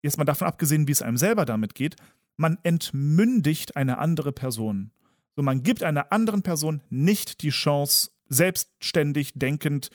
jetzt 0.03 0.19
mal 0.19 0.25
davon 0.25 0.47
abgesehen, 0.47 0.89
wie 0.89 0.93
es 0.93 1.03
einem 1.03 1.17
selber 1.17 1.45
damit 1.45 1.75
geht, 1.75 1.97
man 2.37 2.59
entmündigt 2.63 3.77
eine 3.77 3.99
andere 3.99 4.33
Person. 4.33 4.91
So, 5.37 5.43
man 5.43 5.63
gibt 5.63 5.83
einer 5.83 6.13
anderen 6.13 6.43
Person 6.43 6.83
nicht 6.91 7.43
die 7.43 7.51
Chance, 7.51 8.11
selbstständig 8.29 9.33
denkend 9.35 9.91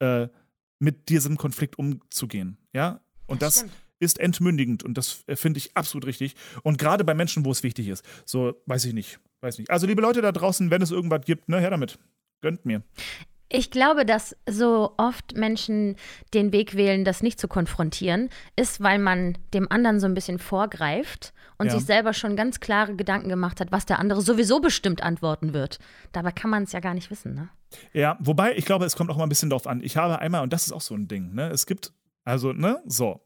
äh, 0.00 0.28
mit 0.78 1.08
diesem 1.08 1.36
Konflikt 1.36 1.78
umzugehen. 1.78 2.58
Ja? 2.72 3.00
Und 3.26 3.42
das, 3.42 3.58
stimmt. 3.58 3.72
ist 3.98 4.18
entmündigend 4.18 4.82
und 4.82 4.98
das 4.98 5.24
äh, 5.26 5.36
finde 5.36 5.58
ich 5.58 5.76
absolut 5.76 6.06
richtig. 6.06 6.34
Und 6.62 6.78
gerade 6.78 7.04
bei 7.04 7.14
Menschen, 7.14 7.44
wo 7.44 7.50
es 7.50 7.62
wichtig 7.62 7.88
ist. 7.88 8.04
So, 8.24 8.60
weiß 8.66 8.84
ich 8.84 8.92
nicht. 8.92 9.20
Weiß 9.40 9.58
nicht. 9.58 9.70
Also, 9.70 9.86
liebe 9.86 10.02
Leute 10.02 10.22
da 10.22 10.32
draußen, 10.32 10.70
wenn 10.70 10.82
es 10.82 10.90
irgendwas 10.90 11.24
gibt, 11.24 11.48
ne, 11.48 11.58
her 11.58 11.70
damit. 11.70 11.98
Gönnt 12.40 12.64
mir. 12.64 12.82
Ich 13.54 13.70
glaube, 13.70 14.06
dass 14.06 14.34
so 14.48 14.94
oft 14.96 15.36
Menschen 15.36 15.96
den 16.32 16.52
Weg 16.52 16.74
wählen, 16.74 17.04
das 17.04 17.22
nicht 17.22 17.38
zu 17.38 17.48
konfrontieren, 17.48 18.30
ist, 18.56 18.80
weil 18.82 18.98
man 18.98 19.36
dem 19.52 19.70
anderen 19.70 20.00
so 20.00 20.06
ein 20.06 20.14
bisschen 20.14 20.38
vorgreift 20.38 21.34
und 21.58 21.66
Ja. 21.66 21.72
sich 21.74 21.84
selber 21.84 22.14
schon 22.14 22.34
ganz 22.34 22.60
klare 22.60 22.96
Gedanken 22.96 23.28
gemacht 23.28 23.60
hat, 23.60 23.70
was 23.70 23.84
der 23.84 23.98
andere 23.98 24.22
sowieso 24.22 24.60
bestimmt 24.60 25.02
antworten 25.02 25.52
wird. 25.52 25.78
Dabei 26.12 26.32
kann 26.32 26.50
man 26.50 26.62
es 26.62 26.72
ja 26.72 26.80
gar 26.80 26.94
nicht 26.94 27.10
wissen, 27.10 27.34
ne? 27.34 27.50
Ja, 27.92 28.16
wobei, 28.20 28.56
ich 28.56 28.64
glaube, 28.64 28.86
es 28.86 28.96
kommt 28.96 29.10
auch 29.10 29.16
mal 29.18 29.24
ein 29.24 29.28
bisschen 29.28 29.50
drauf 29.50 29.66
an. 29.66 29.82
Ich 29.82 29.96
habe 29.98 30.18
einmal, 30.18 30.42
und 30.42 30.52
das 30.52 30.66
ist 30.66 30.72
auch 30.72 30.80
so 30.80 30.94
ein 30.94 31.06
Ding, 31.08 31.34
ne, 31.34 31.48
es 31.50 31.66
gibt, 31.66 31.92
also, 32.24 32.52
ne, 32.52 32.82
so. 32.86 33.20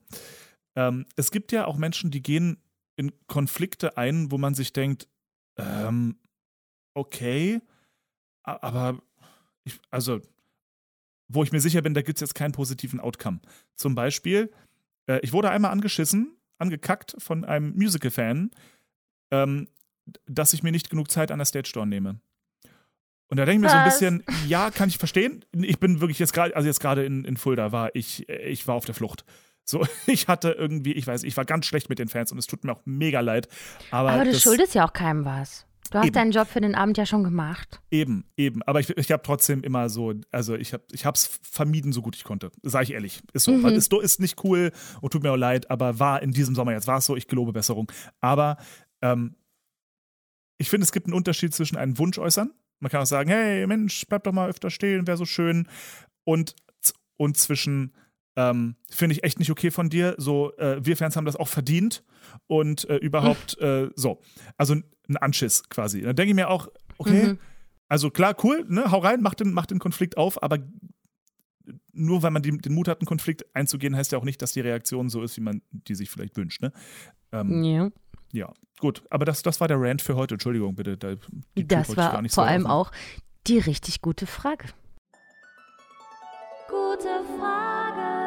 Ähm, 0.74 1.07
es 1.16 1.31
gibt 1.31 1.53
ja 1.53 1.66
auch 1.66 1.77
Menschen, 1.77 2.11
die 2.11 2.22
gehen 2.22 2.61
in 2.97 3.12
Konflikte 3.29 3.97
ein, 3.97 4.31
wo 4.33 4.39
man 4.39 4.55
sich 4.55 4.72
denkt, 4.72 5.09
ähm, 5.57 6.18
okay, 6.95 7.61
aber 8.43 9.01
ich, 9.67 9.81
also, 9.91 10.21
wo 11.29 11.43
ich 11.43 11.53
mir 11.53 11.61
sicher 11.61 11.83
bin, 11.83 11.95
da 11.95 12.03
gibt 12.03 12.17
es 12.17 12.21
jetzt 12.21 12.35
keinen 12.35 12.53
positiven 12.53 13.01
Outcome. 13.01 13.41
Zum 13.75 13.95
Beispiel, 13.95 14.51
äh, 15.07 15.21
ich 15.21 15.33
wurde 15.33 15.51
einmal 15.51 15.73
angeschissen, 15.73 16.37
angekackt 16.59 17.17
von 17.19 17.45
einem 17.45 17.75
Musical-Fan, 17.75 18.51
ähm, 19.33 19.69
dass 20.27 20.53
ich 20.53 20.62
mir 20.62 20.73
nicht 20.73 20.89
genug 20.89 21.11
Zeit 21.11 21.31
an 21.31 21.39
der 21.39 21.47
Stage 21.47 21.71
Door 21.75 21.87
nehme. 21.87 22.21
Und 23.29 23.39
da 23.39 23.45
denke 23.45 23.57
ich 23.57 23.62
mir 23.62 23.71
so 23.71 23.77
ein 23.77 23.87
Was? 23.87 23.95
bisschen, 23.95 24.25
ja, 24.47 24.71
kann 24.71 24.89
ich 24.89 24.99
verstehen. 24.99 25.45
Ich 25.53 25.81
bin 25.81 26.01
wirklich 26.01 26.21
jetzt 26.21 26.33
gerade, 26.33 26.55
also 26.55 26.69
jetzt 26.69 26.79
gerade 26.79 27.05
in, 27.05 27.25
in 27.25 27.37
Fulda 27.37 27.73
war 27.73 27.95
ich, 27.95 28.29
ich 28.29 28.69
war 28.69 28.77
auf 28.77 28.85
der 28.85 28.95
Flucht. 28.95 29.25
So, 29.64 29.85
ich 30.07 30.29
hatte 30.29 30.53
irgendwie, 30.53 30.93
ich 30.93 31.09
weiß, 31.09 31.25
ich 31.25 31.37
war 31.37 31.45
ganz 31.45 31.67
schlecht 31.67 31.89
mit 31.89 31.99
den 31.99 32.09
Fans 32.09 32.31
und 32.31 32.39
es 32.39 32.47
tut 32.47 32.62
mir 32.62 32.73
auch 32.73 32.83
mega 32.85 33.21
leid. 33.21 33.49
Aber, 33.91 34.12
Aber 34.12 34.25
du 34.25 34.31
das, 34.31 34.43
schuldest 34.43 34.77
ja 34.77 34.87
auch 34.87 34.93
keinem 34.93 35.25
was. 35.25 35.66
Du 35.91 35.99
hast 35.99 36.07
Eben. 36.07 36.14
deinen 36.14 36.30
Job 36.32 36.49
für 36.49 36.61
den 36.61 36.74
Abend 36.74 36.99
ja 36.99 37.07
schon 37.07 37.24
gemacht. 37.24 37.80
Eben, 37.91 38.24
eben. 38.37 38.62
Aber 38.62 38.80
ich, 38.80 38.91
ich 38.91 39.12
habe 39.12 39.22
trotzdem 39.22 39.62
immer 39.62 39.89
so, 39.89 40.14
also 40.30 40.55
ich 40.55 40.72
habe 40.72 40.84
ich 40.93 41.05
es 41.05 41.41
vermieden, 41.43 41.93
so 41.93 42.03
gut 42.03 42.16
ich 42.16 42.24
konnte. 42.24 42.51
Sag 42.62 42.84
ich 42.84 42.93
ehrlich. 42.93 43.20
Ist 43.32 43.45
so. 43.45 43.53
Mhm. 43.53 43.66
Ist, 43.66 43.93
ist 43.93 44.20
nicht 44.20 44.43
cool 44.45 44.72
und 45.01 45.12
tut 45.12 45.22
mir 45.22 45.32
auch 45.32 45.37
leid, 45.37 45.70
aber 45.70 45.99
war 45.99 46.22
in 46.22 46.32
diesem 46.32 46.55
Sommer 46.55 46.72
jetzt, 46.72 46.87
war 46.87 46.99
es 46.99 47.07
so, 47.07 47.16
ich 47.16 47.28
gelobe 47.28 47.53
Besserung. 47.53 47.91
Aber 48.20 48.57
ähm, 49.03 49.37
ich 50.59 50.70
finde, 50.70 50.84
es 50.84 50.93
gibt 50.93 51.07
einen 51.07 51.14
Unterschied 51.14 51.55
zwischen 51.55 51.76
einem 51.76 51.99
Wunsch 51.99 52.18
äußern. 52.18 52.53
Man 52.80 52.91
kann 52.91 53.03
auch 53.03 53.07
sagen, 53.07 53.30
hey 53.30 53.66
Mensch, 53.66 54.05
bleib 54.09 54.24
doch 54.24 54.32
mal 54.32 54.49
öfter 54.49 54.70
stehen, 54.70 55.07
wäre 55.07 55.16
so 55.16 55.24
schön. 55.24 55.68
Und, 56.24 56.55
und 57.16 57.37
zwischen, 57.37 57.95
ähm, 58.37 58.76
finde 58.91 59.14
ich 59.14 59.24
echt 59.24 59.39
nicht 59.39 59.51
okay 59.51 59.70
von 59.70 59.89
dir. 59.89 60.14
So, 60.18 60.55
äh, 60.59 60.84
wir 60.84 60.97
Fans 60.97 61.16
haben 61.16 61.24
das 61.24 61.37
auch 61.37 61.49
verdient 61.49 62.05
und 62.47 62.89
äh, 62.89 62.97
überhaupt 62.97 63.59
äh, 63.61 63.89
so. 63.95 64.20
Also 64.57 64.74
ein 65.09 65.16
Anschiss 65.16 65.68
quasi. 65.68 66.03
Dann 66.03 66.16
denke 66.16 66.30
ich 66.30 66.34
mir 66.37 66.49
auch, 66.51 66.68
okay, 66.99 67.26
Mhm. 67.28 67.39
also 67.89 68.11
klar, 68.11 68.34
cool, 68.45 68.64
ne, 68.68 68.91
hau 68.91 68.99
rein, 68.99 69.20
mach 69.22 69.34
den, 69.34 69.53
mach 69.53 69.66
den 69.66 69.78
Konflikt 69.78 70.16
auf, 70.16 70.43
aber 70.43 70.59
nur 71.93 72.22
weil 72.22 72.30
man 72.30 72.43
die, 72.43 72.57
den 72.59 72.74
Mut 72.74 72.89
hat, 72.89 73.01
einen 73.01 73.07
Konflikt 73.07 73.45
einzugehen, 73.55 73.97
heißt 73.97 74.12
ja 74.12 74.18
auch 74.18 74.24
nicht, 74.24 74.41
dass 74.43 74.53
die 74.53 74.61
Reaktion 74.61 75.09
so 75.09 75.22
ist, 75.22 75.37
wie 75.37 75.41
man 75.41 75.62
die 75.70 75.95
sich 75.95 76.11
vielleicht 76.11 76.37
wünscht. 76.37 76.61
Ne? 76.62 76.72
Ähm, 77.32 77.64
Ja. 77.64 77.91
ja, 78.32 78.53
gut. 78.78 79.03
Aber 79.11 79.24
das, 79.24 79.43
das 79.43 79.61
war 79.61 79.66
der 79.68 79.80
Rant 79.80 80.03
für 80.03 80.14
heute. 80.14 80.34
Entschuldigung, 80.34 80.74
bitte. 80.74 80.97
Da, 80.97 81.14
Das 81.14 81.89
wollte 81.89 81.91
ich 81.91 81.97
gar 81.97 82.12
war 82.12 82.22
nicht 82.22 82.32
so 82.32 82.41
vor 82.43 82.47
allem 82.49 82.66
auch 82.66 82.93
die 83.47 83.59
richtig 83.59 84.03
gute 84.03 84.26
Frage. 84.26 84.66
Gute 86.68 87.09
Frage. 87.39 88.26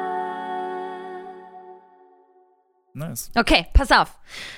Nice. 2.93 3.31
Okay, 3.35 3.67
pass 3.73 3.91
auf. 3.91 4.17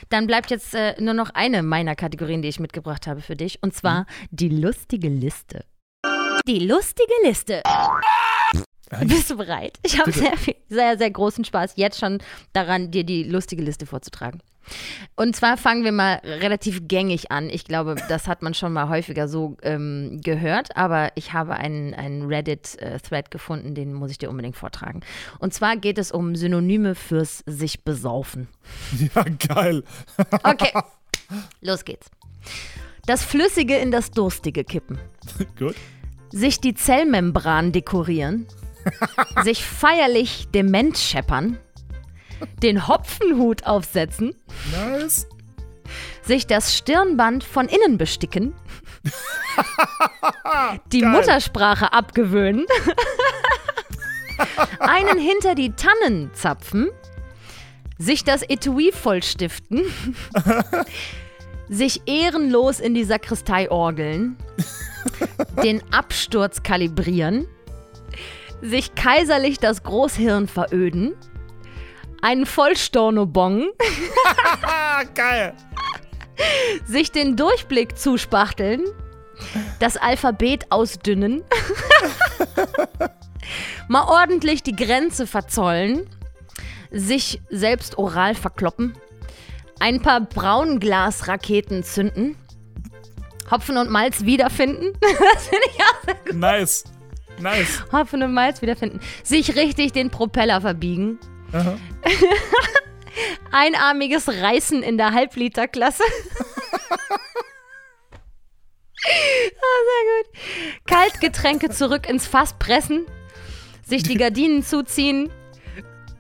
Dann 0.10 0.28
bleibt 0.28 0.52
jetzt 0.52 0.74
äh, 0.74 0.96
nur 1.00 1.14
noch 1.14 1.32
eine 1.32 1.64
meiner 1.64 1.96
Kategorien, 1.96 2.42
die 2.42 2.48
ich 2.48 2.60
mitgebracht 2.60 3.08
habe 3.08 3.22
für 3.22 3.36
dich. 3.36 3.62
Und 3.62 3.74
zwar 3.76 4.06
die 4.32 4.50
lustige 4.50 5.10
Liste. 5.10 5.66
Die 6.48 6.60
lustige 6.60 7.14
Liste. 7.24 7.62
Bist 9.06 9.30
du 9.30 9.38
bereit? 9.38 9.80
Ich 9.84 10.00
habe 10.00 10.12
sehr, 10.12 10.38
viel, 10.38 10.56
sehr, 10.70 10.98
sehr 10.98 11.12
großen 11.12 11.46
Spaß 11.46 11.74
jetzt 11.76 12.00
schon 12.00 12.20
daran, 12.54 12.92
dir 12.92 13.04
die 13.04 13.24
lustige 13.24 13.64
Liste 13.64 13.86
vorzutragen. 13.86 14.42
Und 15.16 15.36
zwar 15.36 15.58
fangen 15.58 15.84
wir 15.84 15.92
mal 15.92 16.22
relativ 16.24 16.88
gängig 16.88 17.32
an. 17.32 17.50
Ich 17.50 17.66
glaube, 17.66 17.96
das 18.10 18.28
hat 18.28 18.42
man 18.42 18.54
schon 18.54 18.74
mal 18.74 18.90
häufiger 18.90 19.28
so 19.28 19.58
ähm, 19.62 20.20
gehört, 20.24 20.76
aber 20.78 21.12
ich 21.16 21.34
habe 21.34 21.56
einen, 21.56 21.94
einen 21.94 22.26
Reddit-Thread 22.26 23.32
gefunden, 23.32 23.76
den 23.76 23.94
muss 23.94 24.12
ich 24.12 24.18
dir 24.18 24.30
unbedingt 24.30 24.56
vortragen. 24.56 25.02
Und 25.40 25.54
zwar 25.54 25.78
geht 25.78 25.98
es 25.98 26.12
um 26.12 26.36
Synonyme 26.36 26.96
fürs 26.96 27.44
sich 27.46 27.84
besaufen. 27.84 28.48
Ja, 29.16 29.26
geil. 29.48 29.84
Okay, 30.44 30.72
los 31.62 31.84
geht's. 31.86 32.10
Das 33.06 33.24
Flüssige 33.24 33.78
in 33.78 33.92
das 33.92 34.12
Durstige 34.12 34.64
kippen. 34.64 35.00
Gut. 35.60 35.76
Sich 36.32 36.60
die 36.60 36.74
Zellmembran 36.74 37.72
dekorieren. 37.72 38.48
sich 39.44 39.64
feierlich 39.66 40.48
dement 40.54 40.98
scheppern. 40.98 41.58
Den 42.62 42.88
Hopfenhut 42.88 43.66
aufsetzen. 43.66 44.36
Nice. 44.72 45.28
Sich 46.24 46.48
das 46.48 46.76
Stirnband 46.76 47.44
von 47.44 47.68
innen 47.68 47.98
besticken. 47.98 48.54
die 50.92 51.02
Geil. 51.02 51.10
Muttersprache 51.10 51.92
abgewöhnen. 51.94 52.66
einen 54.80 55.20
hinter 55.20 55.56
die 55.56 55.72
Tannen 55.72 56.32
zapfen. 56.34 56.90
Sich 57.98 58.24
das 58.24 58.42
Etui 58.44 58.92
vollstiften. 58.92 59.84
sich 61.70 62.02
ehrenlos 62.06 62.80
in 62.80 62.94
die 62.94 63.04
Sakristei 63.04 63.70
orgeln. 63.70 64.38
den 65.64 65.82
Absturz 65.92 66.64
kalibrieren. 66.64 67.48
Sich 68.62 68.94
kaiserlich 68.96 69.58
das 69.60 69.84
Großhirn 69.84 70.48
veröden. 70.48 71.14
Einen 72.22 72.46
Vollstornobong. 72.46 73.72
Geil. 75.16 75.54
sich 76.86 77.12
den 77.12 77.36
Durchblick 77.36 77.98
zuspachteln, 77.98 78.84
das 79.80 79.98
Alphabet 79.98 80.68
ausdünnen, 80.70 81.44
mal 83.88 84.04
ordentlich 84.08 84.64
die 84.64 84.76
Grenze 84.76 85.28
verzollen, 85.28 86.08
sich 86.92 87.42
selbst 87.50 87.98
oral 87.98 88.36
verkloppen, 88.36 88.96
ein 89.80 90.02
paar 90.02 90.22
Braunglasraketen 90.22 91.84
zünden, 91.84 92.36
Hopfen 93.50 93.78
und 93.78 93.90
Malz 93.90 94.24
wiederfinden, 94.24 94.94
das 95.02 95.48
finde 95.48 95.66
ich 95.68 95.82
auch 95.82 96.04
sehr 96.06 96.16
gut. 96.26 96.34
Nice. 96.36 96.84
Nice. 97.40 97.84
Hopfen 97.92 98.22
und 98.22 98.34
Malz 98.34 98.62
wiederfinden, 98.62 99.00
sich 99.24 99.56
richtig 99.56 99.94
den 99.94 100.12
Propeller 100.12 100.62
verbiegen. 100.62 101.20
einarmiges 103.52 104.28
Reißen 104.28 104.84
in 104.84 104.98
der 104.98 105.14
Halbliterklasse. 105.14 106.04
ah, 106.90 106.96
sehr 109.88 110.04
gut. 110.16 110.28
Kaltgetränke 110.88 111.70
zurück 111.70 112.08
ins 112.08 112.28
Fass 112.28 112.56
pressen, 112.58 113.06
sich 113.84 114.04
die 114.04 114.16
Gardinen 114.16 114.64
zuziehen, 114.64 115.30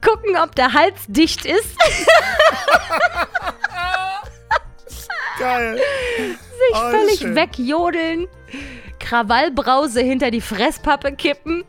gucken, 0.01 0.35
ob 0.37 0.55
der 0.55 0.73
Hals 0.73 0.99
dicht 1.07 1.45
ist, 1.45 1.77
Geil. 5.39 5.77
sich 5.77 6.73
Oh, 6.73 6.91
völlig 6.91 7.35
wegjodeln, 7.35 8.27
Krawallbrause 8.99 10.01
hinter 10.01 10.29
die 10.29 10.41
Fresspappe 10.41 11.15
kippen, 11.15 11.63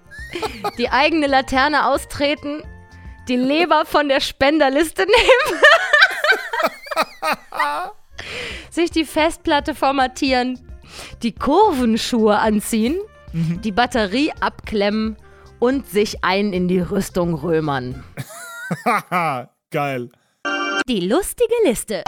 die 0.76 0.90
eigene 0.90 1.26
Laterne 1.26 1.86
austreten, 1.86 2.62
die 3.28 3.36
Leber 3.36 3.84
von 3.86 4.08
der 4.08 4.20
Spenderliste 4.20 5.02
nehmen, 5.02 5.60
sich 8.70 8.90
die 8.90 9.04
Festplatte 9.04 9.74
formatieren, 9.74 10.58
die 11.22 11.32
Kurvenschuhe 11.32 12.38
anziehen, 12.38 12.98
die 13.32 13.72
Batterie 13.72 14.32
abklemmen 14.40 15.16
und 15.58 15.88
sich 15.88 16.24
ein 16.24 16.52
in 16.52 16.68
die 16.68 16.80
Rüstung 16.80 17.34
römern. 17.34 18.04
Geil. 19.70 20.10
Die 20.88 21.00
lustige 21.00 21.54
Liste. 21.64 22.02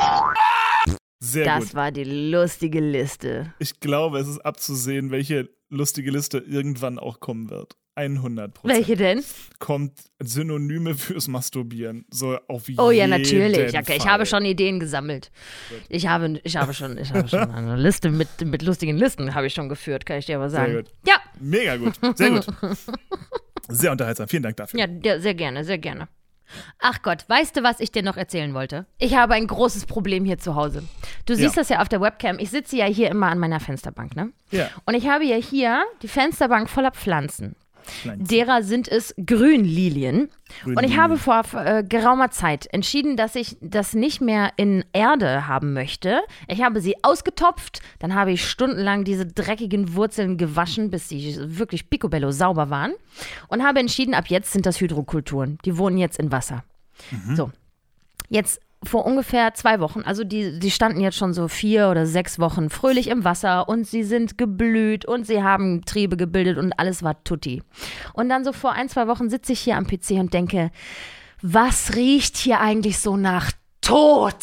Sehr 1.21 1.45
Das 1.45 1.67
gut. 1.69 1.75
war 1.75 1.93
die 1.93 2.05
lustige 2.05 2.81
Liste. 2.81 3.55
Ich 3.59 3.81
glaube, 3.81 4.19
es 4.19 4.29
ist 4.29 4.41
abzusehen, 4.41 5.11
welche 5.11 5.49
lustige 5.71 6.11
Liste 6.11 6.39
irgendwann 6.39 6.99
auch 6.99 7.21
kommen 7.21 7.49
wird. 7.49 7.77
100 7.97 8.53
Welche 8.65 8.97
denn? 8.97 9.23
Kommt 9.59 9.93
Synonyme 10.21 10.95
fürs 10.95 11.29
Masturbieren. 11.29 12.05
So 12.11 12.37
auf 12.49 12.65
Oh 12.79 12.91
ja, 12.91 13.07
jeden 13.07 13.11
natürlich. 13.11 13.77
Okay, 13.77 13.95
ich 13.97 14.03
Fall. 14.03 14.13
habe 14.13 14.27
schon 14.27 14.45
Ideen 14.45 14.81
gesammelt. 14.81 15.31
Ich 15.89 16.07
habe, 16.07 16.41
ich 16.43 16.57
habe 16.57 16.75
schon, 16.75 16.99
ich 16.99 17.13
habe 17.13 17.29
schon 17.29 17.51
eine 17.51 17.77
Liste 17.77 18.11
mit, 18.11 18.29
mit 18.45 18.63
lustigen 18.63 18.97
Listen 18.97 19.35
habe 19.35 19.47
ich 19.47 19.55
schon 19.55 19.69
geführt, 19.69 20.07
kann 20.07 20.19
ich 20.19 20.27
dir 20.27 20.37
aber 20.37 20.51
sagen. 20.51 20.73
Sehr 20.73 20.83
gut. 20.83 20.93
Ja, 21.07 21.15
Mega 21.41 21.77
gut. 21.77 21.95
Sehr 22.17 22.31
gut. 22.31 22.47
Sehr 23.69 23.93
unterhaltsam. 23.93 24.29
Vielen 24.29 24.43
Dank 24.43 24.57
dafür. 24.57 24.79
ja, 24.81 24.87
ja, 25.03 25.19
sehr 25.21 25.35
gerne, 25.35 25.65
sehr 25.65 25.79
gerne. 25.79 26.09
Ach 26.79 27.01
Gott, 27.01 27.25
weißt 27.29 27.57
du, 27.57 27.63
was 27.63 27.81
ich 27.81 27.91
dir 27.91 28.03
noch 28.03 28.19
erzählen 28.19 28.53
wollte? 28.53 28.87
Ich 28.99 29.15
habe 29.17 29.33
ein 29.33 29.47
großes 29.47 29.87
Problem 29.87 30.27
hier 30.27 30.37
zu 30.39 30.55
Hause. 30.55 30.83
Du 31.25 31.35
siehst 31.35 31.57
Ja. 31.57 31.63
das 31.63 31.69
ja 31.71 31.81
auf 31.81 31.89
der 31.89 32.03
Webcam. 32.03 32.39
Ich 32.39 32.51
sitze 32.51 32.77
ja 32.77 32.85
hier 32.85 33.09
immer 33.11 33.29
an 33.29 33.39
meiner 33.39 33.61
Fensterbank, 33.61 34.15
ne? 34.15 34.33
Ja. 34.51 34.69
Und 34.85 34.93
ich 34.95 35.09
habe 35.09 35.25
ja 35.25 35.37
hier 35.37 35.83
die 36.03 36.09
Fensterbank 36.09 36.69
voller 36.69 36.91
Pflanzen. 36.91 37.57
Derer 38.17 38.63
sind 38.63 38.89
es 38.89 39.15
Grünlilien. 39.25 40.29
Und 40.65 40.83
ich 40.85 40.97
habe 40.97 41.17
vor 41.17 41.43
äh, 41.55 41.83
geraumer 41.83 42.31
Zeit 42.31 42.67
entschieden, 42.73 43.17
dass 43.17 43.35
ich 43.35 43.57
das 43.61 43.95
nicht 43.95 44.21
mehr 44.21 44.53
in 44.57 44.85
Erde 44.93 45.47
haben 45.47 45.73
möchte. 45.73 46.21
Ich 46.49 46.63
habe 46.63 46.81
sie 46.81 46.97
ausgetopft, 47.03 47.81
dann 47.99 48.15
habe 48.15 48.33
ich 48.33 48.49
stundenlang 48.49 49.05
diese 49.05 49.27
dreckigen 49.27 49.95
Wurzeln 49.95 50.37
gewaschen, 50.37 50.91
bis 50.91 51.09
sie 51.09 51.37
wirklich 51.41 51.91
picobello 51.91 52.31
sauber 52.31 52.71
waren. 52.71 52.93
Und 53.49 53.63
habe 53.65 53.81
entschieden, 53.81 54.15
ab 54.15 54.27
jetzt 54.29 54.53
sind 54.53 54.67
das 54.67 54.81
Hydrokulturen. 54.81 55.59
Die 55.65 55.79
wohnen 55.79 55.99
jetzt 55.99 56.19
in 56.19 56.33
Wasser. 56.33 56.65
So. 57.35 57.51
Jetzt 58.29 58.61
vor 58.85 59.05
ungefähr 59.07 59.55
zwei 59.55 59.81
Wochen, 59.81 60.03
also 60.03 60.25
die, 60.25 60.59
die 60.59 60.71
standen 60.71 61.01
jetzt 61.01 61.17
schon 61.17 61.35
so 61.35 61.49
vier 61.49 61.89
oder 61.89 62.07
sechs 62.07 62.39
Wochen 62.39 62.71
fröhlich 62.71 63.09
im 63.09 63.25
Wasser 63.25 63.69
und 63.69 63.87
sie 63.87 64.03
sind 64.03 64.39
geblüht 64.39 65.05
und 65.05 65.27
sie 65.27 65.43
haben 65.43 65.85
Triebe 65.85 66.17
gebildet 66.17 66.59
und 66.59 66.73
alles 66.79 67.03
war 67.03 67.23
tutti. 67.25 67.63
Und 68.13 68.29
dann 68.29 68.45
so 68.45 68.53
vor 68.53 68.73
ein, 68.73 68.89
zwei 68.89 69.07
Wochen 69.09 69.31
sitze 69.31 69.53
ich 69.53 69.61
hier 69.61 69.77
am 69.77 69.87
PC 69.87 70.13
und 70.13 70.35
denke, 70.35 70.71
was 71.43 71.95
riecht 71.95 72.37
hier 72.37 72.61
eigentlich 72.61 72.99
so 72.99 73.17
nach 73.17 73.53
Tod? 73.81 74.37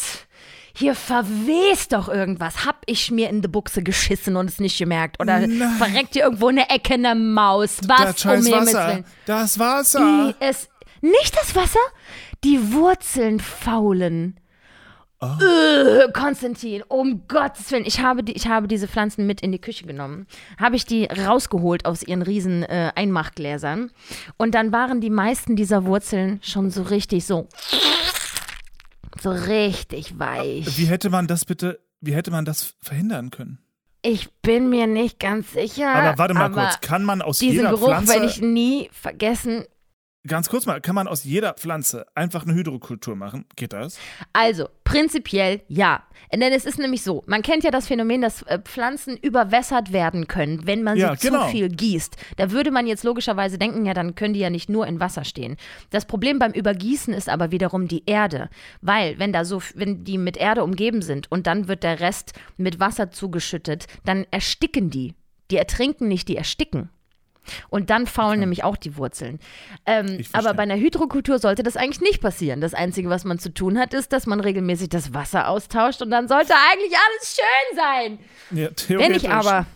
Hier 0.74 0.94
verwest 0.94 1.92
doch 1.92 2.08
irgendwas. 2.08 2.64
Hab 2.64 2.82
ich 2.86 3.10
mir 3.10 3.28
in 3.28 3.42
die 3.42 3.48
Buchse 3.48 3.82
geschissen 3.82 4.36
und 4.36 4.48
es 4.48 4.58
nicht 4.58 4.78
gemerkt? 4.78 5.20
Oder 5.20 5.46
Nein. 5.46 5.70
verreckt 5.76 6.14
hier 6.14 6.22
irgendwo 6.22 6.48
eine 6.48 6.70
Ecke 6.70 6.94
eine 6.94 7.14
Maus? 7.14 7.76
Das 7.76 7.88
Was 7.88 8.10
um 8.10 8.16
scheiß 8.16 8.46
Himmels. 8.46 8.74
Willen? 8.74 9.04
Das 9.26 9.58
Wasser. 9.58 10.34
Es. 10.40 10.68
Nicht 11.02 11.36
das 11.36 11.54
Wasser? 11.54 11.80
Die 12.44 12.72
Wurzeln 12.72 13.40
faulen. 13.40 14.38
Äh, 15.20 16.10
Konstantin, 16.12 16.82
um 16.88 17.28
Gottes 17.28 17.70
Willen, 17.70 17.84
ich 17.84 18.00
habe, 18.00 18.24
die, 18.24 18.32
ich 18.32 18.48
habe 18.48 18.66
diese 18.66 18.88
Pflanzen 18.88 19.24
mit 19.24 19.40
in 19.40 19.52
die 19.52 19.60
Küche 19.60 19.86
genommen. 19.86 20.26
Habe 20.58 20.74
ich 20.74 20.84
die 20.84 21.04
rausgeholt 21.04 21.86
aus 21.86 22.02
ihren 22.02 22.22
riesen 22.22 22.64
äh, 22.64 22.90
Einmachgläsern. 22.96 23.92
Und 24.36 24.56
dann 24.56 24.72
waren 24.72 25.00
die 25.00 25.10
meisten 25.10 25.54
dieser 25.54 25.84
Wurzeln 25.84 26.40
schon 26.42 26.70
so 26.70 26.82
richtig 26.82 27.24
so. 27.24 27.48
So 29.20 29.30
richtig 29.30 30.18
weich. 30.18 30.76
Wie 30.76 30.86
hätte 30.86 31.08
man 31.10 31.28
das 31.28 31.44
bitte, 31.44 31.78
wie 32.00 32.14
hätte 32.14 32.32
man 32.32 32.44
das 32.44 32.74
verhindern 32.80 33.30
können? 33.30 33.58
Ich 34.04 34.32
bin 34.42 34.68
mir 34.68 34.88
nicht 34.88 35.20
ganz 35.20 35.52
sicher. 35.52 35.94
Aber 35.94 36.18
warte 36.18 36.34
mal 36.34 36.46
aber 36.46 36.62
kurz, 36.62 36.80
kann 36.80 37.04
man 37.04 37.22
aus 37.22 37.38
Diesen 37.38 37.58
jeder 37.58 37.70
Geruch 37.70 37.86
Pflanze, 37.86 38.12
werde 38.14 38.26
ich 38.26 38.40
nie 38.40 38.90
vergessen. 38.92 39.64
Ganz 40.26 40.48
kurz 40.48 40.66
mal, 40.66 40.80
kann 40.80 40.94
man 40.94 41.08
aus 41.08 41.24
jeder 41.24 41.54
Pflanze 41.54 42.06
einfach 42.14 42.44
eine 42.44 42.54
Hydrokultur 42.54 43.16
machen? 43.16 43.44
Geht 43.56 43.72
das? 43.72 43.98
Also, 44.32 44.68
prinzipiell 44.84 45.62
ja. 45.68 46.02
Denn 46.32 46.42
es 46.52 46.64
ist 46.64 46.78
nämlich 46.78 47.02
so, 47.02 47.22
man 47.26 47.42
kennt 47.42 47.64
ja 47.64 47.70
das 47.70 47.88
Phänomen, 47.88 48.22
dass 48.22 48.42
äh, 48.42 48.58
Pflanzen 48.60 49.16
überwässert 49.16 49.92
werden 49.92 50.28
können, 50.28 50.66
wenn 50.66 50.82
man 50.82 50.96
Ja, 50.96 51.16
sie 51.16 51.28
genau. 51.28 51.46
zu 51.46 51.50
viel 51.50 51.68
gießt. 51.68 52.16
Da 52.36 52.50
würde 52.50 52.70
man 52.70 52.86
jetzt 52.86 53.04
logischerweise 53.04 53.58
denken, 53.58 53.84
ja, 53.84 53.94
dann 53.94 54.14
können 54.14 54.34
die 54.34 54.40
ja 54.40 54.50
nicht 54.50 54.68
nur 54.68 54.86
in 54.86 55.00
Wasser 55.00 55.24
stehen. 55.24 55.56
Das 55.90 56.06
Problem 56.06 56.38
beim 56.38 56.52
Übergießen 56.52 57.12
ist 57.12 57.28
aber 57.28 57.50
wiederum 57.50 57.88
die 57.88 58.04
Erde. 58.06 58.48
Weil, 58.80 59.18
wenn 59.18 59.32
da 59.32 59.44
so, 59.44 59.62
wenn 59.74 60.04
die 60.04 60.18
mit 60.18 60.36
Erde 60.36 60.62
umgeben 60.64 61.02
sind 61.02 61.30
und 61.30 61.46
dann 61.46 61.68
wird 61.68 61.82
der 61.82 62.00
Rest 62.00 62.32
mit 62.56 62.80
Wasser 62.80 63.10
zugeschüttet, 63.10 63.86
dann 64.04 64.26
ersticken 64.30 64.90
die. 64.90 65.14
Die 65.50 65.56
ertrinken 65.56 66.08
nicht, 66.08 66.28
die 66.28 66.36
ersticken. 66.36 66.88
Und 67.68 67.90
dann 67.90 68.06
faulen 68.06 68.40
nämlich 68.40 68.64
auch 68.64 68.76
die 68.76 68.96
Wurzeln. 68.96 69.38
Ähm, 69.86 70.24
aber 70.32 70.54
bei 70.54 70.62
einer 70.62 70.76
Hydrokultur 70.76 71.38
sollte 71.38 71.62
das 71.62 71.76
eigentlich 71.76 72.00
nicht 72.00 72.20
passieren. 72.20 72.60
Das 72.60 72.74
Einzige, 72.74 73.08
was 73.10 73.24
man 73.24 73.38
zu 73.38 73.52
tun 73.52 73.78
hat, 73.78 73.94
ist, 73.94 74.12
dass 74.12 74.26
man 74.26 74.40
regelmäßig 74.40 74.88
das 74.88 75.14
Wasser 75.14 75.48
austauscht 75.48 76.02
und 76.02 76.10
dann 76.10 76.28
sollte 76.28 76.54
eigentlich 76.72 76.92
alles 76.92 77.36
schön 77.36 77.76
sein. 77.76 78.18
Ja, 78.50 78.68
Wenn 78.68 78.74
theoretisch. 78.76 79.22
ich 79.24 79.30
aber. 79.30 79.66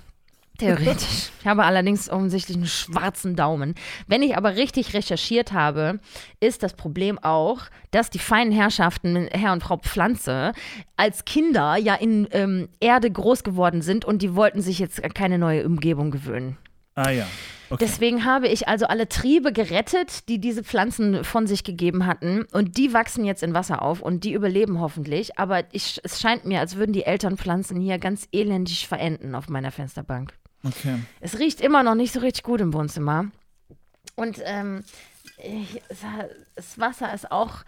Theoretisch. 0.59 1.31
Ich 1.47 1.49
habe 1.49 1.63
allerdings 1.65 2.11
offensichtlich 2.11 2.57
einen 2.57 2.67
schwarzen 2.67 3.37
Daumen. 3.37 3.77
Wenn 4.09 4.21
ich 4.21 4.37
aber 4.37 4.57
richtig 4.57 4.95
recherchiert 4.95 5.53
habe, 5.53 6.01
ist 6.41 6.65
das 6.65 6.75
Problem 6.75 7.21
auch, 7.21 7.61
dass 7.93 8.11
die 8.11 8.19
feinen 8.19 8.53
Herrschaften, 8.53 9.29
Herr 9.31 9.53
und 9.53 9.63
Frau 9.63 9.77
Pflanze, 9.77 10.55
als 10.97 11.25
Kinder 11.25 11.77
ja 11.77 11.95
in 11.95 12.27
ähm, 12.33 12.69
Erde 12.81 13.09
groß 13.09 13.45
geworden 13.45 13.81
sind 13.81 14.05
und 14.05 14.23
die 14.23 14.35
wollten 14.35 14.61
sich 14.61 14.81
jetzt 14.81 15.01
keine 15.15 15.39
neue 15.39 15.65
Umgebung 15.65 16.11
gewöhnen. 16.11 16.59
Ah 16.97 17.11
ja. 17.11 17.27
Okay. 17.69 17.85
Deswegen 17.85 18.25
habe 18.25 18.47
ich 18.49 18.69
also 18.69 18.87
alle 18.87 19.09
Triebe 19.09 19.53
gerettet, 19.53 20.29
die 20.29 20.39
diese 20.39 20.63
Pflanzen 20.63 21.25
von 21.25 21.47
sich 21.47 21.65
gegeben 21.65 22.07
hatten. 22.07 22.45
Und 22.53 22.77
die 22.77 22.93
wachsen 22.93 23.25
jetzt 23.25 23.43
in 23.43 23.55
Wasser 23.55 23.83
auf 23.83 24.01
und 24.01 24.25
die 24.25 24.33
überleben 24.33 24.81
hoffentlich. 24.81 25.39
Aber 25.39 25.65
ich, 25.73 26.01
es 26.05 26.21
scheint 26.21 26.45
mir, 26.45 26.61
als 26.61 26.77
würden 26.77 26.93
die 26.93 27.05
Elternpflanzen 27.05 27.81
hier 27.81 27.99
ganz 27.99 28.29
elendig 28.33 28.87
verenden 28.87 29.35
auf 29.35 29.49
meiner 29.49 29.73
Fensterbank. 29.73 30.33
okay. 30.65 31.01
Es 31.21 31.39
riecht 31.39 31.61
immer 31.61 31.83
noch 31.83 31.97
nicht 31.97 32.13
so 32.13 32.21
richtig 32.21 32.45
gut 32.45 32.61
im 32.61 32.73
Wohnzimmer. 32.73 33.27
Und 34.15 34.41
ähm, 34.45 34.85
ich, 35.39 35.83
das 36.55 36.79
Wasser 36.79 37.13
ist 37.13 37.33
auch, 37.33 37.65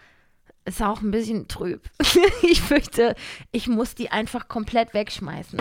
ist 0.63 0.81
auch 0.81 1.01
ein 1.01 1.11
bisschen 1.11 1.49
trüb. 1.49 1.81
ich 2.41 2.61
fürchte, 2.61 3.15
ich 3.51 3.67
muss 3.67 3.95
die 3.95 4.11
einfach 4.11 4.47
komplett 4.47 4.93
wegschmeißen. 4.93 5.59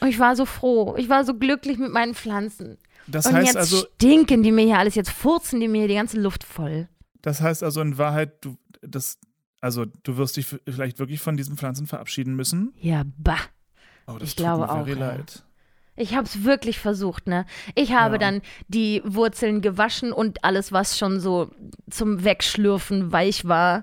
Und 0.00 0.08
ich 0.08 0.18
war 0.18 0.36
so 0.36 0.46
froh. 0.46 0.94
Ich 0.96 1.08
war 1.08 1.24
so 1.24 1.34
glücklich 1.34 1.76
mit 1.76 1.92
meinen 1.92 2.14
Pflanzen. 2.14 2.78
Das 3.10 3.26
Und 3.26 3.34
heißt 3.34 3.46
jetzt 3.46 3.56
also, 3.56 3.78
stinken 3.96 4.42
die 4.42 4.52
mir 4.52 4.64
hier 4.64 4.78
alles, 4.78 4.94
jetzt 4.94 5.10
furzen 5.10 5.60
die 5.60 5.68
mir 5.68 5.78
hier 5.78 5.88
die 5.88 5.94
ganze 5.94 6.20
Luft 6.20 6.44
voll. 6.44 6.88
das 7.22 7.40
heißt 7.40 7.62
also 7.62 7.80
in 7.80 7.96
Wahrheit, 7.98 8.44
du, 8.44 8.56
das, 8.82 9.18
also 9.60 9.84
du 9.84 10.16
wirst 10.16 10.36
dich 10.36 10.46
vielleicht 10.68 10.98
wirklich 10.98 11.20
von 11.20 11.36
diesen 11.36 11.56
Pflanzen 11.56 11.86
verabschieden 11.86 12.36
müssen. 12.36 12.74
Ja, 12.80 13.04
bah. 13.16 13.38
Oh, 14.06 14.18
das 14.18 14.28
Ich 14.28 14.36
tut 14.36 14.44
glaube 14.44 14.62
mir 14.66 14.70
auch, 14.70 14.84
very 14.84 14.98
ja. 14.98 15.16
Ich 15.98 16.14
habe 16.14 16.24
es 16.26 16.44
wirklich 16.44 16.78
versucht, 16.78 17.26
ne? 17.26 17.44
Ich 17.74 17.92
habe 17.92 18.14
Ja. 18.14 18.18
dann 18.18 18.42
die 18.68 19.02
Wurzeln 19.04 19.60
gewaschen 19.60 20.12
und 20.12 20.44
alles, 20.44 20.70
was 20.72 20.96
schon 20.96 21.18
so 21.20 21.50
zum 21.90 22.22
Wegschlürfen 22.24 23.10
weich 23.12 23.46
war, 23.46 23.82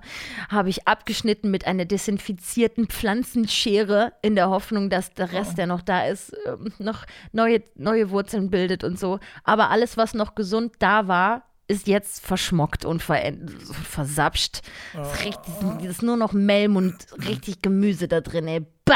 habe 0.50 0.70
ich 0.70 0.88
abgeschnitten 0.88 1.52
mit 1.52 1.68
einer 1.68 1.86
desinfizierten 1.86 2.88
Pflanzenschere 2.88 4.14
in 4.22 4.36
der 4.36 4.50
Hoffnung, 4.50 4.90
dass 4.90 5.14
der 5.14 5.32
Rest, 5.34 5.58
der 5.58 5.68
noch 5.68 5.82
da 5.82 6.06
ist, 6.08 6.34
ähm, 6.46 6.72
noch 6.80 7.06
neue, 7.34 7.62
neue 7.76 8.10
Wurzeln 8.12 8.50
bildet 8.50 8.84
und 8.84 8.98
so. 9.00 9.20
Aber 9.44 9.70
alles, 9.70 9.98
was 9.98 10.14
noch 10.14 10.36
gesund 10.36 10.74
da 10.80 11.08
war, 11.08 11.44
ist 11.68 11.88
jetzt 11.88 12.24
verschmockt 12.26 12.86
und 12.86 13.02
veränd- 13.02 13.52
versapscht. 13.84 14.62
Es 14.94 15.24
riecht, 15.26 15.40
es 15.82 15.86
ist 15.88 16.04
nur 16.04 16.16
noch 16.16 16.32
Melm 16.32 16.76
und 16.76 16.96
richtig 17.28 17.62
Gemüse 17.64 18.08
da 18.08 18.22
drin, 18.22 18.48
ey. 18.48 18.62
Bah! 18.86 18.96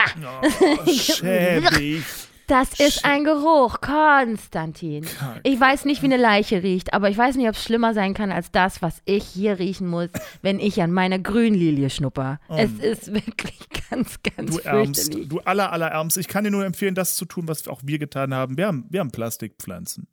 Oh, 0.85 0.91
schäbig. 0.91 2.03
Das 2.49 2.79
ist 2.79 3.05
ein 3.05 3.25
Geruch, 3.25 3.79
Konstantin. 3.79 5.05
Ich 5.43 5.59
weiß 5.59 5.85
nicht, 5.85 6.01
wie 6.01 6.07
eine 6.07 6.17
Leiche 6.17 6.63
riecht, 6.63 6.93
aber 6.93 7.07
ich 7.11 7.17
weiß 7.17 7.35
nicht, 7.35 7.47
ob 7.47 7.53
es 7.53 7.63
schlimmer 7.63 7.93
sein 7.93 8.15
kann 8.15 8.31
als 8.31 8.51
das, 8.51 8.81
was 8.81 9.03
ich 9.05 9.23
hier 9.23 9.59
riechen 9.59 9.87
muss, 9.87 10.09
wenn 10.41 10.59
ich 10.59 10.81
an 10.81 10.91
meiner 10.91 11.19
Grünlilie 11.19 11.91
schnupper. 11.91 12.39
Es 12.49 12.71
ist 12.79 13.13
wirklich 13.13 13.59
ganz, 13.91 14.17
ganz 14.23 14.55
Du 14.55 14.57
ärmst, 14.63 15.13
du 15.13 15.39
aller, 15.41 15.71
aller 15.71 15.89
ärmst. 15.89 16.17
Ich 16.17 16.27
kann 16.27 16.43
dir 16.43 16.49
nur 16.49 16.65
empfehlen, 16.65 16.95
das 16.95 17.15
zu 17.15 17.25
tun, 17.25 17.47
was 17.47 17.67
auch 17.67 17.81
wir 17.83 17.99
getan 17.99 18.33
haben. 18.33 18.57
Wir 18.57 18.65
haben, 18.65 18.87
wir 18.89 19.01
haben 19.01 19.11
Plastikpflanzen. 19.11 20.07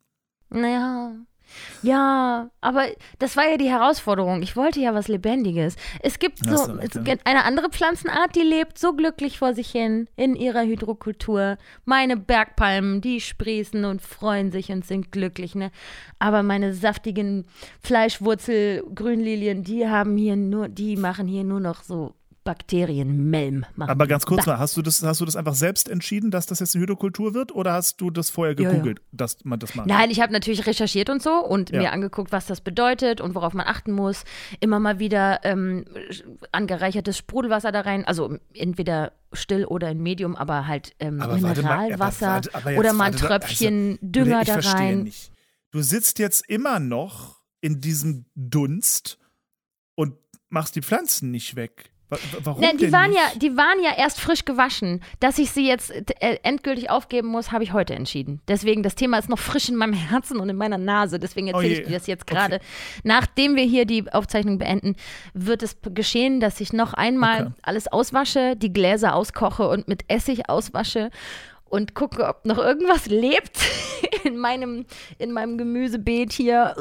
Naja. 0.51 1.13
Ja, 1.81 2.49
aber 2.61 2.85
das 3.19 3.37
war 3.37 3.47
ja 3.49 3.57
die 3.57 3.69
Herausforderung. 3.69 4.41
Ich 4.41 4.55
wollte 4.55 4.79
ja 4.79 4.93
was 4.93 5.07
Lebendiges. 5.07 5.75
Es 6.01 6.19
gibt 6.19 6.39
so 6.39 6.55
recht, 6.55 6.95
es 6.95 7.03
gibt 7.03 7.25
eine 7.25 7.43
andere 7.43 7.69
Pflanzenart, 7.69 8.35
die 8.35 8.41
lebt 8.41 8.77
so 8.77 8.93
glücklich 8.93 9.39
vor 9.39 9.53
sich 9.53 9.69
hin 9.69 10.07
in 10.15 10.35
ihrer 10.35 10.63
Hydrokultur. 10.63 11.57
Meine 11.85 12.17
Bergpalmen, 12.17 13.01
die 13.01 13.21
sprießen 13.21 13.85
und 13.85 14.01
freuen 14.01 14.51
sich 14.51 14.69
und 14.71 14.85
sind 14.85 15.11
glücklich, 15.11 15.55
ne? 15.55 15.71
Aber 16.19 16.43
meine 16.43 16.73
saftigen 16.73 17.45
Fleischwurzel-Grünlilien, 17.81 19.63
die 19.63 19.87
haben 19.87 20.17
hier 20.17 20.35
nur, 20.35 20.67
die 20.67 20.97
machen 20.97 21.27
hier 21.27 21.43
nur 21.43 21.59
noch 21.59 21.83
so 21.83 22.13
Bakterienmelm 22.47 23.65
machen. 23.75 23.89
Aber 23.89 24.07
ganz 24.07 24.25
kurz 24.25 24.45
mal, 24.45 24.57
hast 24.57 24.77
du, 24.77 24.81
das, 24.81 25.03
hast 25.03 25.19
du 25.19 25.25
das 25.25 25.35
einfach 25.35 25.53
selbst 25.53 25.89
entschieden, 25.89 26.31
dass 26.31 26.45
das 26.45 26.61
jetzt 26.61 26.75
eine 26.75 26.83
Hydrokultur 26.83 27.33
wird 27.33 27.51
oder 27.53 27.73
hast 27.73 27.99
du 27.99 28.09
das 28.09 28.29
vorher 28.29 28.55
Ja, 28.55 28.61
ja. 28.63 28.69
gegoogelt, 28.71 29.01
dass 29.11 29.43
man 29.43 29.59
das 29.59 29.75
macht? 29.75 29.87
Nein, 29.87 30.09
ich 30.11 30.21
habe 30.21 30.31
natürlich 30.31 30.65
recherchiert 30.65 31.09
und 31.09 31.21
so 31.21 31.31
und 31.45 31.71
Ja. 31.71 31.81
mir 31.81 31.91
angeguckt, 31.91 32.31
was 32.31 32.45
das 32.45 32.61
bedeutet 32.61 33.19
und 33.19 33.35
worauf 33.35 33.53
man 33.53 33.67
achten 33.67 33.91
muss. 33.91 34.23
Immer 34.61 34.79
mal 34.79 34.97
wieder 34.99 35.41
ähm, 35.43 35.83
angereichertes 36.53 37.17
Sprudelwasser 37.17 37.73
da 37.73 37.81
rein, 37.81 38.05
also 38.05 38.37
entweder 38.53 39.11
still 39.33 39.65
oder 39.65 39.91
in 39.91 40.01
Medium, 40.01 40.37
aber 40.37 40.67
halt 40.67 40.95
ähm, 40.99 41.19
Aber 41.21 41.41
warte 41.41 41.61
mal, 41.63 41.71
aber 41.71 41.81
Mineralwasser 41.81 42.41
aber 42.53 42.71
jetzt 42.71 42.79
oder 42.79 42.93
mal 42.93 43.05
ein 43.05 43.15
Tröpfchen 43.15 43.91
also, 43.91 43.97
Dünger 44.01 44.41
ich 44.41 44.47
da 44.47 44.53
verstehe 44.53 44.73
rein. 44.73 45.03
Nicht. 45.03 45.31
Du 45.71 45.81
sitzt 45.81 46.17
jetzt 46.19 46.47
immer 46.49 46.79
noch 46.79 47.41
in 47.59 47.81
diesem 47.81 48.25
Dunst 48.35 49.19
und 49.95 50.15
machst 50.47 50.77
die 50.77 50.81
Pflanzen 50.81 51.29
nicht 51.31 51.57
weg. 51.57 51.91
Wa- 52.09 52.15
wa- 52.17 52.39
Warum 52.43 52.61
Ne, 52.61 52.71
die 52.73 52.77
denn 52.85 52.91
waren 52.93 53.09
nicht? 53.09 53.19
ja, 53.19 53.39
die 53.39 53.57
waren 53.57 53.83
ja 53.83 53.91
erst 53.97 54.21
frisch 54.21 54.45
gewaschen. 54.45 55.01
Dass 55.19 55.37
ich 55.39 55.51
sie 55.51 55.67
jetzt 55.67 55.91
äh, 55.91 56.37
endgültig 56.43 56.89
aufgeben 56.89 57.27
muss, 57.27 57.51
habe 57.51 57.63
ich 57.65 57.73
heute 57.73 57.95
entschieden. 57.95 58.41
Deswegen, 58.47 58.81
das 58.81 58.95
Thema 58.95 59.17
ist 59.17 59.27
noch 59.29 59.39
frisch 59.39 59.67
in 59.67 59.75
meinem 59.75 59.93
Herzen 60.09 60.39
und 60.39 60.47
in 60.49 60.55
meiner 60.55 60.77
Nase. 60.77 61.19
Deswegen 61.19 61.47
erzähle 61.47 61.67
Oh 61.75 61.79
ich 61.81 61.85
dir 61.87 61.93
das 61.93 62.07
jetzt 62.07 62.23
Okay. 62.23 62.35
gerade. 62.35 62.59
Nachdem 63.03 63.55
wir 63.57 63.63
hier 63.65 63.85
die 63.85 64.09
Aufzeichnung 64.11 64.57
beenden, 64.57 64.95
wird 65.33 65.63
es 65.63 65.77
geschehen, 65.81 66.39
dass 66.39 66.61
ich 66.61 66.71
noch 66.71 66.93
einmal 66.93 67.47
Okay. 67.47 67.51
alles 67.63 67.87
auswasche, 67.89 68.55
die 68.55 68.71
Gläser 68.71 69.13
auskoche 69.13 69.67
und 69.67 69.87
mit 69.89 70.05
Essig 70.07 70.49
auswasche 70.49 71.09
und 71.69 71.93
gucke, 71.93 72.25
ob 72.25 72.45
noch 72.45 72.57
irgendwas 72.57 73.07
lebt 73.07 73.59
in 74.23 74.37
meinem, 74.37 74.85
in 75.17 75.31
meinem 75.31 75.57
Gemüsebeet 75.57 76.31
hier. 76.31 76.75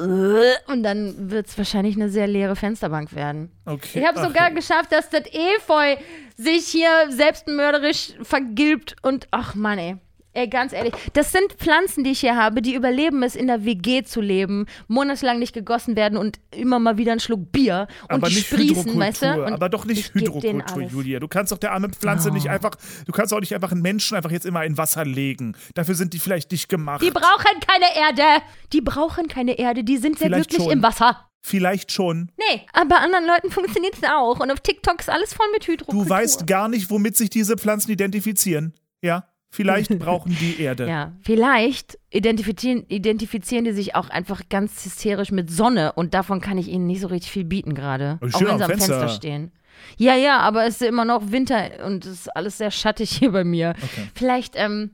Und 0.67 0.83
dann 0.83 1.31
wird 1.31 1.47
es 1.47 1.59
wahrscheinlich 1.59 1.97
eine 1.97 2.09
sehr 2.09 2.27
leere 2.27 2.57
Fensterbank 2.57 3.15
werden. 3.15 3.51
Okay. 3.65 4.01
Ich 4.01 4.07
habe 4.07 4.21
sogar 4.21 4.51
geschafft, 4.51 4.93
dass 4.93 5.11
das 5.11 5.25
Efeu 5.33 5.97
sich 6.37 6.67
hier 6.67 6.91
selbstmörderisch 7.09 8.15
vergilbt 8.23 8.97
und 9.03 9.29
ach 9.31 9.55
Mann, 9.55 9.79
ey. 9.79 9.97
Ey, 10.37 10.49
ganz 10.49 10.73
ehrlich, 10.75 10.93
das 11.15 11.33
sind 11.33 11.55
Pflanzen, 11.55 12.05
die 12.05 12.11
ich 12.11 12.21
hier 12.21 12.37
habe, 12.37 12.61
die 12.61 12.75
überleben 12.75 13.23
es, 13.23 13.35
in 13.35 13.47
der 13.47 13.65
WG 13.65 14.03
zu 14.03 14.21
leben, 14.21 14.67
monatelang 14.87 15.39
nicht 15.39 15.55
gegossen 15.55 15.97
werden 15.97 16.19
und 16.19 16.39
immer 16.55 16.79
mal 16.79 16.99
wieder 16.99 17.13
einen 17.13 17.21
Schluck 17.21 17.53
Bier 17.53 17.89
und 18.03 18.11
aber 18.13 18.29
die 18.29 18.35
nicht 18.35 18.47
sprießen, 18.49 18.69
Hydrokultur, 18.69 19.01
weißt 19.01 19.23
du? 19.23 19.45
Und 19.47 19.53
aber 19.55 19.69
doch 19.71 19.87
nicht 19.87 20.13
Hydrokultur. 20.15 20.83
Julia. 20.83 21.21
Du 21.21 21.29
kannst 21.29 21.53
doch 21.53 21.59
der 21.59 21.73
armen 21.73 21.93
Pflanze 21.93 22.31
nicht 22.31 22.47
Oh. 22.49 22.51
einfach, 22.51 22.73
du 23.07 23.13
kannst 23.13 23.33
auch 23.33 23.41
nicht 23.41 23.55
einfach 23.55 23.73
einen 23.73 23.81
Menschen 23.81 24.15
einfach 24.17 24.31
jetzt 24.31 24.45
immer 24.45 24.63
in 24.65 24.77
Wasser 24.77 25.05
legen. 25.07 25.57
Dafür 25.75 25.95
sind 25.95 26.13
die 26.13 26.19
vielleicht 26.19 26.51
nicht 26.53 26.69
gemacht. 26.69 27.01
Die 27.03 27.11
brauchen 27.11 27.61
keine 27.67 27.87
Erde. 27.97 28.43
Die 28.75 28.83
brauchen 28.83 29.29
keine 29.29 29.59
Erde, 29.59 29.85
die 29.85 29.97
sind 29.97 30.19
sehr 30.19 30.29
Vielleicht 30.29 30.51
glücklich 30.51 30.65
schon. 30.69 30.73
im 30.79 30.83
Wasser. 30.83 31.29
vielleicht 31.43 31.93
schon. 31.93 32.31
Nee, 32.37 32.63
aber 32.75 32.91
bei 32.91 32.97
anderen 32.97 33.25
Leuten 33.27 33.51
funktioniert 33.51 33.95
es 33.95 34.03
auch. 34.07 34.41
Und 34.41 34.51
auf 34.51 34.61
TikTok 34.61 35.01
ist 35.01 35.09
alles 35.09 35.33
voll 35.33 35.47
mit 35.53 35.67
Hydrokultur. 35.67 36.05
Du 36.05 36.11
weißt 36.11 36.47
gar 36.47 36.69
nicht, 36.69 36.91
womit 36.91 37.17
sich 37.17 37.31
diese 37.31 37.57
Pflanzen 37.57 37.91
identifizieren. 37.93 38.75
Ja? 39.01 39.25
Vielleicht 39.57 39.89
brauchen 39.99 40.37
die 40.39 40.61
Erde. 40.61 40.87
Ja, 40.87 41.13
vielleicht 41.23 41.99
identifizieren, 42.11 42.85
identifizieren 42.89 43.65
die 43.65 43.73
sich 43.73 43.95
auch 43.95 44.11
einfach 44.11 44.43
ganz 44.51 44.85
hysterisch 44.85 45.33
mit 45.33 45.51
Sonne 45.51 45.93
und 45.93 46.13
davon 46.13 46.43
kann 46.43 46.59
ich 46.59 46.69
ihnen 46.69 46.87
nicht 46.87 47.01
so 47.01 47.07
richtig 47.09 47.31
viel 47.31 47.45
bieten 47.45 47.75
gerade. 47.75 48.19
Auch 48.21 48.39
schön 48.39 48.49
wenn 48.49 48.59
sie 48.59 48.65
am 48.65 48.71
am 48.71 48.79
Fenster. 48.79 48.99
Fenster. 48.99 49.09
stehen. 49.17 49.53
Ja, 49.97 50.15
ja, 50.15 50.41
aber 50.41 50.67
es 50.67 50.81
ist 50.81 50.89
immer 50.89 51.05
noch 51.05 51.31
Winter 51.33 51.85
und 51.87 52.05
es 52.05 52.13
ist 52.13 52.37
alles 52.37 52.59
sehr 52.59 52.71
schattig 52.71 53.11
hier 53.11 53.33
bei 53.33 53.45
mir. 53.45 53.75
Okay. 53.83 54.09
Vielleicht, 54.15 54.55
ähm, 54.57 54.91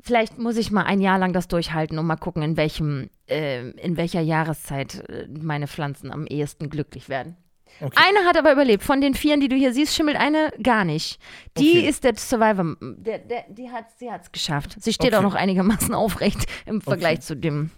vielleicht 0.00 0.38
muss 0.38 0.56
ich 0.56 0.70
mal 0.70 0.84
ein 0.84 1.00
Jahr 1.00 1.18
lang 1.18 1.32
das 1.32 1.48
durchhalten 1.48 1.98
und 1.98 2.06
mal 2.06 2.16
gucken, 2.16 2.42
in 2.42 2.56
welchem, 2.56 3.10
äh, 3.28 3.70
in 3.70 3.96
welcher 3.96 4.20
Jahreszeit 4.20 5.08
äh, 5.08 5.26
meine 5.28 5.66
Pflanzen 5.66 6.12
am 6.12 6.26
ehesten 6.26 6.70
glücklich 6.70 7.08
werden. 7.08 7.36
Okay. 7.80 7.96
Eine 7.96 8.26
hat 8.26 8.36
aber 8.36 8.52
überlebt. 8.52 8.82
Von 8.82 9.00
den 9.00 9.14
vieren, 9.14 9.40
die 9.40 9.48
du 9.48 9.56
hier 9.56 9.72
siehst, 9.72 9.94
schimmelt 9.94 10.16
eine 10.16 10.50
gar 10.62 10.84
nicht. 10.84 11.18
Die 11.58 11.78
Okay. 11.78 11.88
ist 11.88 12.04
der 12.04 12.16
Survivor. 12.16 12.76
Der, 12.80 13.18
der, 13.18 13.44
die 13.50 13.70
hat 13.70 13.86
sie 13.98 14.10
hat's 14.10 14.32
geschafft. 14.32 14.76
Sie 14.80 14.92
steht 14.92 15.08
Okay. 15.08 15.16
auch 15.16 15.22
noch 15.22 15.34
einigermaßen 15.34 15.94
aufrecht 15.94 16.46
im 16.64 16.80
Vergleich 16.80 17.20
zu 17.20 17.36
dem, 17.36 17.70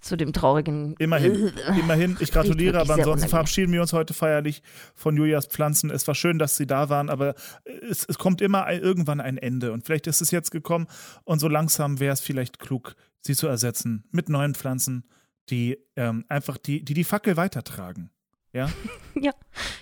zu 0.00 0.16
dem 0.16 0.32
traurigen. 0.32 0.94
Immerhin, 0.98 1.52
immerhin. 1.80 2.16
Ich 2.20 2.32
gratuliere, 2.32 2.80
aber 2.80 2.94
ansonsten 2.94 3.28
verabschieden 3.28 3.72
wir 3.72 3.80
uns 3.82 3.92
heute 3.92 4.14
feierlich 4.14 4.62
von 4.94 5.16
Julias 5.16 5.46
Pflanzen. 5.46 5.90
Es 5.90 6.06
war 6.08 6.14
schön, 6.14 6.38
dass 6.38 6.56
sie 6.56 6.66
da 6.66 6.88
waren, 6.88 7.08
aber 7.08 7.34
es, 7.88 8.04
es 8.08 8.18
kommt 8.18 8.40
immer 8.40 8.64
ein, 8.64 8.80
irgendwann 8.80 9.20
ein 9.20 9.38
Ende. 9.38 9.72
Und 9.72 9.86
vielleicht 9.86 10.06
ist 10.06 10.20
es 10.20 10.30
jetzt 10.30 10.50
gekommen 10.50 10.86
und 11.24 11.38
so 11.38 11.48
langsam 11.48 12.00
wäre 12.00 12.12
es 12.12 12.20
vielleicht 12.20 12.58
klug, 12.58 12.94
sie 13.20 13.34
zu 13.36 13.46
ersetzen 13.46 14.04
mit 14.10 14.28
neuen 14.28 14.54
Pflanzen, 14.54 15.04
die 15.50 15.78
ähm, 15.94 16.24
einfach 16.28 16.56
die, 16.58 16.84
die 16.84 16.94
die 16.94 17.04
Fackel 17.04 17.36
weitertragen. 17.36 18.10
Ja? 18.56 18.68
Ja, 19.18 19.30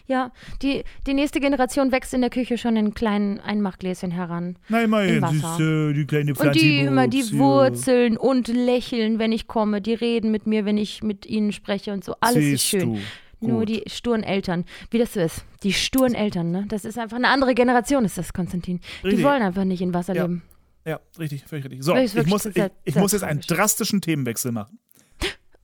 ja. 0.06 0.30
Die, 0.62 0.84
die 1.08 1.12
nächste 1.14 1.40
Generation 1.40 1.90
wächst 1.90 2.14
in 2.14 2.20
der 2.20 2.30
Küche 2.30 2.56
schon 2.56 2.76
in 2.76 2.94
kleinen 2.94 3.40
Einmachgläschen 3.40 4.12
heran. 4.12 4.56
Na, 4.68 4.82
immerhin, 4.84 5.16
Im 5.16 5.22
Wasser. 5.22 5.32
siehst 5.34 5.58
du, 5.58 5.92
die 5.92 6.06
kleine 6.06 6.34
Pflanze. 6.36 6.50
Und 6.60 6.62
die 6.62 6.78
immer 6.78 7.08
die 7.08 7.20
ja. 7.22 7.32
Wurzeln 7.38 8.16
und 8.16 8.46
lächeln, 8.46 9.18
wenn 9.18 9.32
ich 9.32 9.48
komme. 9.48 9.80
Die 9.82 9.94
reden 9.94 10.30
mit 10.30 10.46
mir, 10.46 10.64
wenn 10.66 10.78
ich 10.78 11.02
mit 11.02 11.26
ihnen 11.26 11.50
spreche 11.50 11.92
und 11.92 12.04
so. 12.04 12.14
Alles 12.20 12.36
ist 12.36 12.44
Siehst 12.44 12.64
schön. 12.66 12.94
Du. 13.40 13.46
Nur 13.48 13.58
Gut. 13.60 13.70
die 13.70 13.82
sturen 13.88 14.22
Eltern, 14.22 14.64
wie 14.92 14.98
das 14.98 15.14
so 15.14 15.20
ist. 15.20 15.44
Die 15.64 15.72
sturen 15.72 16.14
Eltern, 16.14 16.52
ne? 16.52 16.64
Das 16.68 16.84
ist 16.84 16.96
einfach 16.96 17.16
eine 17.16 17.26
andere 17.26 17.54
Generation, 17.56 18.04
ist 18.04 18.16
das, 18.16 18.32
Konstantin. 18.32 18.78
Die 19.02 19.08
Richtig. 19.08 19.24
wollen 19.24 19.42
einfach 19.42 19.64
nicht 19.64 19.80
in 19.82 19.92
Wasser 19.92 20.14
Ja. 20.14 20.22
leben. 20.22 20.42
Ja, 20.86 21.00
richtig, 21.18 21.42
völlig 21.44 21.64
richtig. 21.64 21.82
So, 21.82 21.92
Das 21.94 22.04
ist 22.04 22.16
ich 22.16 22.26
muss, 22.26 22.46
ich, 22.46 22.54
ich 22.84 22.94
muss 22.94 23.10
jetzt 23.10 23.24
einen 23.24 23.40
drastischen 23.40 24.00
Themenwechsel 24.00 24.52
machen. 24.52 24.78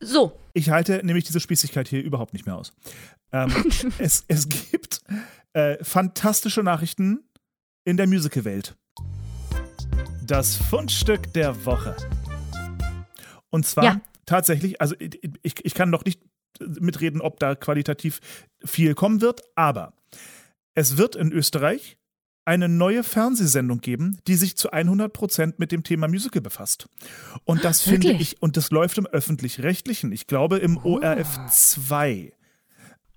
So, 0.03 0.33
Ich 0.55 0.71
halte 0.71 1.05
nämlich 1.05 1.25
diese 1.25 1.41
Spießigkeit 1.41 1.87
hier 1.89 2.03
überhaupt 2.03 2.33
nicht 2.33 2.47
mehr 2.47 2.57
aus. 2.57 2.73
Ähm, 3.33 3.53
es, 3.99 4.25
es 4.29 4.49
gibt 4.49 5.03
äh, 5.53 5.83
fantastische 5.85 6.63
Nachrichten 6.63 7.21
in 7.85 7.97
der 7.99 8.07
Musical-Welt. 8.07 8.77
Das 10.27 10.57
Fundstück 10.57 11.33
der 11.35 11.65
Woche. 11.67 11.97
Und 13.51 13.67
zwar 13.67 13.85
Ja. 13.85 14.01
tatsächlich, 14.27 14.81
also 14.81 14.95
ich, 14.99 15.21
ich, 15.43 15.65
ich 15.65 15.75
kann 15.75 15.91
noch 15.91 16.05
nicht 16.05 16.23
mitreden, 16.61 17.21
ob 17.21 17.39
da 17.39 17.55
qualitativ 17.55 18.21
viel 18.65 18.95
kommen 18.95 19.21
wird, 19.21 19.43
aber 19.55 19.93
es 20.75 20.97
wird 20.97 21.15
in 21.17 21.31
Österreich 21.33 21.99
eine 22.51 22.69
neue 22.69 23.05
Fernsehsendung 23.05 23.81
geben, 23.81 24.19
die 24.27 24.35
sich 24.35 24.57
zu 24.57 24.73
100% 24.73 25.55
mit 25.59 25.71
dem 25.71 25.85
Thema 25.85 26.09
Musical 26.09 26.43
befasst. 26.43 26.89
Und 27.45 27.65
das 27.65 27.81
finde 27.81 28.09
Wirklich? 28.09 28.33
ich, 28.33 28.43
und 28.43 28.57
das 28.57 28.73
läuft 28.73 28.99
im 28.99 29.07
Öffentlich-Rechtlichen, 29.07 30.11
ich 30.11 30.27
glaube 30.27 30.59
im 30.59 30.77
ORF 30.77 31.39
2. 31.49 32.33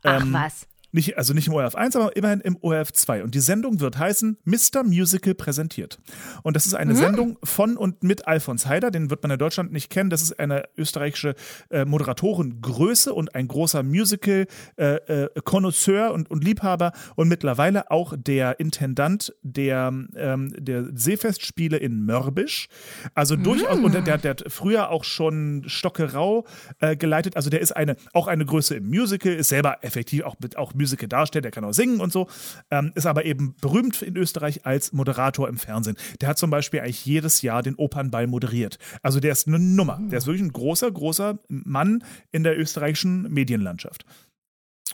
ach 0.04 0.22
Ähm, 0.22 0.34
was. 0.34 0.68
Nicht, 0.94 1.18
also 1.18 1.34
nicht 1.34 1.48
im 1.48 1.54
ORF 1.54 1.74
1, 1.74 1.96
aber 1.96 2.16
immerhin 2.16 2.42
im 2.42 2.56
ORF 2.62 2.94
2. 2.94 3.24
Und 3.24 3.34
die 3.34 3.40
Sendung 3.40 3.80
wird 3.80 3.98
heißen 3.98 4.38
Mr. 4.46 4.84
Musical 4.84 5.34
präsentiert. 5.34 5.98
Und 6.44 6.56
das 6.56 6.68
ist 6.68 6.76
eine 6.76 6.96
Sendung 6.96 7.40
von 7.44 7.78
und 7.78 8.04
mit 8.04 8.28
Alfons 8.28 8.68
Heider, 8.68 8.92
den 8.92 9.10
wird 9.10 9.24
man 9.24 9.32
in 9.32 9.40
Deutschland 9.40 9.72
nicht 9.72 9.90
kennen. 9.90 10.12
Das 10.12 10.22
ist 10.22 10.40
eine 10.40 10.66
österreichische 10.78 11.34
äh, 11.72 11.86
Moderatorengröße 11.86 13.12
und 13.12 13.34
ein 13.34 13.48
großer 13.48 13.82
Musical-Konnoisseur 13.82 16.14
und, 16.14 16.30
und 16.30 16.44
Liebhaber 16.44 16.92
und 17.16 17.28
mittlerweile 17.28 17.90
auch 17.90 18.14
der 18.16 18.60
Intendant 18.60 19.34
der, 19.42 19.92
ähm, 20.16 20.54
der 20.56 20.90
Seefestspiele 20.94 21.78
in 21.78 22.06
Mörbisch. 22.06 22.68
Also 23.16 23.36
durchaus, 23.36 23.80
und 23.80 23.96
der, 23.96 24.04
der, 24.04 24.20
hat 24.30 24.44
früher 24.48 24.92
auch 24.92 25.06
schon 25.06 25.64
Stockerau 25.66 26.46
äh, 26.80 26.96
geleitet. 26.96 27.36
Also 27.36 27.50
der 27.50 27.62
ist 27.62 27.72
eine, 27.72 27.96
auch 28.14 28.28
eine 28.28 28.46
Größe 28.46 28.76
im 28.76 28.90
Musical, 28.90 29.34
ist 29.34 29.50
selber 29.50 29.80
effektiv 29.82 30.24
auch 30.24 30.36
mit 30.40 30.56
auch 30.56 30.76
Musical 30.76 30.83
darstellt, 30.88 31.46
der 31.46 31.52
kann 31.52 31.64
auch 31.64 31.74
singen 31.74 32.00
und 32.00 32.12
so, 32.12 32.28
ähm, 32.72 32.92
ist 32.96 33.06
aber 33.06 33.26
eben 33.26 33.56
berühmt 33.62 34.02
in 34.02 34.16
Österreich 34.18 34.66
als 34.66 34.94
Moderator 34.94 35.48
im 35.50 35.58
Fernsehen. 35.58 35.96
Der 36.22 36.30
hat 36.30 36.38
zum 36.38 36.50
Beispiel 36.50 36.82
eigentlich 36.82 37.06
jedes 37.06 37.42
Jahr 37.42 37.64
den 37.64 37.76
Opernball 37.76 38.28
moderiert. 38.28 38.78
Also 39.02 39.20
der 39.20 39.32
ist 39.32 39.48
eine 39.48 39.60
Nummer. 39.60 40.00
Der 40.12 40.18
ist 40.18 40.28
wirklich 40.28 40.44
ein 40.44 40.54
großer, 40.54 40.92
großer 40.92 41.40
Mann 41.48 42.04
in 42.32 42.44
der 42.44 42.58
österreichischen 42.60 43.32
Medienlandschaft. 43.32 44.06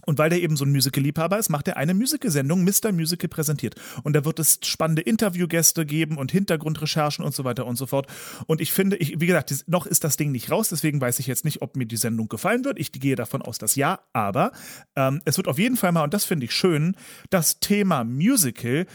Und 0.06 0.18
weil 0.18 0.30
der 0.30 0.42
eben 0.42 0.58
so 0.58 0.66
ein 0.66 0.72
Musical-Liebhaber 0.72 1.38
ist, 1.38 1.50
macht 1.50 1.68
er 1.68 1.78
eine 1.78 1.94
Musical-Sendung, 1.94 2.64
Mr. 2.64 2.92
Musical 2.92 3.30
präsentiert. 3.30 3.76
Und 4.04 4.14
da 4.14 4.26
wird 4.26 4.40
es 4.40 4.60
spannende 4.64 5.02
Interviewgäste 5.02 5.86
geben 5.86 6.18
und 6.18 6.32
Hintergrundrecherchen 6.32 7.24
und 7.24 7.34
so 7.34 7.44
weiter 7.44 7.66
und 7.66 7.76
so 7.76 7.86
fort. 7.86 8.08
Und 8.48 8.62
ich 8.62 8.72
finde, 8.72 8.98
ich, 8.98 9.20
wie 9.20 9.28
gesagt, 9.28 9.66
noch 9.68 9.86
ist 9.86 10.04
das 10.04 10.18
Ding 10.18 10.32
nicht 10.32 10.52
raus, 10.52 10.70
deswegen 10.70 11.02
weiß 11.02 11.20
ich 11.20 11.28
jetzt 11.28 11.46
nicht, 11.46 11.62
ob 11.62 11.76
mir 11.76 11.86
die 11.86 11.98
Sendung 11.98 12.28
gefallen 12.28 12.66
wird. 12.66 12.80
Ich 12.80 12.92
gehe 12.92 13.16
davon 13.16 13.42
aus, 13.42 13.58
dass 13.58 13.76
ja, 13.76 14.00
aber 14.14 14.52
ähm, 14.96 15.22
es 15.26 15.38
wird 15.38 15.48
auf 15.48 15.60
jeden 15.60 15.78
Fall 15.78 15.92
mal, 15.92 16.04
und 16.04 16.14
das 16.14 16.26
finde 16.26 16.46
ich 16.46 16.54
schön, 16.54 16.96
das 17.30 17.60
Thema 17.60 18.04
Musical 18.04 18.86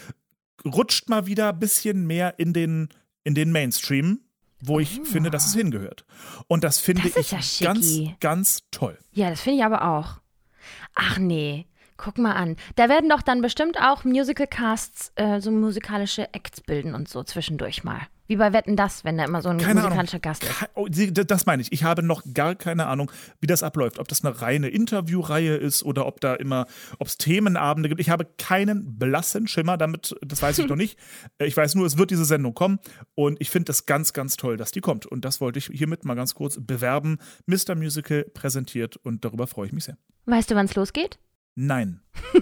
rutscht 0.64 1.08
mal 1.08 1.26
wieder 1.26 1.50
ein 1.50 1.58
bisschen 1.58 2.06
mehr 2.06 2.38
in 2.38 2.52
den, 2.52 2.88
in 3.22 3.34
den 3.34 3.52
Mainstream, 3.52 4.20
wo 4.60 4.80
ich 4.80 5.00
finde, 5.04 5.30
dass 5.30 5.46
es 5.46 5.54
hingehört. 5.54 6.04
Und 6.46 6.64
das 6.64 6.78
finde 6.78 7.02
Das 7.02 7.16
ich 7.16 7.30
ja 7.60 7.72
ganz, 7.72 7.98
ganz 8.20 8.62
toll. 8.70 8.98
Ja, 9.12 9.30
das 9.30 9.42
finde 9.42 9.58
ich 9.58 9.64
aber 9.64 9.82
auch. 9.86 10.20
Ach 10.94 11.18
nee, 11.18 11.66
guck 11.96 12.18
mal 12.18 12.32
an. 12.32 12.56
Da 12.76 12.88
werden 12.88 13.08
doch 13.08 13.22
dann 13.22 13.40
bestimmt 13.42 13.78
auch 13.80 14.04
Musical-Casts 14.04 15.12
äh, 15.16 15.40
so 15.40 15.50
musikalische 15.50 16.32
Acts 16.34 16.60
bilden 16.60 16.94
und 16.94 17.08
so 17.08 17.22
zwischendurch 17.22 17.84
mal. 17.84 18.00
Wie 18.26 18.36
bei 18.36 18.54
Wetten 18.54 18.74
das, 18.74 19.04
wenn 19.04 19.18
da 19.18 19.24
immer 19.26 19.42
so 19.42 19.50
ein 19.50 19.58
Keine 19.58 19.82
musikalischer 19.82 20.14
Ahnung. 20.14 20.22
Gast 20.22 20.44
ist. 20.44 20.68
Oh, 20.74 20.88
das 20.88 21.44
meine 21.44 21.60
ich. 21.60 21.72
Ich 21.72 21.84
habe 21.84 22.02
noch 22.02 22.22
gar 22.32 22.54
keine 22.54 22.86
Ahnung, 22.86 23.10
wie 23.40 23.46
das 23.46 23.62
abläuft. 23.62 23.98
Ob 23.98 24.08
das 24.08 24.24
eine 24.24 24.40
reine 24.40 24.68
Interviewreihe 24.70 25.56
ist 25.56 25.82
oder 25.82 26.06
ob 26.06 26.22
da 26.22 26.34
immer, 26.34 26.66
ob 26.98 27.06
es 27.06 27.18
Themenabende 27.18 27.90
gibt. 27.90 28.00
Ich 28.00 28.08
habe 28.08 28.24
keinen 28.38 28.98
blassen 28.98 29.46
Schimmer 29.46 29.76
damit, 29.76 30.16
das 30.22 30.40
weiß 30.40 30.58
ich 30.60 30.66
noch 30.68 30.76
nicht. 30.76 30.98
Äh, 31.36 31.46
Ich 31.46 31.56
weiß 31.56 31.74
nur, 31.74 31.84
es 31.84 31.98
wird 31.98 32.10
diese 32.10 32.24
Sendung 32.24 32.54
kommen 32.54 32.78
und 33.14 33.38
ich 33.42 33.50
finde 33.50 33.66
das 33.66 33.84
ganz, 33.84 34.14
ganz 34.14 34.38
toll, 34.38 34.56
dass 34.56 34.70
die 34.72 34.80
kommt. 34.80 35.04
Und 35.04 35.26
das 35.26 35.42
wollte 35.42 35.58
ich 35.58 35.66
hiermit 35.66 36.06
mal 36.06 36.14
ganz 36.14 36.34
kurz 36.34 36.58
bewerben. 36.58 37.18
Mr. 37.44 37.74
Musical 37.74 38.24
präsentiert 38.32 38.96
und 38.96 39.26
darüber 39.26 39.46
freue 39.46 39.66
ich 39.66 39.72
mich 39.74 39.84
sehr. 39.84 39.98
Weißt 40.26 40.50
du, 40.50 40.54
wann 40.54 40.66
es 40.66 40.74
losgeht? 40.74 41.18
Nein. 41.54 42.00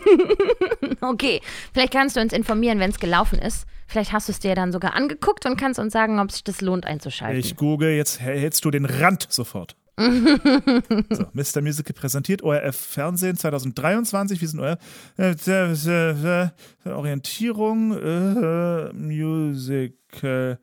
Okay, 1.00 1.40
vielleicht 1.72 1.92
kannst 1.92 2.16
du 2.16 2.20
uns 2.20 2.32
informieren, 2.32 2.78
wenn 2.78 2.90
es 2.90 3.00
gelaufen 3.00 3.40
ist. 3.40 3.66
Vielleicht 3.88 4.12
hast 4.12 4.28
du 4.28 4.32
es 4.32 4.38
dir 4.38 4.54
dann 4.54 4.70
sogar 4.70 4.94
angeguckt 4.94 5.44
und 5.46 5.56
kannst 5.56 5.80
uns 5.80 5.92
sagen, 5.92 6.20
ob 6.20 6.28
es 6.28 6.36
sich 6.36 6.44
das 6.44 6.60
lohnt 6.60 6.86
einzuschalten. 6.86 7.40
Ich 7.40 7.56
google, 7.56 7.90
jetzt 7.90 8.20
hältst 8.20 8.64
du 8.64 8.70
den 8.70 8.84
Rand 8.84 9.26
sofort. 9.28 9.76
so, 9.98 11.26
Mr. 11.32 11.60
Musical 11.60 11.92
präsentiert 11.92 12.42
ORF 12.42 12.76
Fernsehen 12.76 13.36
2023. 13.36 14.40
Wir 14.40 14.48
sind 14.48 14.60
euer 14.60 14.78
äh, 15.18 15.32
äh, 15.32 16.48
Orientierung 16.88 17.98
äh, 17.98 18.92
Musical 18.92 20.58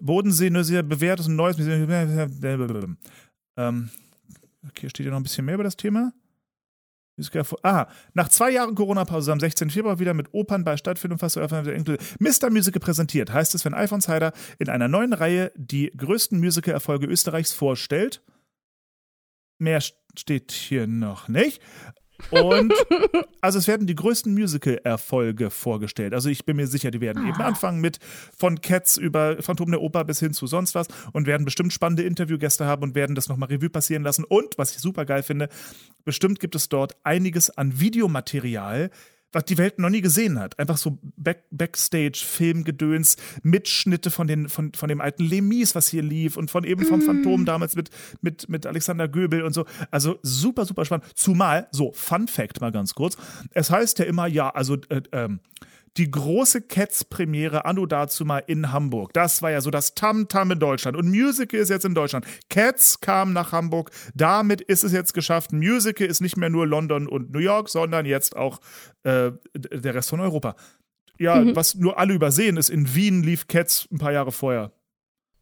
Bodensee 0.00 0.50
nur 0.50 0.64
sehr 0.64 0.82
bewährtes 0.82 1.26
und 1.26 1.36
neues 1.36 1.56
ähm, 3.58 3.90
Okay, 4.68 4.88
steht 4.90 5.06
ja 5.06 5.10
noch 5.10 5.18
ein 5.18 5.22
bisschen 5.22 5.44
mehr 5.44 5.54
über 5.54 5.64
das 5.64 5.76
Thema. 5.76 6.12
Ah, 7.62 7.86
nach 8.12 8.28
zwei 8.28 8.50
Jahren 8.50 8.74
Corona-Pause 8.74 9.32
am 9.32 9.40
16. 9.40 9.70
Februar 9.70 9.98
wieder 9.98 10.12
mit 10.12 10.34
Opern 10.34 10.64
bei 10.64 10.76
Stadtfilm 10.76 11.18
fast 11.18 11.36
Mr. 12.18 12.50
Musical 12.50 12.80
präsentiert, 12.80 13.32
heißt 13.32 13.54
es, 13.54 13.64
wenn 13.64 13.72
Alfons 13.72 14.08
Heider 14.08 14.32
in 14.58 14.68
einer 14.68 14.88
neuen 14.88 15.14
Reihe 15.14 15.50
die 15.56 15.90
größten 15.96 16.38
Musical-Erfolge 16.38 17.06
Österreichs 17.06 17.54
vorstellt. 17.54 18.22
Mehr 19.58 19.80
steht 19.80 20.52
hier 20.52 20.86
noch 20.86 21.28
nicht. 21.28 21.62
Und 22.30 22.72
also 23.40 23.58
es 23.58 23.68
werden 23.68 23.86
die 23.86 23.94
größten 23.94 24.32
Musical-Erfolge 24.32 25.50
vorgestellt. 25.50 26.14
Also 26.14 26.28
ich 26.28 26.44
bin 26.44 26.56
mir 26.56 26.66
sicher, 26.66 26.90
die 26.90 27.00
werden 27.00 27.26
eben 27.26 27.40
anfangen 27.40 27.80
mit 27.80 27.98
von 28.36 28.60
Cats 28.60 28.96
über 28.96 29.42
Phantom 29.42 29.70
der 29.70 29.80
Oper 29.80 30.04
bis 30.04 30.20
hin 30.20 30.32
zu 30.32 30.46
sonst 30.46 30.74
was 30.74 30.88
und 31.12 31.26
werden 31.26 31.44
bestimmt 31.44 31.72
spannende 31.72 32.02
Interviewgäste 32.02 32.66
haben 32.66 32.82
und 32.82 32.94
werden 32.94 33.14
das 33.14 33.28
nochmal 33.28 33.48
Revue 33.48 33.70
passieren 33.70 34.02
lassen. 34.02 34.24
Und, 34.24 34.58
was 34.58 34.72
ich 34.72 34.78
super 34.78 35.04
geil 35.04 35.22
finde, 35.22 35.48
bestimmt 36.04 36.40
gibt 36.40 36.54
es 36.54 36.68
dort 36.68 36.96
einiges 37.04 37.50
an 37.50 37.80
Videomaterial, 37.80 38.90
was 39.36 39.44
die 39.44 39.58
Welt 39.58 39.78
noch 39.78 39.90
nie 39.90 40.00
gesehen 40.00 40.40
hat. 40.40 40.58
Einfach 40.58 40.78
so 40.78 40.98
Back 41.16 41.44
Backstage, 41.50 42.24
Filmgedöns, 42.24 43.16
Mitschnitte 43.42 44.10
von, 44.10 44.26
den, 44.26 44.48
von, 44.48 44.72
von 44.72 44.88
dem 44.88 45.02
alten 45.02 45.24
Lemis, 45.24 45.74
was 45.74 45.88
hier 45.88 46.02
lief 46.02 46.38
und 46.38 46.50
von 46.50 46.64
eben 46.64 46.86
vom 46.86 47.02
Phantom 47.02 47.44
damals 47.44 47.76
mit, 47.76 47.90
mit, 48.22 48.48
mit 48.48 48.66
Alexander 48.66 49.08
Göbel 49.08 49.42
und 49.42 49.52
so. 49.52 49.66
Also 49.90 50.18
super, 50.22 50.64
super 50.64 50.86
spannend. 50.86 51.06
Zumal, 51.14 51.68
so, 51.70 51.92
Fun 51.92 52.28
Fact 52.28 52.62
mal 52.62 52.72
ganz 52.72 52.94
kurz. 52.94 53.18
Es 53.52 53.70
heißt 53.70 53.98
ja 53.98 54.06
immer, 54.06 54.26
ja, 54.26 54.48
also 54.48 54.76
äh, 54.88 55.02
ähm, 55.12 55.40
die 55.96 56.10
große 56.10 56.62
Cats-Premiere 56.62 57.64
anno 57.64 57.86
dazu 57.86 58.24
mal 58.24 58.42
in 58.46 58.72
Hamburg. 58.72 59.12
Das 59.12 59.42
war 59.42 59.50
ja 59.50 59.60
so 59.60 59.70
das 59.70 59.94
Tam-Tam 59.94 60.50
in 60.52 60.58
Deutschland. 60.58 60.96
Und 60.96 61.08
Musical 61.08 61.60
ist 61.60 61.70
jetzt 61.70 61.84
in 61.84 61.94
Deutschland. 61.94 62.26
Cats 62.50 63.00
kam 63.00 63.32
nach 63.32 63.52
Hamburg. 63.52 63.90
Damit 64.14 64.60
ist 64.60 64.84
es 64.84 64.92
jetzt 64.92 65.14
geschafft. 65.14 65.52
Musical 65.52 66.06
ist 66.06 66.20
nicht 66.20 66.36
mehr 66.36 66.50
nur 66.50 66.66
London 66.66 67.06
und 67.06 67.32
New 67.32 67.38
York, 67.38 67.68
sondern 67.68 68.06
jetzt 68.06 68.36
auch 68.36 68.60
äh, 69.04 69.32
der 69.54 69.94
Rest 69.94 70.10
von 70.10 70.20
Europa. 70.20 70.56
Ja, 71.18 71.54
was 71.54 71.74
nur 71.74 71.98
alle 71.98 72.12
übersehen 72.12 72.58
ist, 72.58 72.68
in 72.68 72.94
Wien 72.94 73.22
lief 73.22 73.48
Cats 73.48 73.88
ein 73.90 73.98
paar 73.98 74.12
Jahre 74.12 74.32
vorher. 74.32 74.72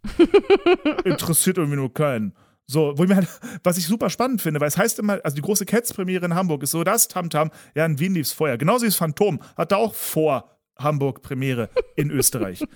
Interessiert 1.04 1.58
irgendwie 1.58 1.78
nur 1.78 1.92
keinen. 1.92 2.34
So, 2.66 2.94
wo 2.96 3.02
ich 3.02 3.08
mir 3.08 3.16
halt, 3.16 3.28
was 3.62 3.76
ich 3.78 3.86
super 3.86 4.10
spannend 4.10 4.40
finde, 4.40 4.60
weil 4.60 4.68
es 4.68 4.78
heißt 4.78 4.98
immer, 4.98 5.20
also 5.24 5.34
die 5.34 5.42
große 5.42 5.66
Cats-Premiere 5.66 6.24
in 6.24 6.34
Hamburg 6.34 6.62
ist 6.62 6.70
so 6.70 6.84
das 6.84 7.08
Tamtam, 7.08 7.50
ja, 7.74 7.84
in 7.84 7.98
Wien 7.98 8.14
lief 8.14 8.26
es 8.26 8.32
vorher. 8.32 8.58
Genauso 8.58 8.82
wie 8.82 8.88
das 8.88 8.96
Phantom 8.96 9.40
hat 9.56 9.72
da 9.72 9.76
auch 9.76 9.94
vor 9.94 10.50
Hamburg 10.78 11.22
Premiere 11.22 11.68
in 11.96 12.10
Österreich. 12.10 12.64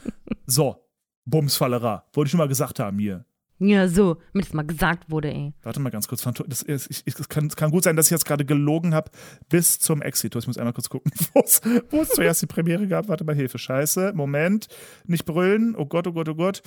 So, 0.50 0.76
Bumsfallera, 1.26 2.06
wollte 2.14 2.28
ich 2.28 2.30
schon 2.30 2.38
mal 2.38 2.48
gesagt 2.48 2.78
haben 2.78 2.98
hier. 2.98 3.26
Ja, 3.58 3.88
so, 3.88 4.18
damit 4.32 4.46
es 4.46 4.52
mal 4.54 4.62
gesagt 4.62 5.10
wurde, 5.10 5.30
ey. 5.30 5.52
Warte 5.62 5.80
mal 5.80 5.90
ganz 5.90 6.06
kurz, 6.06 6.22
Phantom, 6.22 6.48
das, 6.48 6.62
ist, 6.62 6.90
ich, 6.90 7.18
es 7.18 7.28
kann, 7.28 7.48
es 7.48 7.56
kann 7.56 7.70
gut 7.70 7.82
sein, 7.82 7.96
dass 7.96 8.06
ich 8.06 8.12
jetzt 8.12 8.24
gerade 8.24 8.44
gelogen 8.44 8.94
habe 8.94 9.10
bis 9.48 9.78
zum 9.78 10.00
Exitus. 10.00 10.44
Ich 10.44 10.46
muss 10.46 10.58
einmal 10.58 10.72
kurz 10.72 10.88
gucken, 10.88 11.10
wo 11.34 12.00
es 12.00 12.08
zuerst 12.10 12.40
die 12.40 12.46
Premiere 12.46 12.86
gab. 12.86 13.08
Warte 13.08 13.24
mal, 13.24 13.34
Hilfe, 13.34 13.58
scheiße, 13.58 14.12
Moment, 14.14 14.68
nicht 15.06 15.24
brüllen, 15.24 15.74
oh 15.76 15.86
Gott, 15.86 16.06
oh 16.06 16.12
Gott, 16.12 16.28
oh 16.28 16.34
Gott. 16.34 16.62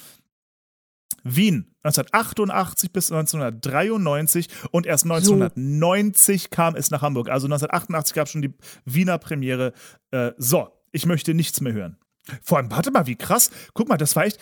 Wien 1.24 1.74
1988 1.84 2.91
bis 2.91 3.11
1993 3.11 4.47
und 4.72 4.86
erst 4.86 5.05
1990 5.05 6.49
kam 6.51 6.76
es 6.76 6.91
nach 6.91 7.01
Hamburg. 7.01 7.30
Also 7.30 7.47
1988 7.47 8.13
gab 8.13 8.26
es 8.28 8.32
schon 8.32 8.41
die 8.41 8.53
Wiener 8.86 9.17
Premiere. 9.17 9.74
Äh, 10.11 10.32
so, 10.38 10.69
ich 10.91 11.05
möchte 11.05 11.34
nichts 11.34 11.61
mehr 11.61 11.74
hören. 11.74 11.97
Vor 12.43 12.59
allem, 12.59 12.69
warte 12.69 12.91
mal, 12.91 13.07
wie 13.07 13.15
krass. 13.15 13.49
Guck 13.74 13.89
mal, 13.89 13.97
das 13.97 14.15
war 14.15 14.26
echt. 14.26 14.39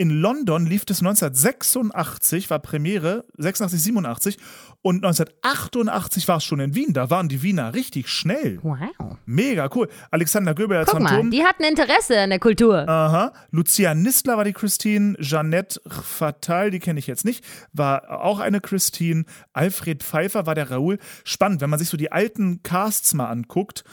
In 0.00 0.08
London 0.08 0.64
lief 0.64 0.86
das 0.86 1.00
1986, 1.00 2.48
war 2.48 2.58
Premiere, 2.60 3.26
86, 3.36 3.82
87 3.82 4.38
und 4.80 5.04
1988 5.04 6.26
war 6.26 6.38
es 6.38 6.44
schon 6.44 6.58
in 6.58 6.74
Wien. 6.74 6.94
Da 6.94 7.10
waren 7.10 7.28
die 7.28 7.42
Wiener 7.42 7.74
richtig 7.74 8.08
schnell. 8.08 8.60
Wow. 8.62 8.78
Mega 9.26 9.68
cool. 9.74 9.90
Alexander 10.10 10.54
Göbel 10.54 10.78
als 10.78 10.88
Guck 10.90 11.00
mal, 11.00 11.10
Phantom. 11.10 11.30
die 11.30 11.44
hatten 11.44 11.64
Interesse 11.64 12.18
an 12.18 12.30
der 12.30 12.38
Kultur. 12.38 12.88
Aha. 12.88 13.34
Lucia 13.50 13.94
Nistler 13.94 14.38
war 14.38 14.44
die 14.44 14.54
Christine. 14.54 15.16
Jeannette 15.18 15.82
Fatal, 15.86 16.70
die 16.70 16.78
kenne 16.78 16.98
ich 16.98 17.06
jetzt 17.06 17.26
nicht, 17.26 17.44
war 17.74 18.24
auch 18.24 18.38
eine 18.38 18.62
Christine. 18.62 19.26
Alfred 19.52 20.02
Pfeiffer 20.02 20.46
war 20.46 20.54
der 20.54 20.70
Raoul. 20.70 20.98
Spannend, 21.24 21.60
wenn 21.60 21.68
man 21.68 21.78
sich 21.78 21.90
so 21.90 21.98
die 21.98 22.10
alten 22.10 22.62
Casts 22.62 23.12
mal 23.12 23.26
anguckt. 23.26 23.84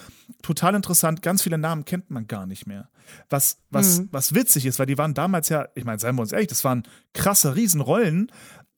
Total 0.42 0.76
interessant. 0.76 1.22
Ganz 1.22 1.42
viele 1.42 1.58
Namen 1.58 1.86
kennt 1.86 2.10
man 2.10 2.28
gar 2.28 2.46
nicht 2.46 2.68
mehr. 2.68 2.90
Was, 3.30 3.62
was, 3.70 4.04
was 4.12 4.34
witzig 4.34 4.66
ist, 4.66 4.80
weil 4.80 4.86
die 4.86 4.98
waren 4.98 5.14
damals 5.14 5.50
ja, 5.50 5.68
ich 5.76 5.86
meine, 5.86 6.00
seien 6.00 6.16
wir 6.16 6.22
uns 6.22 6.32
ehrlich, 6.32 6.48
das 6.48 6.64
waren 6.64 6.84
krasse 7.14 7.56
Riesenrollen. 7.56 8.32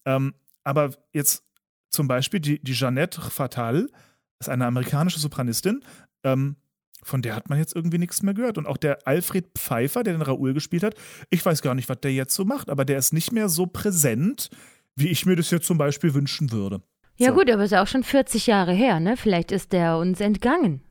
Ähm, 0.05 0.33
aber 0.63 0.91
jetzt 1.13 1.43
zum 1.89 2.07
Beispiel 2.07 2.39
die, 2.39 2.61
die 2.61 2.73
Jeannette 2.73 3.21
Fatal 3.21 3.87
ist 4.39 4.49
eine 4.49 4.65
amerikanische 4.65 5.19
Sopranistin. 5.19 5.83
Ähm, 6.23 6.55
von 7.01 7.21
der 7.21 7.35
hat 7.35 7.49
man 7.49 7.57
jetzt 7.57 7.75
irgendwie 7.75 7.97
nichts 7.97 8.21
mehr 8.21 8.33
gehört. 8.33 8.57
Und 8.57 8.67
auch 8.67 8.77
der 8.77 9.07
Alfred 9.07 9.47
Pfeiffer, 9.57 10.03
der 10.03 10.13
den 10.13 10.21
Raoul 10.21 10.53
gespielt 10.53 10.83
hat, 10.83 10.95
ich 11.29 11.45
weiß 11.45 11.61
gar 11.61 11.73
nicht, 11.73 11.89
was 11.89 11.99
der 12.01 12.13
jetzt 12.13 12.35
so 12.35 12.45
macht, 12.45 12.69
aber 12.69 12.85
der 12.85 12.97
ist 12.97 13.13
nicht 13.13 13.31
mehr 13.31 13.49
so 13.49 13.65
präsent, 13.65 14.49
wie 14.95 15.07
ich 15.07 15.25
mir 15.25 15.35
das 15.35 15.49
jetzt 15.49 15.65
zum 15.65 15.77
Beispiel 15.77 16.13
wünschen 16.13 16.51
würde. 16.51 16.81
Ja 17.17 17.29
So. 17.29 17.35
gut, 17.35 17.49
aber 17.49 17.63
ist 17.63 17.71
ja 17.71 17.81
auch 17.81 17.87
schon 17.87 18.03
40 18.03 18.47
Jahre 18.47 18.73
her, 18.73 18.99
ne? 18.99 19.17
Vielleicht 19.17 19.51
ist 19.51 19.71
der 19.71 19.97
uns 19.97 20.19
entgangen. 20.19 20.81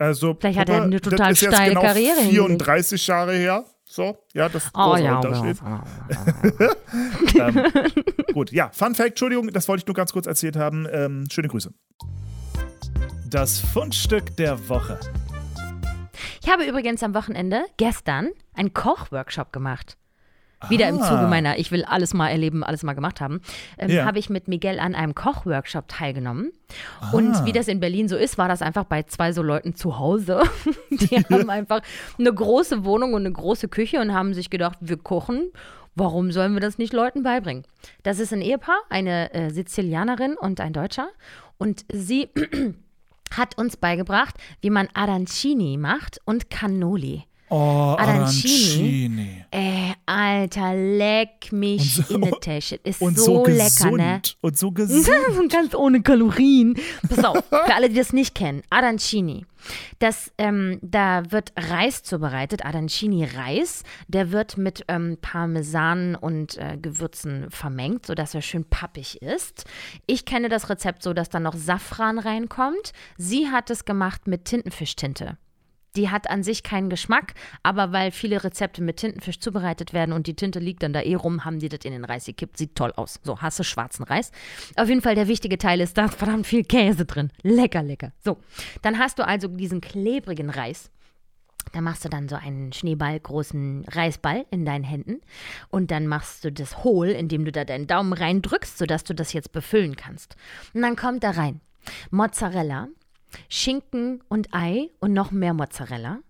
Also, 0.00 0.34
Vielleicht 0.40 0.58
hat 0.58 0.68
er 0.70 0.76
Papa, 0.76 0.84
eine 0.86 1.00
total 1.00 1.36
steile 1.36 1.68
genau 1.68 1.82
Karriere 1.82 2.20
hingelegt. 2.20 2.62
34 2.62 3.06
Jahre 3.06 3.34
her. 3.34 3.64
So, 3.84 4.16
ja, 4.32 4.48
das 4.48 4.64
ist 4.64 4.74
ein 4.74 4.82
Oh 4.82 4.96
ja, 4.96 5.16
Unterschied. 5.18 5.58
ja. 7.34 7.48
ähm, 7.48 7.64
gut, 8.32 8.50
ja, 8.50 8.70
Fun 8.72 8.94
Fact, 8.94 9.10
Entschuldigung, 9.10 9.48
das 9.48 9.68
wollte 9.68 9.82
ich 9.82 9.86
nur 9.86 9.94
ganz 9.94 10.12
kurz 10.14 10.26
erzählt 10.26 10.56
haben. 10.56 10.86
Ähm, 10.90 11.26
schöne 11.30 11.48
Grüße. 11.48 11.74
Das 13.28 13.58
Fundstück 13.60 14.34
der 14.36 14.70
Woche. 14.70 14.98
Ich 16.42 16.50
habe 16.50 16.64
übrigens 16.64 17.02
am 17.02 17.14
Wochenende, 17.14 17.64
gestern, 17.76 18.30
einen 18.54 18.72
Kochworkshop 18.72 19.52
gemacht. 19.52 19.98
Wieder 20.68 20.88
im 20.88 21.00
Ah. 21.00 21.08
Zuge 21.08 21.26
meiner, 21.26 21.58
ich 21.58 21.70
will 21.72 21.84
alles 21.84 22.12
mal 22.12 22.28
erleben, 22.28 22.62
alles 22.62 22.82
mal 22.82 22.92
gemacht 22.92 23.20
haben, 23.20 23.40
ähm, 23.78 23.90
Ja. 23.90 24.04
habe 24.04 24.18
ich 24.18 24.28
mit 24.28 24.46
Miguel 24.46 24.78
an 24.78 24.94
einem 24.94 25.14
Kochworkshop 25.14 25.88
teilgenommen. 25.88 26.52
Und 27.12 27.34
Ah. 27.34 27.44
wie 27.46 27.52
das 27.52 27.66
in 27.68 27.80
Berlin 27.80 28.08
so 28.08 28.16
ist, 28.16 28.36
war 28.36 28.48
das 28.48 28.60
einfach 28.60 28.84
bei 28.84 29.02
zwei 29.04 29.32
so 29.32 29.42
Leuten 29.42 29.74
zu 29.74 29.98
Hause. 29.98 30.42
Die 30.90 31.16
haben 31.16 31.48
einfach 31.48 31.80
eine 32.18 32.32
große 32.32 32.84
Wohnung 32.84 33.14
und 33.14 33.22
eine 33.24 33.32
große 33.32 33.68
Küche 33.68 34.00
und 34.00 34.12
haben 34.12 34.34
sich 34.34 34.50
gedacht, 34.50 34.76
wir 34.80 34.98
kochen. 34.98 35.50
Warum 35.96 36.30
sollen 36.30 36.52
wir 36.54 36.60
das 36.60 36.78
nicht 36.78 36.92
Leuten 36.92 37.22
beibringen? 37.24 37.64
Das 38.04 38.20
ist 38.20 38.32
ein 38.32 38.42
Ehepaar, 38.42 38.78
eine 38.90 39.32
äh, 39.34 39.50
Sizilianerin 39.50 40.34
und 40.38 40.60
ein 40.60 40.72
Deutscher. 40.72 41.08
Und 41.58 41.84
sie 41.92 42.28
hat 43.36 43.58
uns 43.58 43.76
beigebracht, 43.76 44.34
wie 44.60 44.70
man 44.70 44.88
Arancini 44.94 45.76
macht 45.78 46.20
und 46.24 46.50
Cannoli. 46.50 47.24
Oh, 47.50 47.96
Arancini. 47.98 49.06
Arancini. 49.08 49.44
Äh, 49.50 49.92
Alter, 50.06 50.74
leck 50.74 51.50
mich 51.52 51.94
so- 51.96 52.14
in 52.14 52.22
die 52.22 52.30
Tasche. 52.40 52.76
Ist 52.84 53.00
Und 53.02 53.18
so, 53.18 53.24
so, 53.24 53.46
lecker, 53.46 53.64
gesund. 53.64 53.96
ne? 53.98 54.22
Und 54.40 54.56
so 54.58 54.70
gesund. 54.72 55.08
Und 55.38 55.52
ganz 55.52 55.74
ohne 55.74 56.00
Kalorien. 56.02 56.76
Pass 57.08 57.24
auf, 57.24 57.44
für 57.48 57.74
alle, 57.74 57.88
die 57.88 57.96
das 57.96 58.12
nicht 58.12 58.34
kennen, 58.36 58.62
Arancini. 58.70 59.44
Das, 59.98 60.32
ähm, 60.38 60.78
da 60.80 61.30
wird 61.32 61.52
Reis 61.56 62.02
zubereitet, 62.02 62.64
Arancini-Reis. 62.64 63.82
Der 64.08 64.30
wird 64.32 64.56
mit 64.56 64.84
ähm, 64.88 65.18
Parmesan 65.20 66.14
und 66.14 66.56
äh, 66.56 66.78
Gewürzen 66.80 67.50
vermengt, 67.50 68.06
sodass 68.06 68.34
er 68.34 68.42
schön 68.42 68.64
pappig 68.64 69.20
ist. 69.22 69.64
Ich 70.06 70.24
kenne 70.24 70.48
das 70.48 70.70
Rezept 70.70 71.02
so, 71.02 71.12
dass 71.12 71.28
da 71.28 71.40
noch 71.40 71.54
Safran 71.56 72.18
reinkommt. 72.18 72.92
Sie 73.18 73.48
hat 73.48 73.68
es 73.70 73.84
gemacht 73.84 74.26
mit 74.28 74.44
Tintenfischtinte. 74.46 75.36
Die 75.96 76.10
hat 76.10 76.30
an 76.30 76.42
sich 76.42 76.62
keinen 76.62 76.88
Geschmack, 76.88 77.34
aber 77.62 77.92
weil 77.92 78.10
viele 78.12 78.44
Rezepte 78.44 78.82
mit 78.82 78.98
Tintenfisch 78.98 79.40
zubereitet 79.40 79.92
werden 79.92 80.12
und 80.12 80.26
die 80.26 80.34
Tinte 80.34 80.58
liegt 80.60 80.82
dann 80.82 80.92
da 80.92 81.00
eh 81.00 81.14
rum, 81.14 81.44
haben 81.44 81.58
die 81.58 81.68
das 81.68 81.80
in 81.84 81.92
den 81.92 82.04
Reis 82.04 82.26
gekippt. 82.26 82.56
Sieht 82.56 82.76
toll 82.76 82.92
aus. 82.96 83.20
So, 83.24 83.40
hast 83.40 83.58
du 83.58 83.64
schwarzen 83.64 84.04
Reis. 84.04 84.30
Auf 84.76 84.88
jeden 84.88 85.02
Fall 85.02 85.14
der 85.14 85.28
wichtige 85.28 85.58
Teil 85.58 85.80
ist, 85.80 85.98
da 85.98 86.06
ist 86.06 86.14
verdammt 86.14 86.46
viel 86.46 86.64
Käse 86.64 87.04
drin. 87.04 87.30
Lecker, 87.42 87.82
lecker. 87.82 88.12
So, 88.20 88.38
dann 88.82 88.98
hast 88.98 89.18
du 89.18 89.26
also 89.26 89.48
diesen 89.48 89.80
klebrigen 89.80 90.50
Reis. 90.50 90.90
Da 91.72 91.80
machst 91.80 92.04
du 92.04 92.08
dann 92.08 92.28
so 92.28 92.36
einen 92.36 92.72
schneeballgroßen 92.72 93.84
Reisball 93.88 94.46
in 94.50 94.64
deinen 94.64 94.84
Händen 94.84 95.20
und 95.68 95.90
dann 95.90 96.06
machst 96.06 96.44
du 96.44 96.50
das 96.50 96.82
hohl, 96.82 97.08
indem 97.08 97.44
du 97.44 97.52
da 97.52 97.64
deinen 97.64 97.86
Daumen 97.86 98.12
reindrückst, 98.12 98.78
sodass 98.78 99.04
du 99.04 99.14
das 99.14 99.32
jetzt 99.32 99.52
befüllen 99.52 99.94
kannst. 99.94 100.36
Und 100.74 100.82
dann 100.82 100.96
kommt 100.96 101.22
da 101.22 101.30
rein 101.30 101.60
Mozzarella, 102.10 102.88
Schinken 103.48 104.22
und 104.28 104.48
Ei 104.52 104.90
und 105.00 105.12
noch 105.12 105.30
mehr 105.30 105.54
Mozzarella. 105.54 106.20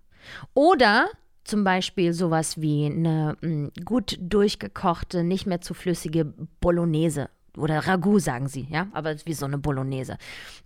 Oder 0.55 1.09
zum 1.44 1.64
Beispiel 1.64 2.12
sowas 2.12 2.61
wie 2.61 2.86
eine 2.86 3.36
mm, 3.40 3.68
gut 3.84 4.18
durchgekochte, 4.20 5.24
nicht 5.24 5.46
mehr 5.46 5.61
zu 5.61 5.74
flüssige 5.74 6.32
Bolognese 6.61 7.30
oder 7.57 7.86
Ragout 7.86 8.20
sagen 8.20 8.48
sie, 8.48 8.66
ja, 8.70 8.88
aber 8.92 9.14
wie 9.24 9.34
so 9.34 9.46
eine 9.46 9.59
Bolognese. 9.59 10.16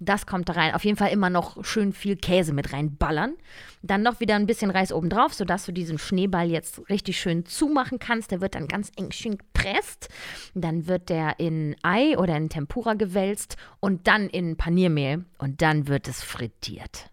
Das 0.01 0.27
kommt 0.27 0.49
da 0.49 0.55
rein. 0.55 0.75
Auf 0.75 0.85
jeden 0.85 0.97
Fall 0.97 1.11
immer 1.11 1.31
noch 1.31 1.65
schön 1.65 1.93
viel 1.93 2.17
Käse 2.17 2.53
mit 2.53 2.73
reinballern. 2.73 3.35
Dann 3.83 4.03
noch 4.03 4.21
wieder 4.21 4.35
ein 4.35 4.47
bisschen 4.47 4.71
Reis 4.71 4.93
obendrauf, 4.93 5.35
sodass 5.35 5.67
du 5.67 5.73
diesen 5.73 5.99
Schneeball 5.99 6.51
jetzt 6.51 6.89
richtig 6.89 7.19
schön 7.19 7.47
zumachen 7.47 7.99
kannst. 7.99 8.31
Der 8.31 8.41
wird 8.41 8.55
dann 8.55 8.69
ganz 8.69 8.91
eng 8.97 9.13
schön 9.13 9.39
gepresst. 9.39 10.09
Dann 10.55 10.87
wird 10.87 11.09
der 11.09 11.39
in 11.41 11.77
Ei 11.83 12.17
oder 12.19 12.37
in 12.37 12.49
Tempura 12.49 12.95
gewälzt 12.95 13.57
und 13.81 14.07
dann 14.07 14.29
in 14.29 14.57
Paniermehl 14.57 15.25
und 15.39 15.63
dann 15.63 15.89
wird 15.89 16.09
es 16.09 16.23
frittiert. 16.23 17.11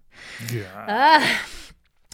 Ja. 0.51 0.87
Ah. 0.87 1.19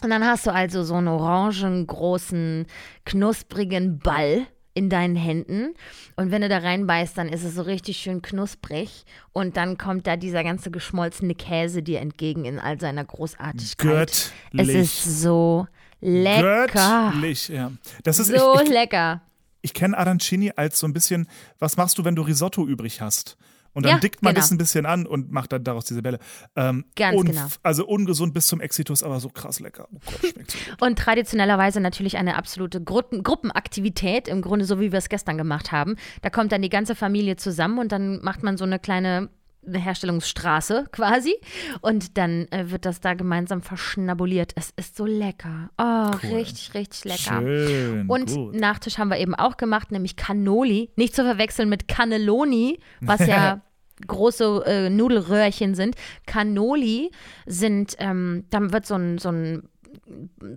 Und 0.02 0.10
dann 0.10 0.24
hast 0.24 0.46
du 0.46 0.52
also 0.52 0.84
so 0.84 0.94
einen 0.94 1.08
orangengroßen, 1.08 2.66
knusprigen 3.04 3.98
Ball 3.98 4.46
in 4.78 4.88
deinen 4.88 5.16
Händen. 5.16 5.74
Und 6.16 6.30
wenn 6.30 6.42
du 6.42 6.48
da 6.48 6.58
reinbeißt, 6.58 7.18
dann 7.18 7.28
ist 7.28 7.44
es 7.44 7.54
so 7.54 7.62
richtig 7.62 7.98
schön 7.98 8.22
knusprig. 8.22 9.04
Und 9.32 9.56
dann 9.56 9.76
kommt 9.76 10.06
da 10.06 10.16
dieser 10.16 10.44
ganze 10.44 10.70
geschmolzene 10.70 11.34
Käse 11.34 11.82
dir 11.82 12.00
entgegen 12.00 12.44
in 12.44 12.58
all 12.58 12.80
seiner 12.80 13.04
Großartigkeit. 13.04 14.32
Göttlich. 14.52 14.76
Es 14.76 15.04
ist 15.04 15.20
so 15.22 15.66
lecker. 16.00 17.10
Göttlich, 17.12 17.48
ja. 17.48 17.72
Das 18.04 18.18
ist, 18.18 18.28
So 18.28 18.54
ich, 18.54 18.62
ich, 18.62 18.68
lecker. 18.70 19.20
ich 19.62 19.74
kenne 19.74 19.98
Arancini 19.98 20.52
als 20.56 20.78
so 20.78 20.86
ein 20.86 20.92
bisschen, 20.92 21.28
was 21.58 21.76
machst 21.76 21.98
du, 21.98 22.04
wenn 22.04 22.14
du 22.14 22.22
Risotto 22.22 22.66
übrig 22.66 23.00
hast? 23.00 23.36
Und 23.74 23.84
dann 23.84 23.92
Ja, 23.92 23.98
dickt 23.98 24.22
man 24.22 24.34
genau. 24.34 24.42
das 24.42 24.50
ein 24.50 24.58
bisschen 24.58 24.86
an 24.86 25.06
und 25.06 25.30
macht 25.30 25.52
dann 25.52 25.62
daraus 25.62 25.84
diese 25.84 26.02
Bälle. 26.02 26.18
Ähm, 26.56 26.84
Ganz 26.96 27.24
genau. 27.24 27.46
Also 27.62 27.86
ungesund 27.86 28.34
bis 28.34 28.46
zum 28.48 28.60
Exitus, 28.60 29.02
aber 29.02 29.20
so 29.20 29.28
krass 29.28 29.60
lecker. 29.60 29.88
Oh 29.92 29.98
Gott, 30.04 30.30
schmeckt 30.32 30.50
so. 30.50 30.58
Und 30.84 30.98
traditionellerweise 30.98 31.80
natürlich 31.80 32.16
eine 32.16 32.36
absolute 32.36 32.82
Gruppen 32.82 33.22
Gruppenaktivität, 33.22 34.28
im 34.28 34.42
Grunde 34.42 34.64
so 34.64 34.80
wie 34.80 34.92
wir 34.92 34.98
es 34.98 35.08
gestern 35.08 35.38
gemacht 35.38 35.72
haben. 35.72 35.96
Da 36.22 36.30
kommt 36.30 36.52
dann 36.52 36.62
die 36.62 36.68
ganze 36.68 36.94
Familie 36.94 37.36
zusammen 37.36 37.78
und 37.78 37.92
dann 37.92 38.20
macht 38.22 38.42
man 38.42 38.56
so 38.56 38.64
eine 38.64 38.78
kleine 38.78 39.28
Herstellungsstraße 39.66 40.86
quasi 40.92 41.34
und 41.80 42.16
dann 42.16 42.46
äh, 42.50 42.70
wird 42.70 42.84
das 42.84 43.00
da 43.00 43.14
gemeinsam 43.14 43.62
verschnabuliert. 43.62 44.52
Es 44.56 44.70
ist 44.76 44.96
so 44.96 45.04
lecker. 45.04 45.70
Oh, 45.78 46.10
Cool. 46.22 46.36
richtig, 46.36 46.74
richtig 46.74 47.04
lecker. 47.04 47.40
Schön, 47.42 48.06
Und 48.08 48.30
gut. 48.34 48.54
Nachtisch 48.54 48.98
haben 48.98 49.08
wir 49.10 49.18
eben 49.18 49.34
auch 49.34 49.56
gemacht, 49.56 49.90
nämlich 49.90 50.16
Cannoli. 50.16 50.90
Nicht 50.96 51.14
zu 51.14 51.22
verwechseln 51.24 51.68
mit 51.68 51.88
Cannelloni, 51.88 52.78
was 53.00 53.26
ja 53.26 53.60
große 54.06 54.62
äh, 54.66 54.90
Nudelröhrchen 54.90 55.74
sind. 55.74 55.96
Cannoli 56.26 57.10
sind, 57.46 57.96
ähm, 57.98 58.44
dann 58.50 58.72
wird 58.72 58.86
so 58.86 58.94
ein, 58.94 59.18
so 59.18 59.30
ein 59.30 59.68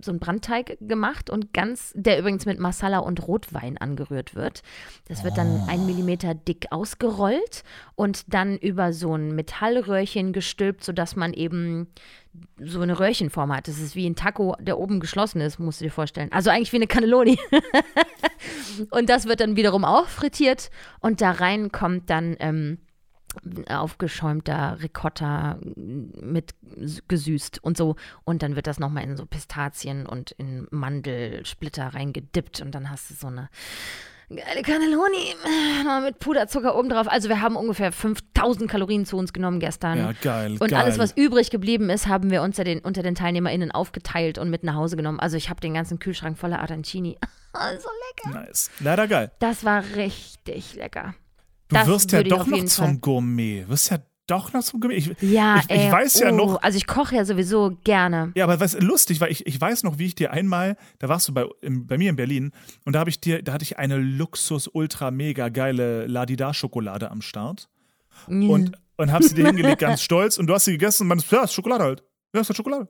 so 0.02 0.12
ein 0.12 0.18
Brandteig 0.18 0.76
gemacht 0.80 1.30
und 1.30 1.52
ganz, 1.52 1.92
der 1.94 2.18
übrigens 2.18 2.46
mit 2.46 2.58
Masala 2.58 2.98
und 2.98 3.26
Rotwein 3.26 3.78
angerührt 3.78 4.34
wird. 4.34 4.62
Das 5.08 5.24
wird 5.24 5.38
dann 5.38 5.64
ein 5.68 5.86
Millimeter 5.86 6.34
dick 6.34 6.66
ausgerollt 6.70 7.64
und 7.94 8.32
dann 8.32 8.56
über 8.56 8.92
so 8.92 9.14
ein 9.14 9.34
Metallröhrchen 9.34 10.32
gestülpt, 10.32 10.84
sodass 10.84 11.16
man 11.16 11.32
eben 11.32 11.88
so 12.58 12.80
eine 12.80 12.98
Röhrchenform 12.98 13.54
hat. 13.54 13.68
Das 13.68 13.78
ist 13.78 13.94
wie 13.94 14.08
ein 14.08 14.16
Taco, 14.16 14.56
der 14.60 14.78
oben 14.78 15.00
geschlossen 15.00 15.40
ist, 15.40 15.58
musst 15.58 15.80
du 15.80 15.84
dir 15.84 15.90
vorstellen. 15.90 16.32
Also 16.32 16.50
eigentlich 16.50 16.72
wie 16.72 16.76
eine 16.76 16.86
Cannelloni. 16.86 17.38
und 18.90 19.08
das 19.08 19.26
wird 19.26 19.40
dann 19.40 19.56
wiederum 19.56 19.84
auch 19.84 20.08
frittiert 20.08 20.70
und 21.00 21.20
da 21.20 21.32
rein 21.32 21.72
kommt 21.72 22.08
dann 22.08 22.36
ähm, 22.40 22.78
aufgeschäumter 23.68 24.78
Ricotta 24.82 25.58
mit 25.76 26.54
gesüßt 27.08 27.62
und 27.62 27.76
so. 27.76 27.96
Und 28.24 28.42
dann 28.42 28.56
wird 28.56 28.66
das 28.66 28.78
nochmal 28.78 29.04
in 29.04 29.16
so 29.16 29.26
Pistazien 29.26 30.06
und 30.06 30.32
in 30.32 30.66
Mandelsplitter 30.70 31.94
reingedippt 31.94 32.60
und 32.60 32.74
dann 32.74 32.90
hast 32.90 33.10
du 33.10 33.14
so 33.14 33.28
eine 33.28 33.48
geile 34.36 34.62
Cannelloni 34.62 35.34
äh, 35.44 36.00
mit 36.00 36.18
Puderzucker 36.18 36.76
oben 36.76 36.88
drauf. 36.88 37.06
Also 37.08 37.28
wir 37.28 37.40
haben 37.40 37.56
ungefähr 37.56 37.92
5000 37.92 38.70
Kalorien 38.70 39.04
zu 39.04 39.16
uns 39.16 39.32
genommen 39.32 39.60
gestern. 39.60 39.98
Ja, 39.98 40.12
geil. 40.20 40.52
Und 40.58 40.70
geil. 40.70 40.80
alles, 40.80 40.98
was 40.98 41.16
übrig 41.16 41.50
geblieben 41.50 41.90
ist, 41.90 42.08
haben 42.08 42.30
wir 42.30 42.42
unter 42.42 42.64
den, 42.64 42.80
unter 42.80 43.02
den 43.02 43.14
TeilnehmerInnen 43.14 43.70
aufgeteilt 43.70 44.38
und 44.38 44.50
mit 44.50 44.64
nach 44.64 44.74
Hause 44.74 44.96
genommen. 44.96 45.20
Also 45.20 45.36
ich 45.36 45.50
habe 45.50 45.60
den 45.60 45.74
ganzen 45.74 45.98
Kühlschrank 45.98 46.38
voller 46.38 46.60
Arancini. 46.60 47.18
so 47.52 47.88
lecker. 48.24 48.40
Nice. 48.40 48.70
Leider 48.80 49.06
geil. 49.06 49.30
Das 49.38 49.64
war 49.64 49.84
richtig 49.96 50.74
lecker. 50.74 51.14
Du 51.72 51.78
Das 51.78 51.86
wirst 51.88 52.12
ja 52.12 52.22
doch 52.22 52.46
noch 52.46 52.64
zum 52.64 52.86
Fall- 52.86 52.96
Gourmet. 52.98 53.68
Wirst 53.68 53.90
ja 53.90 53.98
doch 54.26 54.52
noch 54.52 54.62
zum 54.62 54.80
Gourmet. 54.80 54.96
Ich, 54.96 55.10
Ja, 55.20 55.56
ich, 55.56 55.64
ich 55.64 55.70
ey, 55.70 55.92
weiß 55.92 56.20
ja 56.20 56.30
oh, 56.30 56.36
noch, 56.36 56.62
Also 56.62 56.76
ich 56.76 56.86
koche 56.86 57.16
ja 57.16 57.24
sowieso 57.24 57.76
gerne. 57.84 58.32
Ja, 58.34 58.44
aber 58.44 58.60
was 58.60 58.78
lustig, 58.80 59.20
weil 59.20 59.32
ich, 59.32 59.46
ich 59.46 59.60
weiß 59.60 59.82
noch, 59.82 59.98
wie 59.98 60.06
ich 60.06 60.14
dir 60.14 60.32
einmal, 60.32 60.76
da 60.98 61.08
warst 61.08 61.28
du 61.28 61.34
bei, 61.34 61.46
im, 61.60 61.86
bei 61.86 61.98
mir 61.98 62.10
in 62.10 62.16
Berlin 62.16 62.52
und 62.84 62.92
da 62.94 63.00
habe 63.00 63.10
ich 63.10 63.20
dir, 63.20 63.42
da 63.42 63.52
hatte 63.52 63.64
ich 63.64 63.78
eine 63.78 63.96
Luxus 63.96 64.68
ultra 64.72 65.10
mega 65.10 65.48
geile 65.48 66.06
Ladida 66.06 66.54
Schokolade 66.54 67.10
am 67.10 67.22
Start 67.22 67.68
und 68.26 68.72
und 68.96 69.10
habe 69.10 69.24
sie 69.24 69.34
dir 69.34 69.46
hingelegt 69.48 69.80
ganz 69.80 70.02
stolz 70.02 70.38
und 70.38 70.46
du 70.46 70.54
hast 70.54 70.66
sie 70.66 70.72
gegessen 70.72 71.02
und 71.04 71.08
meinst, 71.08 71.30
ja, 71.32 71.42
ist 71.42 71.54
Schokolade 71.54 71.82
halt. 71.84 72.04
Ja, 72.34 72.40
ist 72.40 72.48
halt 72.48 72.56
Schokolade. 72.56 72.88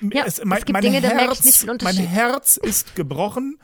Ja, 0.00 0.24
es 0.26 0.40
gibt 0.40 0.82
Dinge, 0.82 1.00
da 1.00 1.14
merke 1.14 1.32
ich 1.34 1.44
nicht 1.44 1.56
viel 1.58 1.66
mein 1.66 1.74
Unterschied. 1.74 2.08
Herz 2.08 2.56
ist 2.56 2.94
gebrochen. 2.96 3.58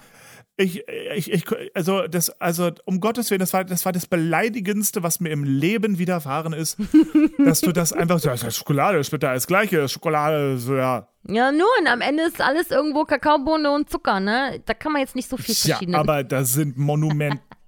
Ich, 0.60 0.82
ich, 1.14 1.32
ich, 1.32 1.44
also, 1.74 2.08
das, 2.08 2.30
also, 2.40 2.72
um 2.84 2.98
Gottes 3.00 3.30
Willen, 3.30 3.38
das 3.38 3.52
war, 3.52 3.64
das 3.64 3.84
war 3.84 3.92
das 3.92 4.06
Beleidigendste, 4.08 5.04
was 5.04 5.20
mir 5.20 5.28
im 5.30 5.44
Leben 5.44 5.98
widerfahren 6.00 6.52
ist, 6.52 6.76
dass 7.38 7.60
du 7.60 7.70
das 7.70 7.92
einfach 7.92 8.18
so, 8.18 8.28
das 8.28 8.42
ist 8.42 8.56
Schokolade, 8.56 8.98
das 8.98 9.12
wird 9.12 9.22
da 9.22 9.30
alles 9.30 9.46
Gleiche, 9.46 9.88
Schokolade, 9.88 10.58
so, 10.58 10.74
ja, 10.76 11.06
Ja, 11.28 11.52
nun, 11.52 11.86
am 11.86 12.00
Ende 12.00 12.24
ist 12.24 12.40
alles 12.40 12.72
irgendwo 12.72 13.04
Kakaobohne 13.04 13.70
und 13.70 13.88
Zucker, 13.88 14.18
ne? 14.18 14.60
Da 14.66 14.74
kann 14.74 14.90
man 14.92 15.00
jetzt 15.00 15.14
nicht 15.14 15.28
so 15.30 15.36
viel 15.36 15.54
Ja, 15.54 15.76
verschiedene. 15.76 15.96
aber 15.96 16.24
da 16.24 16.42
sind 16.44 16.76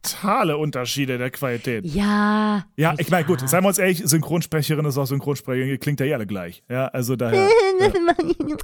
monumentale 0.03 0.57
Unterschiede 0.57 1.19
der 1.19 1.31
Qualität. 1.31 1.85
ja. 1.87 2.65
Ja, 2.77 2.95
ich 2.99 3.11
meine, 3.11 3.25
gut, 3.27 3.47
seien 3.49 3.63
wir 3.63 3.69
uns 3.69 3.79
ehrlich, 3.79 4.03
Synchronsprecherin 4.05 4.85
ist 4.87 4.97
auch 4.99 5.07
Synchronsprecherin, 5.07 5.79
klingt 5.79 6.01
ja 6.01 6.07
eh 6.07 6.15
alle 6.15 6.27
gleich. 6.27 6.63
Ja, 6.69 6.87
also 6.89 7.17
daher. 7.17 7.49
Ja. 7.81 8.57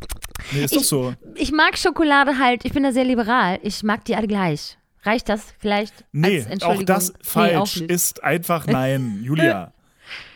Nee, 0.52 0.64
ist 0.64 0.76
doch 0.76 0.82
so. 0.82 1.14
Ich 1.34 1.50
mag 1.52 1.78
Schokolade 1.78 2.38
halt, 2.38 2.64
ich 2.64 2.72
bin 2.72 2.82
da 2.82 2.92
sehr 2.92 3.04
liberal. 3.04 3.58
Ich 3.62 3.82
mag 3.82 4.04
die 4.04 4.14
alle 4.14 4.26
gleich. 4.26 4.76
Reicht 5.02 5.28
das 5.28 5.42
vielleicht? 5.58 6.04
Nee, 6.12 6.44
auch 6.62 6.82
das 6.82 7.08
Nee, 7.12 7.18
falsch 7.22 7.56
auch 7.56 7.76
nicht. 7.80 7.90
ist 7.90 8.22
einfach 8.22 8.66
nein. 8.66 9.20
Julia. 9.22 9.72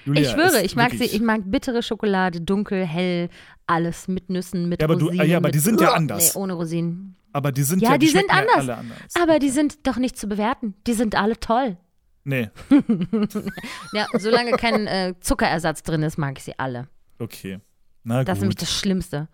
Julia 0.07 0.23
Ich 0.23 0.31
schwöre, 0.31 0.63
ich 0.63 0.77
mag 0.77 0.91
sie, 0.93 1.01
wirklich- 1.01 1.15
ich 1.15 1.21
mag 1.21 1.43
bittere 1.45 1.83
Schokolade, 1.83 2.41
dunkel, 2.41 2.87
hell, 2.87 3.29
alles 3.67 4.09
mit 4.09 4.31
Nüssen, 4.31 4.69
mit 4.69 4.81
Ja, 4.81 4.87
aber 4.89 4.97
du- 4.97 5.07
Rosinen. 5.07 5.29
ja, 5.29 5.37
aber 5.37 5.51
die 5.51 5.59
sind 5.59 5.81
ja 5.81 5.93
anders. 5.93 6.35
Nee, 6.35 6.41
ohne 6.41 6.55
Rosinen. 6.55 7.17
Aber 7.33 7.53
die 7.53 7.63
sind 7.63 7.83
ja, 7.83 7.93
Ja, 7.93 7.99
die 7.99 8.07
sind 8.09 8.21
schmecken 8.31 8.35
ja 8.35 8.41
anders. 8.41 8.57
alle 8.57 8.77
anders. 8.77 8.99
Aber 9.21 9.39
die 9.39 9.51
sind 9.51 9.87
doch 9.87 9.97
nicht 9.97 10.19
zu 10.19 10.27
bewerten. 10.29 10.75
Die 10.87 10.95
sind 10.95 11.15
alle 11.15 11.39
toll. 11.39 11.77
Nee, 12.25 12.51
Ja, 13.93 14.07
solange 14.19 14.53
kein 14.53 14.87
äh, 14.87 15.15
Zuckerersatz 15.21 15.83
drin 15.83 16.03
ist, 16.03 16.19
mag 16.19 16.37
ich 16.39 16.45
sie 16.45 16.59
alle. 16.59 16.89
okay. 17.19 17.61
Na 18.03 18.25
Das 18.25 18.39
ist 18.39 18.43
nämlich 18.43 18.57
gut. 18.57 18.63
das 18.63 18.73
Schlimmste. 18.79 19.29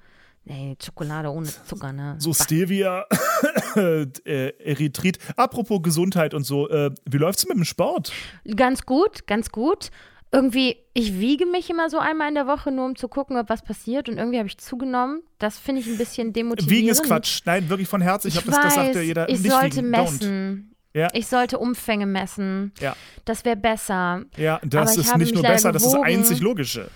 Nee, 0.45 0.77
Schokolade 0.85 1.31
ohne 1.31 1.47
Zucker, 1.47 1.93
ne? 1.93 2.17
So 2.19 2.33
Stevia, 2.33 3.05
äh, 3.77 4.07
Erythrit. 4.59 5.19
Apropos 5.37 5.83
Gesundheit 5.83 6.35
und 6.35 6.45
so, 6.45 6.69
äh, 6.69 6.91
wie 7.05 7.17
läuft's 7.19 7.47
mit 7.49 7.57
dem 7.57 7.65
Sport? 7.65 8.13
Ganz 8.57 8.87
gut, 8.87 9.27
ganz 9.27 9.51
gut. 9.51 9.91
Irgendwie, 10.33 10.77
ich 10.93 11.19
wiege 11.21 11.47
mich 11.47 11.71
immer 11.71 11.89
so 11.89 11.99
einmal 11.99 12.29
in 12.29 12.35
der 12.35 12.47
Woche, 12.47 12.71
nur 12.73 12.85
um 12.85 12.97
zu 12.97 13.09
gucken, 13.09 13.37
ob 13.37 13.49
was 13.49 13.63
passiert. 13.63 14.09
Und 14.09 14.19
irgendwie 14.19 14.39
habe 14.39 14.49
ich 14.49 14.59
zugenommen. 14.59 15.23
Das 15.39 15.59
finde 15.59 15.81
ich 15.81 15.87
ein 15.87 15.99
bisschen 15.99 16.33
demotivierend. 16.33 16.71
Wiegen 16.79 16.89
ist 16.89 17.05
Quatsch. 17.05 17.41
Nein, 17.45 17.69
wirklich 17.69 17.89
von 17.89 18.01
Herzen. 18.01 18.29
Ich, 18.29 18.35
Ich 18.35 18.41
hab 18.41 18.47
das, 18.47 18.63
das 18.63 18.75
sagt 18.75 18.95
ja 18.97 19.01
jeder. 19.01 19.29
ich 19.29 19.41
nicht 19.41 19.53
sollte 19.53 19.77
wiegen. 19.79 19.95
Don't. 19.95 20.03
messen. 20.03 20.75
Ja. 20.95 21.09
Ich 21.13 21.27
sollte 21.27 21.59
Umfänge 21.59 22.07
messen. 22.07 22.73
Ja. 22.81 22.97
Das 23.25 23.45
wäre 23.45 23.57
besser. 23.57 24.23
Ja, 24.37 24.61
das 24.65 24.97
ist 24.97 25.17
nicht 25.17 25.35
nur 25.35 25.43
besser, 25.43 25.71
das 25.73 25.83
ist 25.83 25.93
das 25.93 26.01
gewogen. 26.01 26.19
einzig 26.19 26.41
Logische. 26.41 26.89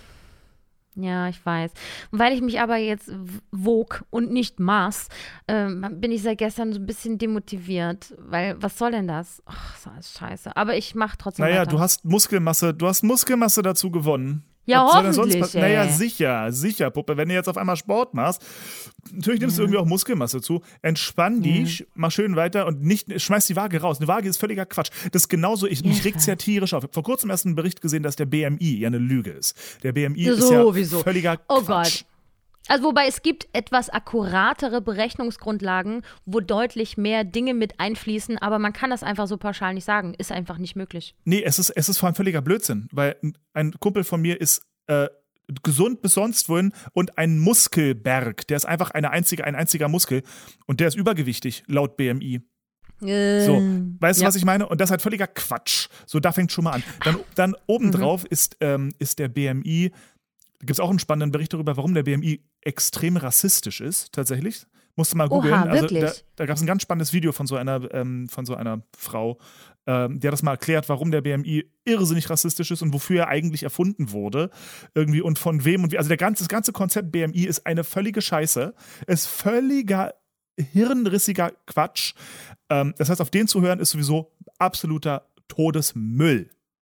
Ja, 0.95 1.29
ich 1.29 1.45
weiß. 1.45 1.71
Und 2.11 2.19
weil 2.19 2.33
ich 2.33 2.41
mich 2.41 2.59
aber 2.59 2.75
jetzt 2.77 3.11
wog 3.51 4.03
und 4.09 4.31
nicht 4.31 4.59
maß, 4.59 5.07
ähm, 5.47 5.85
bin 6.01 6.11
ich 6.11 6.21
seit 6.21 6.37
gestern 6.37 6.73
so 6.73 6.79
ein 6.79 6.85
bisschen 6.85 7.17
demotiviert. 7.17 8.13
Weil, 8.17 8.61
was 8.61 8.77
soll 8.77 8.91
denn 8.91 9.07
das? 9.07 9.41
Ach, 9.45 9.77
so 9.77 9.89
ist 9.97 10.17
scheiße. 10.17 10.55
Aber 10.57 10.75
ich 10.75 10.93
mache 10.93 11.17
trotzdem 11.17 11.45
Naja, 11.45 11.61
weiter. 11.61 11.71
du 11.71 11.79
hast 11.79 12.03
Muskelmasse, 12.03 12.73
du 12.73 12.87
hast 12.87 13.03
Muskelmasse 13.03 13.61
dazu 13.61 13.89
gewonnen. 13.89 14.43
Ja, 14.65 14.85
Was 14.85 15.17
hoffentlich. 15.17 15.39
sonst 15.39 15.55
Naja, 15.55 15.87
sicher, 15.87 16.51
sicher, 16.51 16.91
Puppe. 16.91 17.17
Wenn 17.17 17.27
du 17.29 17.33
jetzt 17.35 17.49
auf 17.49 17.57
einmal 17.57 17.75
Sport 17.77 18.13
machst, 18.13 18.43
natürlich 19.11 19.41
nimmst 19.41 19.57
du 19.57 19.63
irgendwie 19.63 19.79
auch 19.79 19.85
Muskelmasse 19.85 20.39
zu. 20.39 20.61
Entspann 20.83 21.41
die, 21.41 21.65
sch- 21.65 21.85
mach 21.95 22.11
schön 22.11 22.35
weiter 22.35 22.67
und 22.67 22.83
nicht 22.83 23.19
schmeiß 23.19 23.47
die 23.47 23.55
Waage 23.55 23.81
raus. 23.81 23.97
Eine 23.97 24.07
Waage 24.07 24.29
ist 24.29 24.37
völliger 24.37 24.65
Quatsch. 24.67 24.91
Das 25.11 25.23
ist 25.23 25.29
genauso, 25.29 25.65
ich, 25.65 25.83
mich 25.83 25.97
Ja, 25.97 26.03
regt's 26.03 26.25
ja 26.27 26.35
tierisch 26.35 26.73
auf. 26.73 26.83
Ich 26.83 26.87
hab 26.89 26.93
vor 26.93 27.03
kurzem 27.03 27.31
erst 27.31 27.45
einen 27.47 27.55
Bericht 27.55 27.81
gesehen, 27.81 28.03
dass 28.03 28.15
der 28.15 28.25
BMI 28.25 28.77
ja 28.79 28.87
eine 28.87 28.99
Lüge 28.99 29.31
ist. 29.31 29.55
Der 29.83 29.93
BMI 29.93 30.21
Ja, 30.25 30.33
ist 30.33 30.49
ja 30.51 30.61
sowieso. 30.61 30.99
völliger 30.99 31.39
Oh 31.49 31.61
Quatsch. 31.61 32.01
Gott. 32.01 32.05
Also 32.71 32.85
wobei 32.85 33.05
es 33.05 33.21
gibt 33.21 33.49
etwas 33.51 33.89
akkuratere 33.89 34.81
Berechnungsgrundlagen, 34.81 36.03
wo 36.25 36.39
deutlich 36.39 36.95
mehr 36.95 37.25
Dinge 37.25 37.53
mit 37.53 37.81
einfließen, 37.81 38.37
aber 38.37 38.59
man 38.59 38.71
kann 38.71 38.91
das 38.91 39.03
einfach 39.03 39.27
so 39.27 39.35
pauschal 39.35 39.73
nicht 39.73 39.83
sagen. 39.83 40.13
Ist 40.13 40.31
einfach 40.31 40.57
nicht 40.57 40.77
möglich. 40.77 41.13
Nee, 41.25 41.43
es 41.43 41.59
ist, 41.59 41.71
es 41.71 41.89
ist 41.89 41.97
vor 41.97 42.07
allem 42.07 42.15
völliger 42.15 42.41
Blödsinn, 42.41 42.87
weil 42.93 43.17
ein- 43.53 43.73
Kumpel 43.81 44.05
von 44.05 44.21
mir 44.21 44.39
ist 44.39 44.61
äh, 44.87 45.09
gesund 45.63 46.01
bis 46.01 46.13
sonst 46.13 46.47
wohin 46.47 46.71
und 46.93 47.17
ein 47.17 47.39
Muskelberg. 47.39 48.47
Der 48.47 48.55
ist 48.55 48.65
einfach 48.65 48.91
eine 48.91 49.09
einzige, 49.09 49.43
ein 49.43 49.55
einziger 49.55 49.89
Muskel 49.89 50.23
und 50.65 50.79
der 50.79 50.87
ist 50.87 50.95
übergewichtig, 50.95 51.65
laut 51.67 51.97
BMI. 51.97 52.39
So, 53.01 53.07
weißt 53.99 54.19
du, 54.19 54.23
ja. 54.23 54.27
was 54.29 54.35
ich 54.35 54.45
meine? 54.45 54.69
Und 54.69 54.79
das 54.79 54.87
ist 54.87 54.91
halt 54.91 55.01
völliger 55.01 55.27
Quatsch. 55.27 55.89
So, 56.05 56.21
da 56.21 56.31
fängt 56.31 56.53
schon 56.53 56.63
mal 56.63 56.71
an. 56.71 56.83
Dann, 57.03 57.19
dann 57.35 57.55
obendrauf 57.67 58.23
ist, 58.23 58.55
ähm, 58.61 58.93
ist 58.97 59.19
der 59.19 59.27
BMI, 59.27 59.89
da 59.89 60.65
gibt 60.65 60.71
es 60.71 60.79
auch 60.79 60.91
einen 60.91 60.99
spannenden 60.99 61.31
Bericht 61.31 61.51
darüber, 61.51 61.75
warum 61.75 61.95
der 61.95 62.03
BMI 62.03 62.39
extrem 62.61 63.17
rassistisch 63.17 63.81
ist, 63.81 64.11
tatsächlich. 64.13 64.65
Musste 64.95 65.17
mal 65.17 65.29
googeln. 65.29 65.53
Also 65.53 65.87
da, 65.87 66.11
da 66.35 66.45
gab 66.45 66.57
es 66.57 66.61
ein 66.61 66.67
ganz 66.67 66.81
spannendes 66.81 67.13
Video 67.13 67.31
von 67.31 67.47
so 67.47 67.55
einer, 67.55 67.93
ähm, 67.93 68.27
von 68.27 68.45
so 68.45 68.55
einer 68.55 68.81
Frau, 68.95 69.39
ähm, 69.87 70.19
die 70.19 70.27
hat 70.27 70.33
das 70.33 70.43
mal 70.43 70.51
erklärt, 70.51 70.89
warum 70.89 71.11
der 71.11 71.21
BMI 71.21 71.65
irrsinnig 71.85 72.29
rassistisch 72.29 72.71
ist 72.71 72.81
und 72.81 72.93
wofür 72.93 73.21
er 73.21 73.27
eigentlich 73.29 73.63
erfunden 73.63 74.11
wurde. 74.11 74.49
Irgendwie 74.93 75.21
und 75.21 75.39
von 75.39 75.65
wem 75.65 75.83
und 75.83 75.91
wie. 75.91 75.97
Also 75.97 76.09
der 76.09 76.17
ganze, 76.17 76.43
das 76.43 76.49
ganze 76.49 76.71
Konzept 76.71 77.11
BMI 77.11 77.45
ist 77.45 77.65
eine 77.65 77.83
völlige 77.83 78.21
Scheiße. 78.21 78.73
Ist 79.07 79.27
völliger 79.27 80.13
hirnrissiger 80.57 81.51
Quatsch. 81.65 82.13
Ähm, 82.69 82.93
das 82.97 83.09
heißt, 83.09 83.21
auf 83.21 83.31
den 83.31 83.47
zu 83.47 83.61
hören 83.61 83.79
ist 83.79 83.91
sowieso 83.91 84.31
absoluter 84.59 85.27
Todesmüll. 85.47 86.49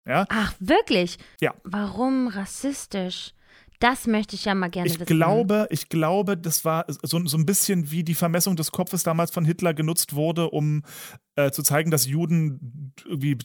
Ja? 0.07 0.25
Ach, 0.29 0.53
wirklich? 0.59 1.19
Ja. 1.39 1.53
Warum 1.63 2.27
rassistisch? 2.27 3.33
Das 3.81 4.07
möchte 4.07 4.35
ich 4.35 4.45
ja 4.45 4.55
mal 4.55 4.69
gerne 4.69 4.87
Ich 4.87 4.93
wissen. 4.95 5.05
glaube, 5.05 5.67
ich 5.71 5.89
glaube, 5.89 6.37
das 6.37 6.63
war 6.63 6.85
so, 6.87 7.25
so 7.25 7.37
ein 7.37 7.45
bisschen 7.45 7.91
wie 7.91 8.03
die 8.03 8.13
Vermessung 8.13 8.55
des 8.55 8.71
Kopfes 8.71 9.03
damals 9.03 9.31
von 9.31 9.43
Hitler 9.43 9.73
genutzt 9.73 10.13
wurde, 10.15 10.49
um 10.51 10.83
äh, 11.35 11.51
zu 11.51 11.63
zeigen, 11.63 11.89
dass 11.91 12.05
Juden 12.05 12.93
irgendwie 13.05 13.37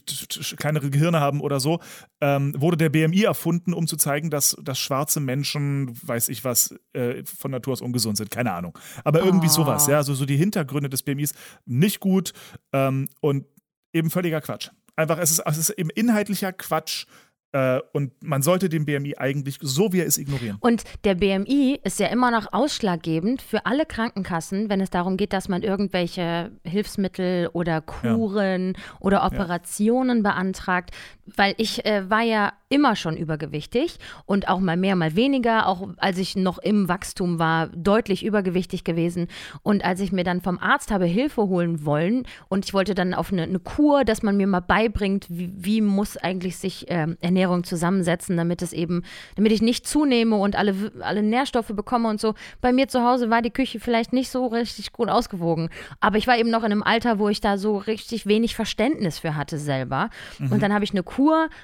kleinere 0.57 0.89
Gehirne 0.91 1.19
haben 1.19 1.41
oder 1.41 1.59
so. 1.59 1.79
Ähm, 2.21 2.53
wurde 2.55 2.77
der 2.77 2.89
BMI 2.89 3.23
erfunden, 3.23 3.73
um 3.73 3.87
zu 3.87 3.97
zeigen, 3.97 4.29
dass, 4.29 4.55
dass 4.61 4.77
schwarze 4.79 5.19
Menschen, 5.19 5.91
weiß 6.07 6.29
ich 6.29 6.43
was, 6.43 6.73
äh, 6.93 7.23
von 7.25 7.51
Natur 7.51 7.73
aus 7.73 7.81
ungesund 7.81 8.17
sind. 8.17 8.29
Keine 8.31 8.53
Ahnung. 8.53 8.77
Aber 9.03 9.21
irgendwie 9.23 9.47
Oh. 9.47 9.51
sowas, 9.51 9.87
ja. 9.87 9.97
Also 9.97 10.13
so 10.13 10.25
die 10.25 10.37
Hintergründe 10.37 10.87
des 10.89 11.01
BMIs 11.03 11.33
nicht 11.65 11.99
gut 11.99 12.33
ähm, 12.73 13.09
und 13.21 13.45
eben 13.91 14.11
völliger 14.11 14.41
Quatsch. 14.41 14.69
Einfach, 14.95 15.17
es 15.19 15.31
ist, 15.31 15.39
es 15.45 15.57
ist 15.57 15.69
eben 15.71 15.89
inhaltlicher 15.91 16.53
Quatsch. 16.53 17.05
Äh, 17.53 17.79
und 17.93 18.11
man 18.21 18.41
sollte 18.41 18.67
den 18.67 18.85
BMI 18.85 19.15
eigentlich, 19.17 19.57
so 19.61 19.93
wie 19.93 19.99
er 19.99 20.05
ist, 20.05 20.17
ignorieren. 20.17 20.57
Und 20.59 20.83
der 21.05 21.15
BMI 21.15 21.79
ist 21.83 21.99
ja 21.99 22.07
immer 22.07 22.29
noch 22.29 22.51
ausschlaggebend 22.51 23.41
für 23.41 23.65
alle 23.65 23.85
Krankenkassen, 23.85 24.69
wenn 24.69 24.81
es 24.81 24.89
darum 24.89 25.15
geht, 25.15 25.31
dass 25.31 25.47
man 25.47 25.63
irgendwelche 25.63 26.51
Hilfsmittel 26.63 27.49
oder 27.53 27.81
Kuren 27.81 28.75
oder 28.99 29.25
Operationen 29.25 30.23
beantragt. 30.23 30.91
Weil 31.35 31.53
ich 31.57 31.85
äh, 31.85 32.09
war 32.09 32.21
ja 32.21 32.53
immer 32.69 32.95
schon 32.95 33.15
übergewichtig 33.15 33.97
und 34.25 34.49
auch 34.49 34.59
mal 34.59 34.75
mehr, 34.75 34.95
mal 34.95 35.15
weniger, 35.15 35.67
auch 35.67 35.87
als 35.97 36.17
ich 36.17 36.35
noch 36.35 36.57
im 36.57 36.89
Wachstum 36.89 37.39
war, 37.39 37.67
deutlich 37.67 38.25
übergewichtig 38.25 38.83
gewesen. 38.83 39.27
Und 39.63 39.85
als 39.85 39.99
ich 40.01 40.11
mir 40.11 40.23
dann 40.23 40.41
vom 40.41 40.59
Arzt 40.59 40.91
habe 40.91 41.05
Hilfe 41.05 41.43
holen 41.43 41.85
wollen 41.85 42.25
und 42.49 42.65
ich 42.65 42.73
wollte 42.73 42.93
dann 42.93 43.13
auf 43.13 43.31
eine, 43.31 43.43
eine 43.43 43.59
Kur, 43.59 44.03
dass 44.03 44.21
man 44.21 44.35
mir 44.35 44.47
mal 44.47 44.59
beibringt, 44.59 45.27
wie, 45.29 45.53
wie 45.55 45.81
muss 45.81 46.17
eigentlich 46.17 46.57
sich 46.57 46.85
ähm, 46.89 47.17
Ernährung 47.21 47.63
zusammensetzen, 47.63 48.35
damit 48.35 48.61
es 48.61 48.73
eben, 48.73 49.03
damit 49.35 49.51
ich 49.51 49.61
nicht 49.61 49.87
zunehme 49.87 50.35
und 50.35 50.55
alle, 50.55 50.75
alle 50.99 51.23
Nährstoffe 51.23 51.71
bekomme 51.73 52.09
und 52.09 52.19
so. 52.19 52.33
Bei 52.59 52.73
mir 52.73 52.89
zu 52.89 53.03
Hause 53.03 53.29
war 53.29 53.41
die 53.41 53.51
Küche 53.51 53.79
vielleicht 53.79 54.11
nicht 54.11 54.29
so 54.29 54.47
richtig 54.47 54.91
gut 54.91 55.09
ausgewogen. 55.09 55.69
Aber 56.01 56.17
ich 56.17 56.27
war 56.27 56.37
eben 56.37 56.49
noch 56.49 56.63
in 56.63 56.71
einem 56.71 56.83
Alter, 56.83 57.19
wo 57.19 57.29
ich 57.29 57.39
da 57.39 57.57
so 57.57 57.77
richtig 57.77 58.25
wenig 58.25 58.55
Verständnis 58.55 59.19
für 59.19 59.35
hatte 59.35 59.57
selber. 59.57 60.09
Und 60.39 60.61
dann 60.61 60.73
habe 60.73 60.83
ich 60.83 60.91
eine 60.91 61.03
Kur 61.03 61.16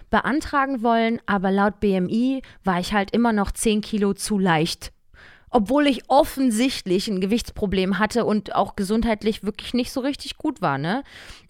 beantragen 0.09 0.83
wollen, 0.83 1.19
aber 1.25 1.51
laut 1.51 1.79
BMI 1.79 2.41
war 2.63 2.79
ich 2.79 2.93
halt 2.93 3.11
immer 3.11 3.33
noch 3.33 3.51
10 3.51 3.81
Kilo 3.81 4.13
zu 4.13 4.39
leicht 4.39 4.91
obwohl 5.53 5.87
ich 5.87 6.01
offensichtlich 6.09 7.07
ein 7.07 7.21
Gewichtsproblem 7.21 7.99
hatte 7.99 8.25
und 8.25 8.55
auch 8.55 8.75
gesundheitlich 8.75 9.43
wirklich 9.43 9.73
nicht 9.73 9.91
so 9.91 10.01
richtig 10.01 10.37
gut 10.37 10.61
war, 10.61 10.77
ne? 10.77 11.03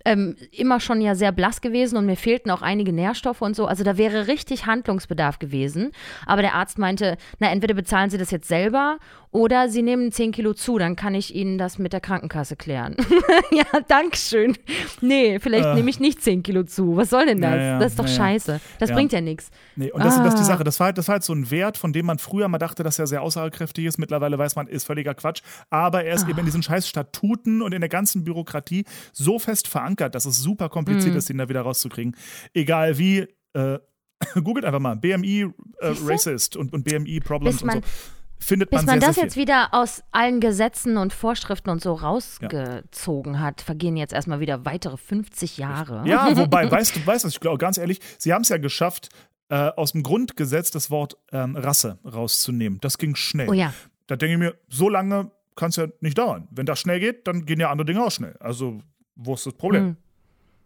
Ähm, 0.06 0.36
immer 0.52 0.82
schon 0.82 1.00
ja 1.00 1.16
sehr 1.16 1.32
blass 1.32 1.62
gewesen 1.62 1.96
und 1.96 2.06
mir 2.06 2.18
fehlten 2.18 2.52
auch 2.52 2.62
einige 2.62 2.92
Nährstoffe 2.92 3.42
und 3.42 3.56
so. 3.56 3.68
Also 3.68 3.86
da 3.86 3.98
wäre 3.98 4.28
richtig 4.28 4.66
Handlungsbedarf 4.66 5.40
gewesen. 5.40 5.94
Aber 6.26 6.42
der 6.42 6.56
Arzt 6.56 6.78
meinte, 6.78 7.16
na, 7.40 7.50
entweder 7.50 7.74
bezahlen 7.74 8.10
Sie 8.10 8.18
das 8.18 8.30
jetzt 8.30 8.50
selber 8.50 8.98
oder 9.32 9.70
Sie 9.70 9.82
nehmen 9.82 10.12
10 10.12 10.34
Kilo 10.34 10.54
zu, 10.54 10.78
dann 10.78 10.98
kann 10.98 11.16
ich 11.16 11.34
Ihnen 11.34 11.58
das 11.58 11.80
mit 11.80 11.94
der 11.94 12.02
Krankenkasse 12.02 12.58
klären. 12.58 12.98
ja, 13.52 13.64
Dankeschön. 13.88 14.58
Nee, 15.00 15.40
vielleicht 15.40 15.68
Äh. 15.68 15.76
nehme 15.76 15.90
ich 15.90 16.02
nicht 16.02 16.22
10 16.22 16.44
Kilo 16.44 16.64
zu. 16.64 16.98
Was 16.98 17.10
soll 17.10 17.26
denn 17.28 17.40
das? 17.42 17.52
Ja, 17.56 17.62
ja, 17.62 17.80
das 17.80 17.94
ist 17.94 18.00
doch 18.00 18.06
ja, 18.06 18.12
ja. 18.12 18.18
scheiße. 18.18 18.60
Das 18.80 18.90
Ja. 18.90 18.96
bringt 18.96 19.14
ja 19.14 19.22
nichts. 19.22 19.52
Nee, 19.78 19.90
und 19.94 20.04
das, 20.04 20.18
das 20.18 20.28
ist 20.34 20.36
die 20.36 20.42
Ah. 20.42 20.46
Sache. 20.48 20.66
Das 20.66 20.82
war, 20.82 20.88
halt, 20.88 20.98
das 20.98 21.08
war 21.08 21.14
halt 21.14 21.24
so 21.24 21.32
ein 21.34 21.50
Wert, 21.50 21.78
von 21.78 21.94
dem 21.94 22.06
man 22.08 22.20
früher 22.20 22.50
mal 22.50 22.58
dachte, 22.58 22.84
dass 22.84 23.00
er 23.00 23.08
sehr 23.08 23.22
aussagekräftig 23.22 23.86
ist. 23.86 23.93
Mittlerweile 23.98 24.38
weiß 24.38 24.56
man, 24.56 24.68
ist 24.68 24.86
völliger 24.86 25.14
Quatsch. 25.14 25.42
Aber 25.70 26.04
er 26.04 26.16
ist 26.16 26.28
eben 26.28 26.40
in 26.40 26.46
diesen 26.46 26.64
scheiß 26.64 26.88
Statuten 26.88 27.62
und 27.62 27.74
in 27.74 27.82
der 27.82 27.90
ganzen 27.90 28.24
Bürokratie 28.24 28.86
so 29.12 29.40
fest 29.40 29.68
verankert, 29.68 30.16
dass 30.16 30.26
es 30.26 30.38
super 30.38 30.70
kompliziert 30.70 31.14
Mhm. 31.14 31.18
ist, 31.18 31.30
ihn 31.30 31.38
da 31.38 31.50
wieder 31.50 31.62
rauszukriegen. 31.62 32.16
Egal 32.54 32.98
wie. 32.98 33.28
Äh, 33.54 33.80
googelt 34.44 34.66
einfach 34.66 34.80
mal 34.80 34.96
BMI 34.96 35.42
äh? 35.80 35.94
Racist 36.06 36.56
und, 36.56 36.72
und 36.74 36.84
BMI 36.84 37.20
Problems 37.20 37.64
man- 37.64 37.78
und 37.78 37.86
so. 37.86 37.92
Findet 38.40 38.72
Bis 38.72 38.78
man, 38.78 38.86
man 38.86 39.00
sehr, 39.00 39.08
das 39.08 39.16
sehr 39.16 39.24
jetzt 39.24 39.38
wieder 39.38 39.70
aus 39.74 40.04
allen 40.12 40.42
Gesetzen 40.42 40.98
und 40.98 41.14
Vorschriften 41.14 41.70
und 41.70 41.82
so 41.82 41.94
rausgezogen 41.94 43.40
hat, 43.40 43.62
vergehen 43.62 43.96
jetzt 43.96 44.12
erstmal 44.14 44.42
wieder 44.42 44.66
weitere 44.66 44.98
50 44.98 45.58
Jahre. 45.58 46.04
Ja, 46.06 46.36
wobei, 46.36 46.70
weißt 46.72 46.96
du, 46.96 47.06
weißt 47.06 47.24
du, 47.24 47.30
ich 47.30 47.40
glaube 47.40 47.58
ganz 47.58 47.78
ehrlich, 47.78 48.02
sie 48.18 48.34
haben 48.34 48.42
es 48.42 48.50
ja 48.50 48.58
geschafft, 48.58 49.10
äh, 49.54 49.72
aus 49.76 49.92
dem 49.92 50.02
Grundgesetz 50.02 50.72
das 50.72 50.90
Wort 50.90 51.16
ähm, 51.32 51.56
Rasse 51.56 52.00
rauszunehmen. 52.04 52.80
Das 52.82 52.98
ging 52.98 53.16
schnell. 53.16 53.48
Oh 53.50 53.54
ja. 53.54 53.72
Da 54.08 54.16
denke 54.16 54.34
ich 54.34 54.40
mir, 54.40 54.56
so 54.68 54.90
lange 54.90 55.30
kann 55.56 55.70
es 55.70 55.76
ja 55.76 55.88
nicht 56.02 56.18
dauern. 56.18 56.48
Wenn 56.50 56.66
das 56.66 56.80
schnell 56.80 57.00
geht, 57.00 57.28
dann 57.28 57.46
gehen 57.46 57.60
ja 57.60 57.70
andere 57.70 57.86
Dinge 57.86 58.04
auch 58.04 58.12
schnell. 58.12 58.36
Also, 58.40 58.80
wo 59.16 59.36
ist 59.36 59.46
das 59.46 59.54
Problem? 59.54 59.84
Hm. 59.84 59.98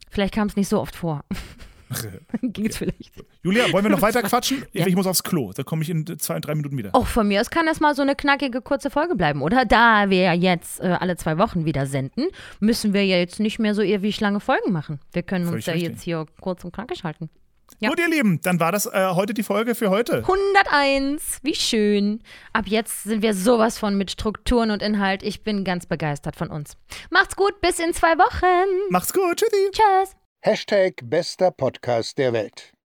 Vielleicht 0.10 0.34
kam 0.34 0.48
es 0.48 0.56
nicht 0.56 0.70
so 0.70 0.80
oft 0.80 0.96
vor. 0.96 1.26
Ging 2.42 2.66
es 2.66 2.78
vielleicht. 2.78 3.14
Julia, 3.44 3.72
wollen 3.72 3.84
wir 3.84 3.92
noch 3.92 4.02
weiter 4.02 4.22
quatschen? 4.24 4.66
Ja. 4.72 4.88
Ich 4.88 4.96
muss 4.96 5.08
aufs 5.08 5.24
Klo. 5.24 5.52
Da 5.54 5.64
komme 5.64 5.84
ich 5.84 5.90
in 5.90 6.06
zwei, 6.18 6.40
drei 6.40 6.56
Minuten 6.56 6.78
wieder. 6.78 6.92
Auch 6.94 7.08
von 7.08 7.28
mir 7.28 7.42
aus 7.42 7.50
kann 7.50 7.66
das 7.66 7.80
mal 7.80 7.94
so 7.96 8.02
eine 8.02 8.16
knackige, 8.16 8.62
kurze 8.62 8.90
Folge 8.90 9.16
bleiben, 9.16 9.42
oder? 9.42 9.66
Da 9.66 10.10
wir 10.10 10.22
ja 10.22 10.34
jetzt 10.34 10.82
äh, 10.82 10.98
alle 11.00 11.18
zwei 11.18 11.38
Wochen 11.38 11.66
wieder 11.66 11.86
senden, 11.86 12.28
müssen 12.60 12.94
wir 12.94 13.06
ja 13.06 13.18
jetzt 13.18 13.40
nicht 13.40 13.60
mehr 13.60 13.74
so 13.74 13.82
ewig 13.82 14.20
lange 14.20 14.40
Folgen 14.40 14.72
machen. 14.72 15.00
Wir 15.12 15.24
können 15.24 15.46
uns 15.46 15.52
Völlig 15.52 15.66
ja 15.68 15.74
richtig. 15.74 15.90
jetzt 15.90 16.04
hier 16.04 16.26
kurz 16.40 16.64
und 16.64 16.74
knackig 16.74 17.04
halten. 17.04 17.30
Ja. 17.80 17.90
Gut, 17.90 18.00
ihr 18.00 18.10
Lieben, 18.10 18.40
dann 18.42 18.60
war 18.60 18.72
das 18.72 18.86
äh, 18.88 19.10
heute 19.14 19.34
die 19.34 19.44
Folge 19.44 19.76
für 19.76 19.90
heute. 19.90 20.18
101, 20.18 21.40
wie 21.44 21.54
schön. 21.56 22.24
Ab 22.54 22.66
jetzt 22.68 23.04
sind 23.04 23.22
wir 23.22 23.34
sowas 23.34 23.78
von 23.78 23.98
mit 23.98 24.10
Strukturen 24.12 24.72
und 24.72 24.82
Inhalt. 24.82 25.22
Ich 25.22 25.44
bin 25.44 25.64
ganz 25.64 25.86
begeistert 25.86 26.36
von 26.36 26.50
uns. 26.50 26.78
Macht's 27.10 27.36
gut, 27.36 27.62
bis 27.62 27.80
in 27.80 27.94
zwei 27.94 28.18
Wochen. 28.18 28.92
Macht's 28.92 29.14
gut, 29.14 29.38
tschüssi. 29.38 29.72
Tschüss. 29.72 30.16
Hashtag 30.42 30.94
bester 31.04 31.52
Podcast 31.52 32.18
der 32.18 32.34
Welt. 32.34 32.77